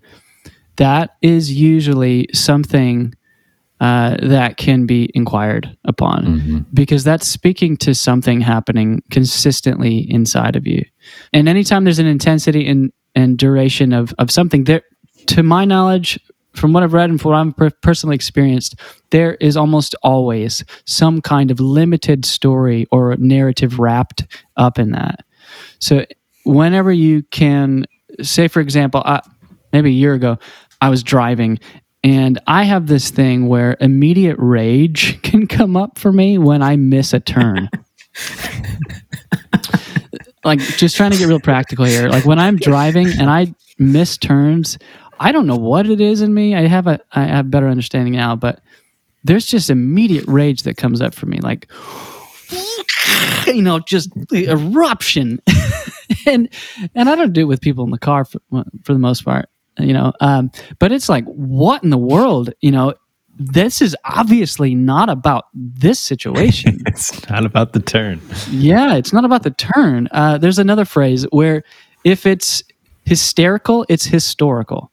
that 0.79 1.17
is 1.21 1.51
usually 1.51 2.27
something 2.33 3.13
uh, 3.81 4.17
that 4.21 4.57
can 4.57 4.85
be 4.85 5.09
inquired 5.13 5.77
upon 5.85 6.25
because 6.73 7.03
that's 7.03 7.27
speaking 7.27 7.77
to 7.77 7.93
something 7.93 8.41
happening 8.41 9.01
consistently 9.11 10.09
inside 10.09 10.55
of 10.55 10.65
you. 10.65 10.83
And 11.33 11.47
anytime 11.47 11.83
there's 11.83 11.99
an 11.99 12.05
intensity 12.05 12.67
and, 12.67 12.91
and 13.15 13.37
duration 13.37 13.93
of, 13.93 14.13
of 14.19 14.31
something, 14.31 14.63
there, 14.65 14.81
to 15.27 15.43
my 15.43 15.65
knowledge, 15.65 16.19
from 16.53 16.73
what 16.73 16.83
I've 16.83 16.93
read 16.93 17.09
and 17.09 17.21
from 17.21 17.31
what 17.31 17.47
I've 17.47 17.55
per- 17.55 17.77
personally 17.81 18.15
experienced, 18.15 18.75
there 19.11 19.35
is 19.35 19.55
almost 19.55 19.95
always 20.01 20.63
some 20.85 21.21
kind 21.21 21.51
of 21.51 21.59
limited 21.59 22.25
story 22.25 22.87
or 22.91 23.15
narrative 23.17 23.79
wrapped 23.79 24.25
up 24.57 24.79
in 24.79 24.91
that. 24.91 25.25
So, 25.79 26.05
whenever 26.45 26.91
you 26.91 27.23
can, 27.31 27.85
say, 28.21 28.47
for 28.47 28.59
example, 28.59 29.03
I, 29.05 29.21
maybe 29.71 29.89
a 29.89 29.93
year 29.93 30.13
ago, 30.13 30.37
I 30.81 30.89
was 30.89 31.03
driving 31.03 31.59
and 32.03 32.39
I 32.47 32.63
have 32.63 32.87
this 32.87 33.09
thing 33.09 33.47
where 33.47 33.75
immediate 33.79 34.37
rage 34.39 35.21
can 35.23 35.47
come 35.47 35.75
up 35.75 35.99
for 35.99 36.11
me 36.11 36.37
when 36.37 36.61
I 36.61 36.75
miss 36.77 37.13
a 37.13 37.19
turn. 37.19 37.69
like, 40.43 40.59
just 40.59 40.95
trying 40.95 41.11
to 41.11 41.17
get 41.17 41.27
real 41.27 41.39
practical 41.39 41.85
here. 41.85 42.09
Like, 42.09 42.25
when 42.25 42.39
I'm 42.39 42.55
driving 42.55 43.07
and 43.19 43.29
I 43.29 43.53
miss 43.77 44.17
turns, 44.17 44.77
I 45.19 45.31
don't 45.31 45.47
know 45.47 45.57
what 45.57 45.89
it 45.89 45.99
is 45.99 46.21
in 46.21 46.33
me. 46.33 46.55
I 46.55 46.61
have 46.67 46.87
a 46.87 46.99
I 47.11 47.23
have 47.25 47.51
better 47.51 47.67
understanding 47.67 48.13
now, 48.13 48.35
but 48.35 48.61
there's 49.25 49.45
just 49.45 49.69
immediate 49.69 50.25
rage 50.27 50.63
that 50.63 50.77
comes 50.77 51.01
up 51.01 51.13
for 51.13 51.25
me, 51.25 51.39
like 51.39 51.69
you 53.47 53.61
know, 53.61 53.79
just 53.79 54.11
the 54.29 54.47
eruption. 54.47 55.41
and 56.25 56.49
and 56.95 57.09
I 57.09 57.15
don't 57.15 57.33
do 57.33 57.41
it 57.41 57.45
with 57.45 57.59
people 57.61 57.83
in 57.83 57.91
the 57.91 57.99
car 57.99 58.23
for, 58.23 58.39
for 58.83 58.93
the 58.93 58.99
most 58.99 59.25
part, 59.25 59.49
you 59.79 59.93
know. 59.93 60.13
Um, 60.19 60.51
but 60.79 60.91
it's 60.91 61.09
like, 61.09 61.25
what 61.25 61.83
in 61.83 61.89
the 61.89 61.97
world, 61.97 62.51
you 62.61 62.71
know? 62.71 62.93
This 63.41 63.81
is 63.81 63.95
obviously 64.03 64.75
not 64.75 65.07
about 65.09 65.45
this 65.53 65.97
situation. 65.99 66.81
It's 66.87 67.29
not 67.29 67.45
about 67.45 67.71
the 67.71 67.79
turn. 67.79 68.19
Yeah, 68.51 68.95
it's 68.95 69.13
not 69.13 69.23
about 69.23 69.43
the 69.43 69.51
turn. 69.51 70.09
Uh, 70.11 70.37
there's 70.37 70.59
another 70.59 70.83
phrase 70.83 71.23
where 71.31 71.63
if 72.03 72.25
it's 72.25 72.61
hysterical, 73.05 73.85
it's 73.87 74.05
historical. 74.05 74.91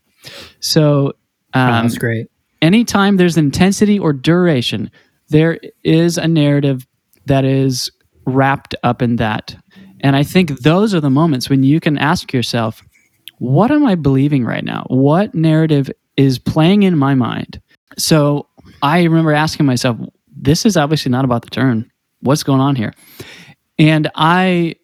So, 0.60 1.12
Oh, 1.54 1.60
um, 1.60 1.82
that's 1.84 1.98
great. 1.98 2.28
anytime 2.62 3.16
there's 3.16 3.36
intensity 3.36 3.98
or 3.98 4.12
duration, 4.12 4.90
there 5.28 5.58
is 5.82 6.16
a 6.18 6.28
narrative 6.28 6.86
that 7.26 7.44
is 7.44 7.90
wrapped 8.26 8.74
up 8.84 9.02
in 9.02 9.16
that. 9.16 9.56
And 10.00 10.14
I 10.14 10.22
think 10.22 10.60
those 10.60 10.94
are 10.94 11.00
the 11.00 11.10
moments 11.10 11.48
when 11.50 11.62
you 11.64 11.80
can 11.80 11.98
ask 11.98 12.32
yourself, 12.32 12.82
what 13.38 13.70
am 13.70 13.84
I 13.84 13.94
believing 13.94 14.44
right 14.44 14.64
now? 14.64 14.84
What 14.88 15.34
narrative 15.34 15.90
is 16.16 16.38
playing 16.38 16.82
in 16.82 16.96
my 16.96 17.14
mind? 17.14 17.60
So 17.98 18.48
I 18.82 19.02
remember 19.02 19.32
asking 19.32 19.66
myself, 19.66 19.98
this 20.36 20.66
is 20.66 20.76
obviously 20.76 21.10
not 21.10 21.24
about 21.24 21.42
the 21.42 21.50
turn. 21.50 21.90
What's 22.20 22.42
going 22.42 22.60
on 22.60 22.76
here? 22.76 22.94
And 23.78 24.10
I, 24.14 24.76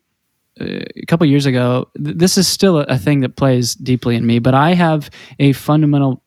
a 0.60 0.80
uh, 0.80 0.84
a 0.96 1.06
couple 1.06 1.26
years 1.26 1.46
ago, 1.46 1.88
th- 1.96 2.16
this 2.16 2.36
is 2.36 2.46
still 2.46 2.80
a 2.80 2.98
thing 2.98 3.20
that 3.20 3.36
plays 3.36 3.74
deeply 3.74 4.16
in 4.16 4.26
me, 4.26 4.38
but 4.38 4.54
I 4.54 4.74
have 4.74 5.10
a 5.38 5.52
fundamental 5.52 6.22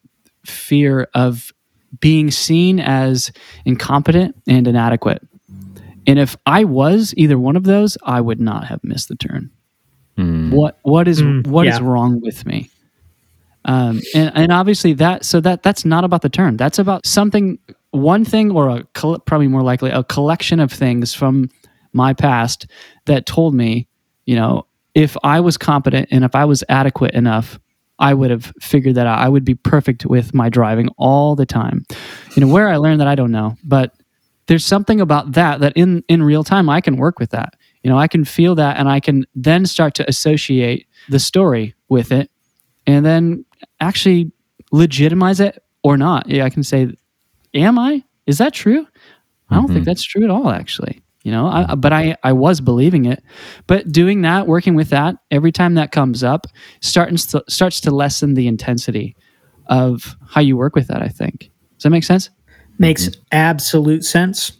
fear 0.45 1.07
of 1.13 1.51
being 1.99 2.32
seen 2.32 2.80
as 2.80 3.32
incompetent 3.65 4.36
and 4.47 4.67
inadequate. 4.67 5.21
And 6.07 6.19
if 6.19 6.36
I 6.45 6.63
was 6.63 7.13
either 7.17 7.38
one 7.38 7.55
of 7.55 7.63
those, 7.63 7.97
I 8.03 8.21
would 8.21 8.39
not 8.39 8.65
have 8.65 8.84
missed 8.84 9.09
the 9.09 9.15
turn. 9.15 9.51
Hmm. 10.18 10.51
What 10.51 10.80
what 10.84 11.07
is 11.07 11.22
Mm, 11.22 11.47
what 11.47 11.68
is 11.68 11.80
yeah. 11.80 11.86
wrong 11.86 12.22
with 12.22 12.45
me? 12.45 12.70
Um, 13.66 13.99
and, 14.13 14.32
and 14.36 14.51
obviously 14.51 14.93
that 14.93 15.26
so 15.26 15.39
that 15.41 15.63
that's 15.63 15.86
not 15.86 16.03
about 16.03 16.22
the 16.22 16.30
turn. 16.30 16.55
That's 16.55 16.78
about 16.80 17.05
something, 17.05 17.57
one 17.91 18.24
thing, 18.24 18.51
or 18.51 18.70
a 18.70 18.84
col- 18.93 19.20
probably 19.20 19.47
more 19.47 19.63
likely 19.63 19.89
a 19.89 20.03
collection 20.03 20.59
of 20.59 20.72
things 20.72 21.13
from 21.13 21.49
my 21.91 22.13
past 22.13 22.68
that 23.05 23.26
told 23.26 23.55
me, 23.55 23.88
you 24.26 24.36
know, 24.36 24.66
if 24.93 25.18
I 25.24 25.39
was 25.39 25.57
competent 25.57 26.07
and 26.11 26.24
if 26.24 26.36
I 26.36 26.45
was 26.45 26.63
adequate 26.70 27.13
enough, 27.16 27.59
I 27.97 28.13
would 28.13 28.30
have 28.30 28.53
figured 28.61 28.95
that 28.95 29.07
out. 29.07 29.20
I 29.20 29.30
would 29.30 29.43
be 29.45 29.55
perfect 29.55 30.05
with 30.05 30.34
my 30.34 30.47
driving 30.49 30.89
all 30.97 31.36
the 31.36 31.45
time. 31.45 31.86
You 32.36 32.45
know, 32.45 32.53
where 32.53 32.70
I 32.70 32.78
learned 32.78 32.99
that 33.01 33.07
I 33.07 33.16
don't 33.16 33.32
know, 33.32 33.57
but 33.63 33.93
there's 34.47 34.66
something 34.66 35.01
about 35.01 35.32
that 35.32 35.59
that 35.61 35.74
in 35.76 36.03
in 36.07 36.22
real 36.22 36.43
time 36.43 36.70
I 36.70 36.82
can 36.82 36.97
work 36.97 37.18
with 37.20 37.32
that. 37.32 37.55
You 37.86 37.91
know, 37.91 37.99
I 37.99 38.07
can 38.07 38.25
feel 38.25 38.55
that 38.55 38.77
and 38.77 38.89
I 38.89 38.99
can 38.99 39.25
then 39.36 39.67
start 39.67 39.93
to 39.95 40.09
associate 40.09 40.88
the 41.07 41.19
story 41.19 41.75
with 41.88 42.11
it 42.11 42.31
and 42.88 43.05
then 43.05 43.45
actually 43.79 44.31
legitimize 44.71 45.39
it 45.39 45.61
or 45.83 45.95
not. 45.95 46.27
Yeah, 46.27 46.45
I 46.45 46.49
can 46.49 46.63
say, 46.63 46.95
Am 47.53 47.77
I? 47.77 48.03
Is 48.25 48.39
that 48.39 48.55
true? 48.55 48.88
I 49.51 49.55
don't 49.57 49.69
Mhm. 49.69 49.73
think 49.73 49.86
that's 49.86 50.01
true 50.03 50.23
at 50.23 50.31
all, 50.31 50.49
actually. 50.49 51.03
You 51.23 51.31
know, 51.31 51.45
I, 51.45 51.75
but 51.75 51.93
I, 51.93 52.17
I 52.23 52.33
was 52.33 52.59
believing 52.59 53.05
it. 53.05 53.23
But 53.67 53.91
doing 53.91 54.23
that, 54.23 54.47
working 54.47 54.73
with 54.73 54.89
that, 54.89 55.17
every 55.29 55.51
time 55.51 55.75
that 55.75 55.91
comes 55.91 56.23
up, 56.23 56.47
starts 56.81 57.27
to, 57.27 57.43
starts 57.47 57.79
to 57.81 57.91
lessen 57.91 58.33
the 58.33 58.47
intensity 58.47 59.15
of 59.67 60.15
how 60.27 60.41
you 60.41 60.57
work 60.57 60.73
with 60.75 60.88
that, 60.88 61.03
I 61.03 61.07
think. 61.07 61.51
Does 61.77 61.83
that 61.83 61.91
make 61.91 62.03
sense? 62.03 62.31
Makes 62.79 63.11
absolute 63.31 64.03
sense. 64.03 64.53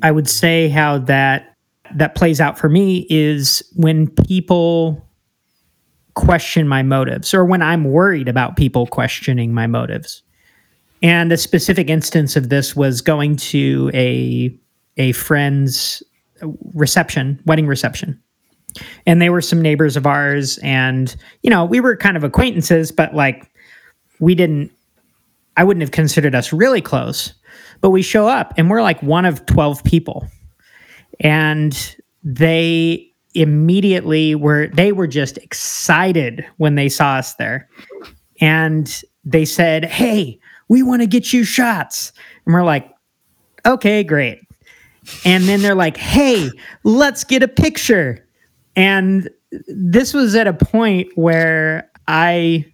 I 0.00 0.10
would 0.10 0.28
say 0.28 0.68
how 0.68 0.98
that 1.00 1.55
that 1.96 2.14
plays 2.14 2.40
out 2.40 2.58
for 2.58 2.68
me 2.68 3.06
is 3.08 3.62
when 3.74 4.08
people 4.08 5.02
question 6.14 6.66
my 6.66 6.82
motives 6.82 7.32
or 7.32 7.44
when 7.44 7.62
I'm 7.62 7.84
worried 7.84 8.28
about 8.28 8.56
people 8.56 8.86
questioning 8.86 9.52
my 9.52 9.66
motives. 9.66 10.22
And 11.02 11.30
a 11.30 11.36
specific 11.36 11.90
instance 11.90 12.36
of 12.36 12.48
this 12.48 12.74
was 12.74 13.00
going 13.00 13.36
to 13.36 13.90
a 13.94 14.58
a 14.98 15.12
friend's 15.12 16.02
reception, 16.74 17.40
wedding 17.44 17.66
reception. 17.66 18.20
And 19.06 19.20
they 19.20 19.28
were 19.30 19.42
some 19.42 19.60
neighbors 19.60 19.96
of 19.96 20.06
ours 20.06 20.58
and 20.58 21.14
you 21.42 21.50
know, 21.50 21.64
we 21.64 21.80
were 21.80 21.96
kind 21.96 22.16
of 22.16 22.24
acquaintances 22.24 22.90
but 22.90 23.14
like 23.14 23.50
we 24.20 24.34
didn't 24.34 24.72
I 25.56 25.64
wouldn't 25.64 25.82
have 25.82 25.92
considered 25.92 26.34
us 26.34 26.52
really 26.52 26.80
close. 26.80 27.32
But 27.82 27.90
we 27.90 28.02
show 28.02 28.26
up 28.26 28.54
and 28.56 28.70
we're 28.70 28.82
like 28.82 29.02
one 29.02 29.26
of 29.26 29.44
12 29.46 29.84
people. 29.84 30.26
And 31.20 31.96
they 32.22 33.12
immediately 33.34 34.34
were 34.34 34.68
they 34.68 34.92
were 34.92 35.06
just 35.06 35.36
excited 35.38 36.44
when 36.56 36.74
they 36.74 36.88
saw 36.88 37.14
us 37.14 37.34
there. 37.34 37.68
And 38.40 39.02
they 39.24 39.44
said, 39.44 39.84
"Hey, 39.84 40.38
we 40.68 40.82
want 40.82 41.02
to 41.02 41.06
get 41.06 41.32
you 41.32 41.44
shots." 41.44 42.12
And 42.44 42.54
we're 42.54 42.64
like, 42.64 42.90
"Okay, 43.64 44.02
great." 44.04 44.40
And 45.24 45.44
then 45.44 45.62
they're 45.62 45.74
like, 45.74 45.96
"Hey, 45.96 46.50
let's 46.84 47.24
get 47.24 47.42
a 47.42 47.48
picture." 47.48 48.26
And 48.74 49.30
this 49.68 50.12
was 50.12 50.34
at 50.34 50.46
a 50.46 50.52
point 50.52 51.08
where 51.14 51.90
I 52.08 52.66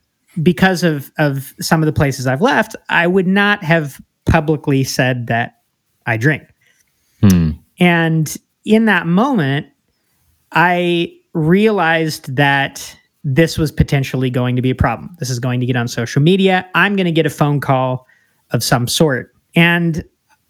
because 0.43 0.83
of 0.83 1.11
of 1.19 1.55
some 1.61 1.83
of 1.83 1.87
the 1.87 1.93
places 1.93 2.27
I've 2.27 2.41
left, 2.41 2.75
I 2.89 3.07
would 3.07 3.27
not 3.27 3.63
have 3.63 4.01
publicly 4.25 4.85
said 4.85 5.27
that 5.27 5.61
I 6.07 6.17
drink. 6.17 6.43
Hmm. 7.21 7.51
And 7.79 8.35
in 8.65 8.85
that 8.87 9.07
moment, 9.07 9.67
I 10.53 11.13
realized 11.35 12.37
that 12.37 12.97
this 13.25 13.57
was 13.57 13.71
potentially 13.71 14.31
going 14.31 14.57
to 14.57 14.63
be 14.63 14.71
a 14.71 14.75
problem. 14.75 15.15
This 15.19 15.31
is 15.31 15.39
going 15.39 15.61
to 15.61 15.67
get 15.67 15.77
on 15.77 15.89
social 15.89 16.21
media. 16.21 16.69
I'm 16.75 16.97
going 16.97 17.07
to 17.07 17.13
get 17.13 17.27
a 17.27 17.31
phone 17.31 17.61
call 17.61 18.07
of 18.51 18.63
some 18.65 18.89
sort. 18.89 19.33
And 19.55 20.05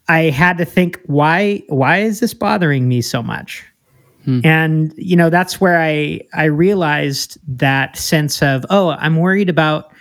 I 0.07 0.23
had 0.23 0.57
to 0.57 0.65
think 0.65 0.99
why 1.05 1.63
why 1.69 1.99
is 1.99 2.19
this 2.19 2.33
bothering 2.33 2.87
me 2.87 3.01
so 3.01 3.23
much? 3.23 3.63
Hmm. 4.25 4.41
And 4.43 4.93
you 4.97 5.15
know, 5.15 5.29
that's 5.29 5.61
where 5.61 5.81
I 5.81 6.21
I 6.33 6.45
realized 6.45 7.37
that 7.59 7.97
sense 7.97 8.41
of, 8.41 8.65
oh, 8.69 8.91
I'm 8.91 9.17
worried 9.17 9.49
about 9.49 9.93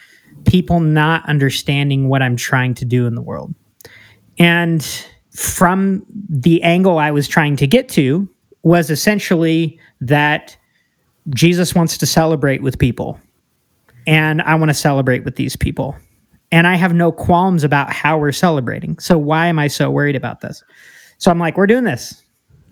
people 0.44 0.80
not 0.80 1.28
understanding 1.28 2.08
what 2.08 2.22
I'm 2.22 2.36
trying 2.36 2.74
to 2.74 2.84
do 2.84 3.06
in 3.06 3.14
the 3.14 3.22
world. 3.22 3.54
And 4.38 4.86
from 5.32 6.04
the 6.28 6.62
angle 6.62 6.98
I 6.98 7.10
was 7.10 7.26
trying 7.26 7.56
to 7.56 7.66
get 7.66 7.88
to 7.90 8.28
was 8.62 8.90
essentially 8.90 9.78
that 10.00 10.56
Jesus 11.30 11.74
wants 11.74 11.96
to 11.98 12.06
celebrate 12.06 12.62
with 12.62 12.78
people. 12.78 13.18
And 14.06 14.42
I 14.42 14.54
want 14.56 14.68
to 14.70 14.74
celebrate 14.74 15.24
with 15.24 15.36
these 15.36 15.56
people. 15.56 15.96
And 16.50 16.66
I 16.66 16.74
have 16.74 16.92
no 16.92 17.10
qualms 17.10 17.64
about 17.64 17.92
how 17.92 18.18
we're 18.18 18.32
celebrating. 18.32 18.98
So 18.98 19.16
why 19.16 19.46
am 19.46 19.58
I 19.58 19.68
so 19.68 19.90
worried 19.90 20.16
about 20.16 20.40
this? 20.42 20.62
So 21.18 21.30
I'm 21.30 21.38
like, 21.38 21.56
we're 21.56 21.66
doing 21.66 21.84
this. 21.84 22.22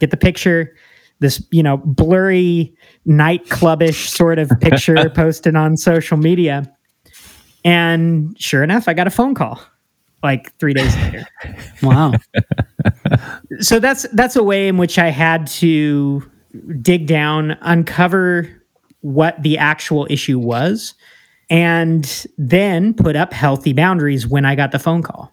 Get 0.01 0.11
the 0.11 0.17
picture, 0.17 0.77
this, 1.21 1.43
you 1.51 1.63
know, 1.63 1.79
blurry 1.79 2.75
nightclubish 3.07 4.09
sort 4.09 4.39
of 4.39 4.51
picture 4.61 5.09
posted 5.15 5.57
on 5.57 5.77
social 5.77 6.19
media. 6.19 6.71
And 7.65 8.39
sure 8.39 8.63
enough, 8.63 8.89
I 8.89 8.93
got 8.93 9.07
a 9.07 9.11
phone 9.11 9.35
call 9.35 9.61
like 10.23 10.57
three 10.59 10.75
days 10.75 10.95
later 10.97 11.27
Wow. 11.83 12.13
so 13.61 13.79
that's 13.79 14.03
that's 14.13 14.37
a 14.37 14.43
way 14.43 14.69
in 14.69 14.77
which 14.77 14.99
I 14.99 15.09
had 15.09 15.47
to 15.47 16.23
dig 16.83 17.07
down, 17.07 17.57
uncover 17.63 18.49
what 19.01 19.43
the 19.43 19.57
actual 19.59 20.07
issue 20.11 20.39
was, 20.39 20.95
and 21.49 22.27
then 22.39 22.95
put 22.95 23.17
up 23.17 23.33
healthy 23.33 23.73
boundaries 23.73 24.27
when 24.27 24.45
I 24.45 24.55
got 24.55 24.73
the 24.73 24.79
phone 24.79 25.03
call. 25.03 25.33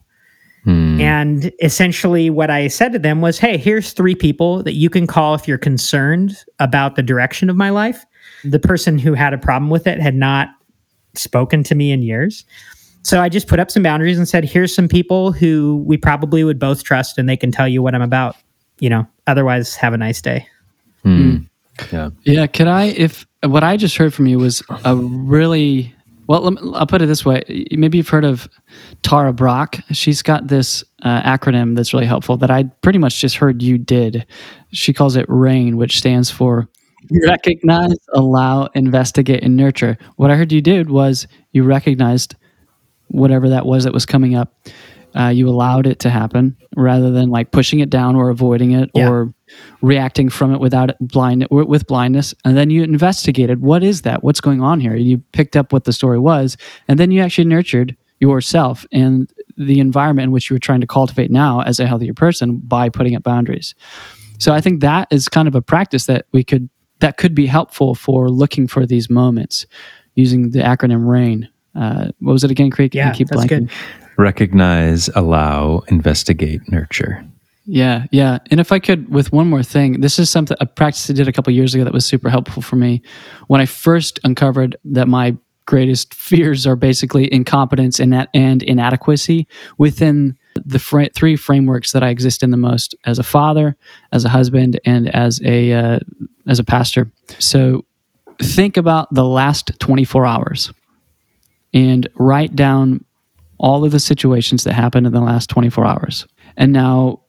Hmm. 0.63 0.99
And 0.99 1.51
essentially, 1.61 2.29
what 2.29 2.49
I 2.49 2.67
said 2.67 2.91
to 2.93 2.99
them 2.99 3.21
was, 3.21 3.39
Hey, 3.39 3.57
here's 3.57 3.93
three 3.93 4.15
people 4.15 4.63
that 4.63 4.73
you 4.73 4.89
can 4.89 5.07
call 5.07 5.35
if 5.35 5.47
you're 5.47 5.57
concerned 5.57 6.37
about 6.59 6.95
the 6.95 7.03
direction 7.03 7.49
of 7.49 7.55
my 7.55 7.69
life. 7.69 8.03
The 8.43 8.59
person 8.59 8.97
who 8.97 9.13
had 9.13 9.33
a 9.33 9.37
problem 9.37 9.69
with 9.69 9.87
it 9.87 9.99
had 9.99 10.15
not 10.15 10.49
spoken 11.15 11.63
to 11.63 11.75
me 11.75 11.91
in 11.91 12.01
years. 12.01 12.45
So 13.03 13.21
I 13.21 13.29
just 13.29 13.47
put 13.47 13.59
up 13.59 13.71
some 13.71 13.83
boundaries 13.83 14.17
and 14.17 14.27
said, 14.27 14.43
Here's 14.43 14.73
some 14.73 14.87
people 14.87 15.31
who 15.31 15.83
we 15.85 15.97
probably 15.97 16.43
would 16.43 16.59
both 16.59 16.83
trust 16.83 17.17
and 17.17 17.27
they 17.29 17.37
can 17.37 17.51
tell 17.51 17.67
you 17.67 17.81
what 17.81 17.95
I'm 17.95 18.01
about. 18.01 18.35
You 18.79 18.89
know, 18.89 19.07
otherwise, 19.25 19.75
have 19.75 19.93
a 19.93 19.97
nice 19.97 20.21
day. 20.21 20.45
Hmm. 21.03 21.37
Yeah. 21.91 22.09
Yeah, 22.23 22.47
could 22.47 22.67
I? 22.67 22.85
If 22.85 23.25
what 23.43 23.63
I 23.63 23.77
just 23.77 23.97
heard 23.97 24.13
from 24.13 24.27
you 24.27 24.39
was 24.39 24.61
a 24.83 24.95
really 24.95 25.93
well, 26.27 26.41
let 26.41 26.61
me- 26.61 26.71
I'll 26.75 26.85
put 26.87 27.01
it 27.01 27.05
this 27.05 27.23
way. 27.23 27.43
Maybe 27.71 27.97
you've 27.97 28.09
heard 28.09 28.25
of 28.25 28.49
Tara 29.01 29.31
Brach. 29.31 29.79
She's 29.91 30.21
got 30.21 30.47
this 30.47 30.83
uh, 31.03 31.21
acronym 31.21 31.75
that's 31.75 31.93
really 31.93 32.05
helpful 32.05 32.35
that 32.37 32.51
I 32.51 32.63
pretty 32.81 32.99
much 32.99 33.21
just 33.21 33.37
heard 33.37 33.61
you 33.61 33.77
did. 33.77 34.25
She 34.73 34.91
calls 34.91 35.15
it 35.15 35.25
RAIN, 35.29 35.77
which 35.77 35.97
stands 35.97 36.29
for 36.29 36.67
recognize, 37.25 37.95
allow, 38.13 38.65
investigate, 38.75 39.41
and 39.43 39.55
nurture. 39.55 39.97
What 40.17 40.29
I 40.29 40.35
heard 40.35 40.51
you 40.51 40.61
did 40.61 40.89
was 40.89 41.25
you 41.53 41.63
recognized 41.63 42.35
whatever 43.09 43.49
that 43.49 43.65
was 43.65 43.83
that 43.83 43.93
was 43.93 44.05
coming 44.05 44.35
up. 44.35 44.53
Uh, 45.15 45.29
you 45.29 45.49
allowed 45.49 45.87
it 45.87 45.99
to 45.99 46.09
happen 46.11 46.55
rather 46.75 47.09
than 47.09 47.29
like 47.29 47.51
pushing 47.51 47.79
it 47.79 47.89
down 47.89 48.15
or 48.15 48.29
avoiding 48.29 48.71
it 48.71 48.91
Yeah. 48.93 49.09
or 49.09 49.33
reacting 49.81 50.29
from 50.29 50.53
it 50.53 50.59
without 50.59 50.91
it 50.91 50.97
blind 50.99 51.47
with 51.49 51.87
blindness. 51.87 52.35
And 52.45 52.55
then 52.55 52.69
you 52.69 52.83
investigated 52.83 53.61
what 53.61 53.83
is 53.83 54.01
that? 54.03 54.23
What's 54.23 54.41
going 54.41 54.61
on 54.61 54.79
here? 54.79 54.95
You 54.95 55.17
picked 55.31 55.55
up 55.55 55.73
what 55.73 55.85
the 55.85 55.93
story 55.93 56.19
was, 56.19 56.55
and 56.87 56.99
then 56.99 57.09
you 57.09 57.21
actually 57.21 57.45
nurtured 57.45 57.95
yourself 58.19 58.85
and 58.91 59.31
the 59.57 59.79
environment 59.79 60.25
in 60.25 60.31
which 60.31 60.49
you 60.49 60.55
were 60.55 60.59
trying 60.59 60.81
to 60.81 60.87
cultivate 60.87 61.31
now 61.31 61.61
as 61.61 61.79
a 61.79 61.87
healthier 61.87 62.13
person 62.13 62.57
by 62.57 62.89
putting 62.89 63.15
up 63.15 63.23
boundaries. 63.23 63.73
So 64.39 64.53
I 64.53 64.61
think 64.61 64.81
that 64.81 65.07
is 65.09 65.27
kind 65.29 65.47
of 65.47 65.55
a 65.55 65.61
practice 65.61 66.05
that 66.05 66.25
we 66.31 66.43
could 66.43 66.69
that 66.99 67.17
could 67.17 67.33
be 67.33 67.45
helpful 67.47 67.95
for 67.95 68.29
looking 68.29 68.67
for 68.67 68.85
these 68.85 69.09
moments 69.09 69.65
using 70.15 70.51
the 70.51 70.59
acronym 70.59 71.07
RAIN. 71.07 71.47
Uh, 71.77 72.09
what 72.19 72.33
was 72.33 72.43
it 72.43 72.51
again, 72.51 72.69
Creek? 72.71 72.95
I 72.95 72.97
Yeah, 72.99 73.11
keep 73.13 73.27
that's 73.27 73.43
blanking. 73.45 73.69
good. 73.69 73.71
Recognize, 74.17 75.09
allow, 75.15 75.79
investigate, 75.87 76.61
nurture. 76.71 77.23
Yeah, 77.65 78.05
yeah. 78.11 78.39
And 78.49 78.59
if 78.59 78.71
I 78.71 78.79
could, 78.79 79.09
with 79.09 79.31
one 79.31 79.49
more 79.49 79.61
thing, 79.61 79.99
this 80.01 80.17
is 80.19 80.29
something 80.29 80.57
a 80.59 80.65
practice 80.65 81.09
I 81.09 81.13
did 81.13 81.27
a 81.27 81.31
couple 81.33 81.51
years 81.53 81.75
ago 81.75 81.83
that 81.83 81.93
was 81.93 82.05
super 82.05 82.29
helpful 82.29 82.61
for 82.63 82.77
me. 82.77 83.01
When 83.47 83.61
I 83.61 83.65
first 83.65 84.19
uncovered 84.23 84.77
that 84.85 85.07
my 85.07 85.35
greatest 85.65 86.13
fears 86.13 86.65
are 86.65 86.77
basically 86.77 87.31
incompetence 87.31 87.99
and 87.99 88.13
that 88.13 88.29
and 88.33 88.63
inadequacy 88.63 89.45
within 89.77 90.37
the 90.55 90.79
fra- 90.79 91.09
three 91.13 91.35
frameworks 91.35 91.91
that 91.91 92.03
I 92.03 92.09
exist 92.09 92.41
in 92.41 92.51
the 92.51 92.57
most 92.57 92.95
as 93.03 93.19
a 93.19 93.23
father, 93.23 93.75
as 94.13 94.23
a 94.23 94.29
husband, 94.29 94.79
and 94.85 95.09
as 95.13 95.41
a 95.43 95.73
uh, 95.73 95.99
as 96.47 96.57
a 96.59 96.63
pastor. 96.63 97.11
So 97.37 97.83
think 98.41 98.77
about 98.77 99.13
the 99.13 99.25
last 99.25 99.71
24 99.79 100.25
hours 100.25 100.71
and 101.77 102.09
write 102.15 102.55
down 102.55 103.05
all 103.59 103.85
of 103.85 103.91
the 103.91 103.99
situations 103.99 104.63
that 104.63 104.73
happened 104.73 105.05
in 105.05 105.13
the 105.13 105.21
last 105.21 105.47
24 105.47 105.85
hours. 105.85 106.25
And 106.57 106.73
now 106.73 107.21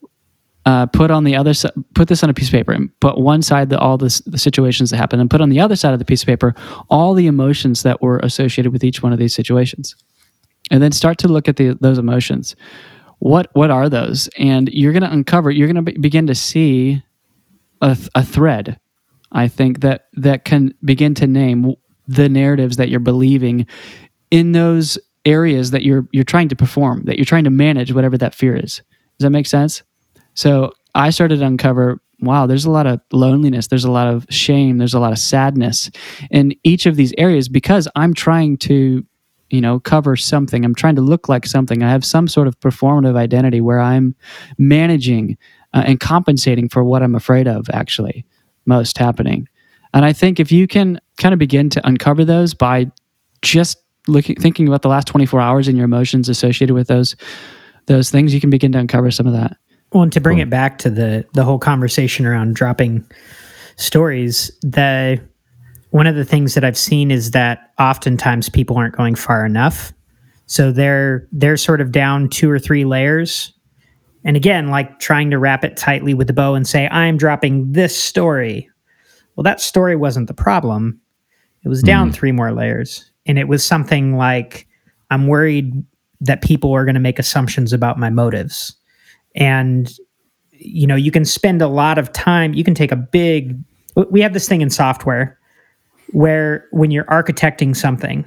uh, 0.65 0.87
put 0.87 1.11
on 1.11 1.25
the 1.25 1.37
other 1.37 1.53
put 1.95 2.09
this 2.09 2.25
on 2.25 2.31
a 2.31 2.35
piece 2.35 2.49
of 2.49 2.53
paper 2.53 2.73
and 2.73 2.89
put 3.01 3.19
one 3.19 3.43
side 3.43 3.69
the, 3.69 3.79
all 3.79 3.99
this, 3.99 4.21
the 4.21 4.39
situations 4.39 4.89
that 4.89 4.97
happened 4.97 5.21
and 5.21 5.31
put 5.31 5.43
on 5.43 5.51
the 5.51 5.61
other 5.61 5.77
side 5.77 5.93
of 5.93 5.99
the 5.99 6.05
piece 6.05 6.23
of 6.23 6.27
paper 6.27 6.55
all 6.89 7.13
the 7.13 7.27
emotions 7.27 7.83
that 7.83 8.01
were 8.01 8.19
associated 8.21 8.73
with 8.73 8.85
each 8.85 9.03
one 9.03 9.13
of 9.13 9.19
these 9.19 9.35
situations. 9.35 9.95
And 10.71 10.83
then 10.83 10.93
start 10.93 11.19
to 11.19 11.29
look 11.29 11.47
at 11.47 11.57
the, 11.57 11.77
those 11.81 11.99
emotions. 11.99 12.57
What, 13.19 13.51
what 13.53 13.71
are 13.71 13.91
those? 13.91 14.29
And 14.39 14.69
you're 14.71 14.93
going 14.93 15.03
to 15.03 15.13
uncover, 15.13 15.51
you're 15.51 15.67
going 15.67 15.85
to 15.85 15.93
be, 15.93 15.99
begin 15.99 16.27
to 16.27 16.35
see 16.35 17.03
a, 17.83 17.99
a 18.15 18.25
thread, 18.25 18.81
I 19.31 19.49
think, 19.49 19.81
that, 19.81 20.07
that 20.15 20.47
can 20.47 20.73
begin 20.83 21.15
to 21.17 21.27
name 21.27 21.75
the 22.07 22.29
narratives 22.31 22.79
that 22.79 22.89
you're 22.89 23.01
believing 23.01 23.67
in 24.31 24.53
those 24.53 24.99
areas 25.25 25.71
that 25.73 25.83
you're 25.83 26.07
you're 26.13 26.25
trying 26.25 26.49
to 26.49 26.57
perform, 26.57 27.05
that 27.05 27.17
you're 27.17 27.25
trying 27.25 27.45
to 27.45 27.51
manage 27.51 27.93
whatever 27.93 28.19
that 28.19 28.35
fear 28.35 28.57
is. 28.57 28.83
Does 29.19 29.25
that 29.25 29.31
make 29.31 29.47
sense? 29.47 29.83
So 30.35 30.73
I 30.95 31.11
started 31.11 31.41
to 31.41 31.47
uncover 31.47 32.01
wow, 32.21 32.47
there's 32.47 32.65
a 32.65 32.71
lot 32.71 32.87
of 32.87 33.01
loneliness, 33.13 33.69
there's 33.69 33.85
a 33.85 33.91
lot 33.91 34.09
of 34.09 34.27
shame, 34.29 34.79
there's 34.79 34.95
a 34.95 35.01
lot 35.01 35.13
of 35.13 35.19
sadness 35.19 35.91
in 36.31 36.55
each 36.65 36.87
of 36.87 36.97
these 36.97 37.15
areas 37.17 37.49
because 37.49 37.87
I'm 37.95 38.13
trying 38.13 38.57
to, 38.59 39.05
you 39.51 39.61
know, 39.61 39.79
cover 39.81 40.17
something. 40.17 40.65
I'm 40.65 40.75
trying 40.75 40.97
to 40.97 41.01
look 41.01 41.29
like 41.29 41.47
something. 41.47 41.83
I 41.83 41.91
have 41.91 42.05
some 42.05 42.27
sort 42.29 42.49
of 42.49 42.59
performative 42.61 43.17
identity 43.17 43.61
where 43.61 43.81
I'm 43.81 44.15
managing 44.59 45.39
uh, 45.75 45.85
and 45.87 46.01
compensating 46.01 46.69
for 46.69 46.83
what 46.83 47.03
I'm 47.03 47.15
afraid 47.15 47.47
of, 47.47 47.69
actually, 47.71 48.27
most 48.67 48.99
happening. 48.99 49.49
And 49.95 50.05
I 50.05 50.13
think 50.13 50.41
if 50.41 50.51
you 50.51 50.67
can 50.67 51.01
kind 51.19 51.33
of 51.33 51.39
begin 51.39 51.71
to 51.71 51.87
uncover 51.87 52.25
those 52.25 52.53
by 52.53 52.91
just 53.43 53.79
looking, 54.09 54.37
thinking 54.37 54.67
about 54.67 54.83
the 54.83 54.89
last 54.89 55.07
24 55.07 55.41
hours 55.41 55.69
and 55.69 55.77
your 55.77 55.85
emotions 55.85 56.29
associated 56.29 56.75
with 56.75 56.89
those, 56.89 57.17
those 57.87 58.11
things, 58.11 58.35
you 58.35 58.41
can 58.41 58.51
begin 58.51 58.73
to 58.73 58.79
uncover 58.79 59.11
some 59.11 59.27
of 59.27 59.33
that. 59.33 59.57
Well, 59.93 60.03
and 60.03 60.13
to 60.13 60.21
bring 60.21 60.39
it 60.39 60.51
back 60.51 60.79
to 60.79 60.91
the 60.91 61.25
the 61.33 61.45
whole 61.45 61.59
conversation 61.59 62.27
around 62.27 62.55
dropping 62.55 63.07
stories, 63.77 64.51
the 64.61 65.21
one 65.91 66.07
of 66.07 66.15
the 66.15 66.25
things 66.25 66.55
that 66.55 66.65
I've 66.65 66.77
seen 66.77 67.11
is 67.11 67.31
that 67.31 67.73
oftentimes 67.79 68.51
people 68.51 68.77
aren't 68.77 68.97
going 68.97 69.15
far 69.15 69.47
enough. 69.47 69.93
So 70.47 70.73
they're 70.73 71.27
they're 71.33 71.57
sort 71.57 71.81
of 71.81 71.93
down 71.93 72.29
two 72.29 72.51
or 72.51 72.59
three 72.59 72.85
layers. 72.85 73.53
And 74.25 74.37
again, 74.37 74.69
like 74.69 74.99
trying 74.99 75.31
to 75.31 75.39
wrap 75.39 75.65
it 75.65 75.77
tightly 75.77 76.13
with 76.13 76.27
the 76.27 76.33
bow 76.33 76.55
and 76.55 76.67
say, 76.67 76.89
I'm 76.89 77.17
dropping 77.17 77.73
this 77.73 77.99
story. 77.99 78.69
Well, 79.37 79.45
that 79.45 79.61
story 79.61 79.97
wasn't 79.97 80.27
the 80.27 80.35
problem. 80.35 81.01
It 81.65 81.69
was 81.69 81.83
down 81.83 82.11
mm. 82.11 82.15
three 82.15 82.33
more 82.33 82.53
layers. 82.53 83.11
And 83.29 83.39
it 83.39 83.47
was 83.47 83.63
something 83.65 84.17
like, 84.17 84.67
I'm 85.11 85.29
worried 85.29 85.85
that 86.21 86.43
people 86.43 86.73
are 86.73 86.85
going 86.85 86.95
to 86.95 87.01
make 87.01 87.19
assumptions 87.19 87.73
about 87.73 87.99
my 87.99 88.11
motives 88.11 88.75
and 89.35 89.93
you 90.53 90.87
know 90.87 90.97
you 90.97 91.11
can 91.11 91.25
spend 91.25 91.63
a 91.63 91.69
lot 91.69 91.99
of 91.99 92.13
time 92.13 92.53
you 92.55 92.65
can 92.65 92.75
take 92.75 92.93
a 92.93 92.97
big 92.97 93.57
we 94.11 94.21
have 94.21 94.33
this 94.33 94.49
thing 94.49 94.61
in 94.61 94.71
software 94.71 95.39
where 96.13 96.67
when 96.73 96.91
you're 96.91 97.05
architecting 97.05 97.75
something 97.75 98.25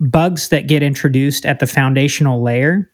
bugs 0.00 0.48
that 0.48 0.66
get 0.66 0.82
introduced 0.82 1.44
at 1.44 1.58
the 1.58 1.66
foundational 1.66 2.42
layer 2.42 2.90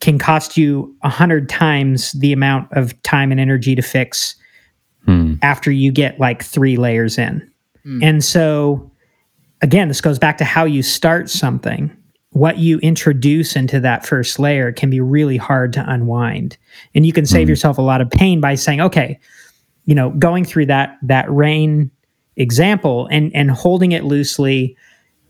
can 0.00 0.18
cost 0.18 0.56
you 0.56 0.94
a 1.02 1.08
hundred 1.08 1.48
times 1.48 2.12
the 2.12 2.32
amount 2.32 2.70
of 2.72 3.00
time 3.02 3.30
and 3.30 3.40
energy 3.40 3.74
to 3.74 3.82
fix 3.82 4.34
hmm. 5.04 5.34
after 5.42 5.70
you 5.70 5.92
get 5.92 6.18
like 6.18 6.42
three 6.42 6.76
layers 6.76 7.16
in 7.18 7.48
hmm. 7.84 8.02
and 8.02 8.24
so 8.24 8.90
again 9.64 9.88
this 9.88 10.00
goes 10.00 10.18
back 10.18 10.38
to 10.38 10.44
how 10.44 10.64
you 10.64 10.82
start 10.82 11.28
something. 11.28 11.94
What 12.30 12.58
you 12.58 12.78
introduce 12.78 13.54
into 13.54 13.78
that 13.80 14.04
first 14.04 14.38
layer 14.38 14.72
can 14.72 14.90
be 14.90 15.00
really 15.00 15.36
hard 15.36 15.72
to 15.74 15.84
unwind. 15.88 16.56
And 16.94 17.06
you 17.06 17.12
can 17.12 17.26
save 17.26 17.42
mm-hmm. 17.42 17.50
yourself 17.50 17.78
a 17.78 17.82
lot 17.82 18.00
of 18.00 18.10
pain 18.10 18.40
by 18.40 18.54
saying 18.54 18.80
okay 18.80 19.18
you 19.86 19.94
know 19.94 20.10
going 20.10 20.44
through 20.44 20.66
that 20.66 20.98
that 21.02 21.30
rain 21.30 21.90
example 22.36 23.08
and 23.10 23.34
and 23.34 23.50
holding 23.50 23.92
it 23.92 24.04
loosely 24.04 24.76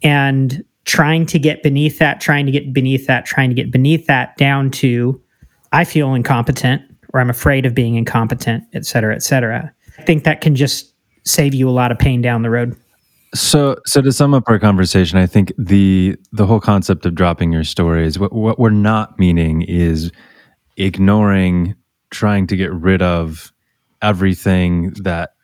and 0.02 0.64
trying 0.84 1.26
to 1.26 1.38
get 1.38 1.62
beneath 1.62 1.98
that 1.98 2.20
trying 2.20 2.46
to 2.46 2.52
get 2.52 2.72
beneath 2.72 3.06
that 3.06 3.24
trying 3.24 3.50
to 3.50 3.54
get 3.54 3.70
beneath 3.70 4.06
that 4.06 4.36
down 4.36 4.70
to 4.70 5.20
i 5.72 5.84
feel 5.84 6.14
incompetent 6.14 6.82
or 7.12 7.20
i'm 7.20 7.30
afraid 7.30 7.66
of 7.66 7.74
being 7.74 7.94
incompetent 7.96 8.64
et 8.72 8.84
cetera 8.84 9.14
et 9.14 9.22
cetera. 9.22 9.72
I 9.98 10.02
think 10.02 10.24
that 10.24 10.40
can 10.40 10.56
just 10.56 10.92
save 11.24 11.54
you 11.54 11.68
a 11.68 11.70
lot 11.70 11.92
of 11.92 11.98
pain 11.98 12.20
down 12.20 12.42
the 12.42 12.50
road 12.50 12.76
so, 13.34 13.76
so 13.86 14.00
to 14.00 14.12
sum 14.12 14.32
up 14.32 14.44
our 14.46 14.58
conversation, 14.58 15.18
I 15.18 15.26
think 15.26 15.52
the 15.58 16.16
the 16.32 16.46
whole 16.46 16.60
concept 16.60 17.04
of 17.04 17.14
dropping 17.14 17.52
your 17.52 17.64
stories, 17.64 18.18
what 18.18 18.32
what 18.32 18.58
we're 18.58 18.70
not 18.70 19.18
meaning 19.18 19.62
is 19.62 20.12
ignoring, 20.76 21.74
trying 22.10 22.46
to 22.46 22.56
get 22.56 22.72
rid 22.72 23.02
of 23.02 23.52
everything 24.02 24.90
that 25.02 25.34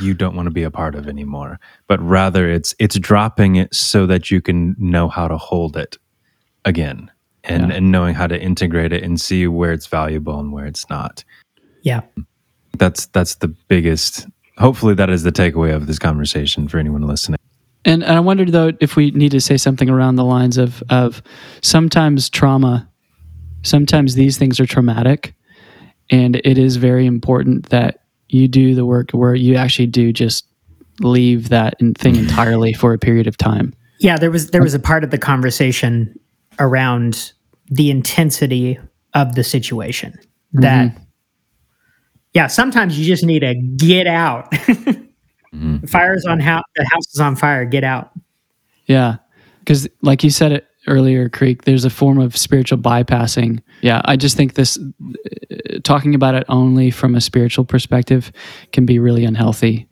you 0.00 0.14
don't 0.14 0.36
want 0.36 0.46
to 0.46 0.52
be 0.52 0.62
a 0.62 0.70
part 0.70 0.94
of 0.94 1.08
anymore, 1.08 1.58
but 1.86 2.00
rather 2.00 2.48
it's 2.50 2.74
it's 2.78 2.98
dropping 2.98 3.56
it 3.56 3.74
so 3.74 4.06
that 4.06 4.30
you 4.30 4.40
can 4.40 4.76
know 4.78 5.08
how 5.08 5.26
to 5.26 5.36
hold 5.36 5.76
it 5.76 5.96
again, 6.64 7.10
and 7.44 7.68
yeah. 7.68 7.76
and 7.76 7.90
knowing 7.90 8.14
how 8.14 8.26
to 8.26 8.40
integrate 8.40 8.92
it 8.92 9.02
and 9.02 9.20
see 9.20 9.46
where 9.46 9.72
it's 9.72 9.86
valuable 9.86 10.38
and 10.38 10.52
where 10.52 10.66
it's 10.66 10.88
not. 10.88 11.24
Yeah, 11.82 12.02
that's 12.76 13.06
that's 13.06 13.36
the 13.36 13.48
biggest 13.48 14.26
hopefully 14.58 14.94
that 14.94 15.10
is 15.10 15.22
the 15.22 15.32
takeaway 15.32 15.74
of 15.74 15.86
this 15.86 15.98
conversation 15.98 16.68
for 16.68 16.78
anyone 16.78 17.02
listening. 17.02 17.38
And, 17.84 18.02
and 18.02 18.12
I 18.12 18.20
wondered 18.20 18.52
though 18.52 18.72
if 18.80 18.96
we 18.96 19.10
need 19.12 19.30
to 19.30 19.40
say 19.40 19.56
something 19.56 19.88
around 19.88 20.16
the 20.16 20.24
lines 20.24 20.58
of 20.58 20.82
of 20.90 21.22
sometimes 21.62 22.28
trauma, 22.28 22.88
sometimes 23.62 24.14
these 24.14 24.36
things 24.36 24.60
are 24.60 24.66
traumatic, 24.66 25.34
and 26.10 26.36
it 26.36 26.58
is 26.58 26.76
very 26.76 27.06
important 27.06 27.70
that 27.70 28.00
you 28.28 28.48
do 28.48 28.74
the 28.74 28.84
work 28.84 29.12
where 29.12 29.34
you 29.34 29.54
actually 29.54 29.86
do 29.86 30.12
just 30.12 30.46
leave 31.00 31.48
that 31.48 31.78
thing 31.96 32.16
entirely 32.24 32.72
for 32.72 32.92
a 32.92 32.98
period 32.98 33.26
of 33.26 33.36
time. 33.36 33.72
Yeah, 34.00 34.18
there 34.18 34.30
was 34.30 34.50
there 34.50 34.62
was 34.62 34.74
a 34.74 34.80
part 34.80 35.04
of 35.04 35.10
the 35.10 35.18
conversation 35.18 36.18
around 36.58 37.32
the 37.68 37.90
intensity 37.90 38.78
of 39.14 39.34
the 39.34 39.44
situation 39.44 40.18
that 40.52 40.88
mm-hmm 40.88 41.04
yeah, 42.34 42.46
sometimes 42.46 42.98
you 42.98 43.04
just 43.04 43.24
need 43.24 43.40
to 43.40 43.54
get 43.54 44.06
out. 44.06 44.50
mm-hmm. 44.52 45.86
Fire's 45.86 46.24
on 46.26 46.40
house, 46.40 46.64
the 46.76 46.88
house 46.92 47.06
is 47.12 47.20
on 47.20 47.36
fire. 47.36 47.64
Get 47.64 47.84
out. 47.84 48.10
Yeah, 48.86 49.16
because 49.60 49.88
like 50.02 50.24
you 50.24 50.30
said 50.30 50.52
it 50.52 50.68
earlier, 50.86 51.28
Creek. 51.28 51.64
There's 51.64 51.84
a 51.84 51.90
form 51.90 52.18
of 52.18 52.36
spiritual 52.36 52.78
bypassing. 52.78 53.62
Yeah, 53.82 54.02
I 54.04 54.16
just 54.16 54.36
think 54.36 54.54
this 54.54 54.78
uh, 54.78 55.78
talking 55.84 56.14
about 56.14 56.34
it 56.34 56.44
only 56.48 56.90
from 56.90 57.14
a 57.14 57.20
spiritual 57.20 57.64
perspective 57.64 58.32
can 58.72 58.86
be 58.86 58.98
really 58.98 59.24
unhealthy. 59.24 59.88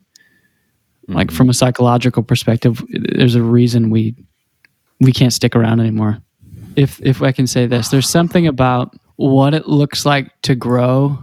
Mm-hmm. 1.03 1.13
Like 1.13 1.31
from 1.31 1.49
a 1.49 1.53
psychological 1.53 2.23
perspective, 2.23 2.83
there's 2.89 3.35
a 3.35 3.43
reason 3.43 3.89
we 3.89 4.15
we 4.99 5.11
can't 5.11 5.33
stick 5.33 5.55
around 5.55 5.79
anymore. 5.79 6.19
If 6.75 7.01
if 7.01 7.21
I 7.21 7.31
can 7.31 7.47
say 7.47 7.65
this, 7.67 7.89
there's 7.89 8.09
something 8.09 8.47
about 8.47 8.95
what 9.15 9.53
it 9.53 9.67
looks 9.67 10.05
like 10.05 10.31
to 10.43 10.55
grow 10.55 11.17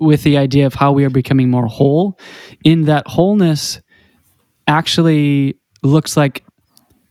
with 0.00 0.22
the 0.22 0.36
idea 0.36 0.66
of 0.66 0.74
how 0.74 0.92
we 0.92 1.04
are 1.04 1.10
becoming 1.10 1.50
more 1.50 1.66
whole, 1.66 2.18
in 2.64 2.84
that 2.84 3.06
wholeness 3.06 3.80
actually 4.66 5.58
looks 5.82 6.16
like 6.16 6.44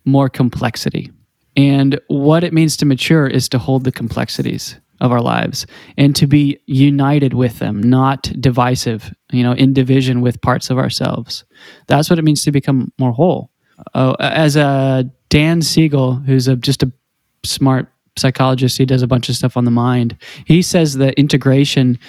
more 0.05 0.29
complexity. 0.29 1.11
And 1.55 1.99
what 2.07 2.43
it 2.43 2.53
means 2.53 2.77
to 2.77 2.85
mature 2.85 3.27
is 3.27 3.47
to 3.49 3.57
hold 3.57 3.83
the 3.83 3.91
complexities 3.91 4.79
of 5.01 5.11
our 5.11 5.21
lives 5.21 5.65
and 5.97 6.15
to 6.15 6.27
be 6.27 6.59
united 6.67 7.33
with 7.33 7.59
them, 7.59 7.81
not 7.81 8.31
divisive, 8.39 9.13
you 9.31 9.43
know, 9.43 9.53
in 9.53 9.73
division 9.73 10.21
with 10.21 10.41
parts 10.41 10.69
of 10.69 10.77
ourselves. 10.77 11.43
That's 11.87 12.09
what 12.09 12.19
it 12.19 12.23
means 12.23 12.43
to 12.43 12.51
become 12.51 12.91
more 12.97 13.11
whole. 13.11 13.51
Uh, 13.93 14.15
as 14.19 14.55
a 14.55 15.09
Dan 15.29 15.61
Siegel, 15.61 16.15
who's 16.15 16.47
a, 16.47 16.55
just 16.55 16.83
a 16.83 16.91
smart 17.43 17.91
psychologist, 18.17 18.77
he 18.77 18.85
does 18.85 19.01
a 19.01 19.07
bunch 19.07 19.27
of 19.27 19.35
stuff 19.35 19.57
on 19.57 19.65
the 19.65 19.71
mind. 19.71 20.17
He 20.45 20.61
says 20.61 20.95
that 20.95 21.13
integration 21.15 21.99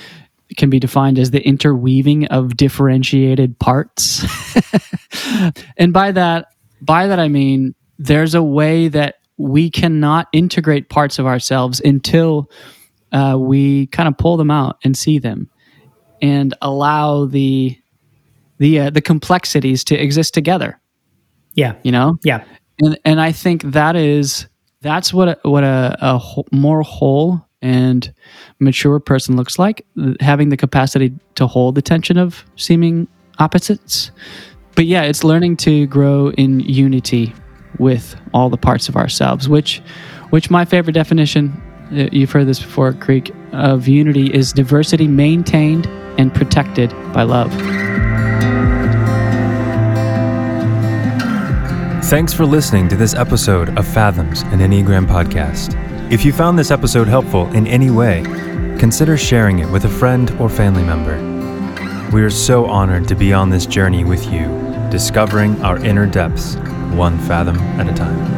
can 0.56 0.70
be 0.70 0.78
defined 0.78 1.18
as 1.18 1.30
the 1.30 1.46
interweaving 1.46 2.26
of 2.26 2.56
differentiated 2.56 3.58
parts. 3.58 4.24
and 5.76 5.92
by 5.92 6.12
that, 6.12 6.46
by 6.80 7.06
that 7.06 7.18
I 7.18 7.28
mean 7.28 7.74
there's 7.98 8.34
a 8.34 8.42
way 8.42 8.88
that 8.88 9.16
we 9.38 9.70
cannot 9.70 10.28
integrate 10.32 10.88
parts 10.88 11.18
of 11.18 11.26
ourselves 11.26 11.80
until 11.80 12.50
uh, 13.12 13.36
we 13.38 13.86
kind 13.88 14.08
of 14.08 14.16
pull 14.16 14.36
them 14.36 14.50
out 14.50 14.78
and 14.82 14.96
see 14.96 15.18
them, 15.18 15.50
and 16.20 16.54
allow 16.62 17.26
the 17.26 17.76
the 18.58 18.80
uh, 18.80 18.90
the 18.90 19.00
complexities 19.00 19.84
to 19.84 19.96
exist 19.96 20.34
together. 20.34 20.80
Yeah, 21.54 21.74
you 21.82 21.92
know. 21.92 22.18
Yeah, 22.22 22.44
and 22.80 22.98
and 23.04 23.20
I 23.20 23.32
think 23.32 23.62
that 23.62 23.96
is 23.96 24.46
that's 24.80 25.12
what 25.12 25.28
a, 25.28 25.38
what 25.42 25.64
a, 25.64 25.96
a 26.00 26.42
more 26.52 26.82
whole 26.82 27.45
and 27.62 28.12
mature 28.58 29.00
person 29.00 29.36
looks 29.36 29.58
like, 29.58 29.86
having 30.20 30.50
the 30.50 30.56
capacity 30.56 31.12
to 31.34 31.46
hold 31.46 31.74
the 31.74 31.82
tension 31.82 32.18
of 32.18 32.44
seeming 32.56 33.08
opposites. 33.38 34.10
But 34.74 34.86
yeah, 34.86 35.02
it's 35.02 35.24
learning 35.24 35.56
to 35.58 35.86
grow 35.86 36.30
in 36.32 36.60
unity 36.60 37.34
with 37.78 38.16
all 38.34 38.50
the 38.50 38.56
parts 38.56 38.88
of 38.88 38.96
ourselves, 38.96 39.48
which 39.48 39.82
which 40.30 40.50
my 40.50 40.64
favorite 40.64 40.92
definition 40.92 41.62
uh, 41.92 42.08
you've 42.10 42.32
heard 42.32 42.46
this 42.46 42.58
before, 42.58 42.92
Creek, 42.92 43.32
of 43.52 43.86
unity 43.86 44.32
is 44.34 44.52
diversity 44.52 45.06
maintained 45.06 45.86
and 46.18 46.34
protected 46.34 46.90
by 47.12 47.22
love. 47.22 47.52
Thanks 52.06 52.32
for 52.32 52.44
listening 52.44 52.88
to 52.88 52.96
this 52.96 53.14
episode 53.14 53.76
of 53.78 53.86
Fathoms, 53.86 54.42
an 54.52 54.60
Enneagram 54.60 55.06
podcast. 55.06 55.95
If 56.08 56.24
you 56.24 56.32
found 56.32 56.56
this 56.56 56.70
episode 56.70 57.08
helpful 57.08 57.52
in 57.52 57.66
any 57.66 57.90
way, 57.90 58.22
consider 58.78 59.16
sharing 59.16 59.58
it 59.58 59.68
with 59.68 59.86
a 59.86 59.88
friend 59.88 60.30
or 60.38 60.48
family 60.48 60.84
member. 60.84 61.16
We 62.12 62.22
are 62.22 62.30
so 62.30 62.66
honored 62.66 63.08
to 63.08 63.16
be 63.16 63.32
on 63.32 63.50
this 63.50 63.66
journey 63.66 64.04
with 64.04 64.24
you, 64.32 64.46
discovering 64.88 65.60
our 65.62 65.78
inner 65.84 66.06
depths, 66.06 66.54
one 66.94 67.18
fathom 67.18 67.58
at 67.80 67.88
a 67.88 67.92
time. 67.92 68.35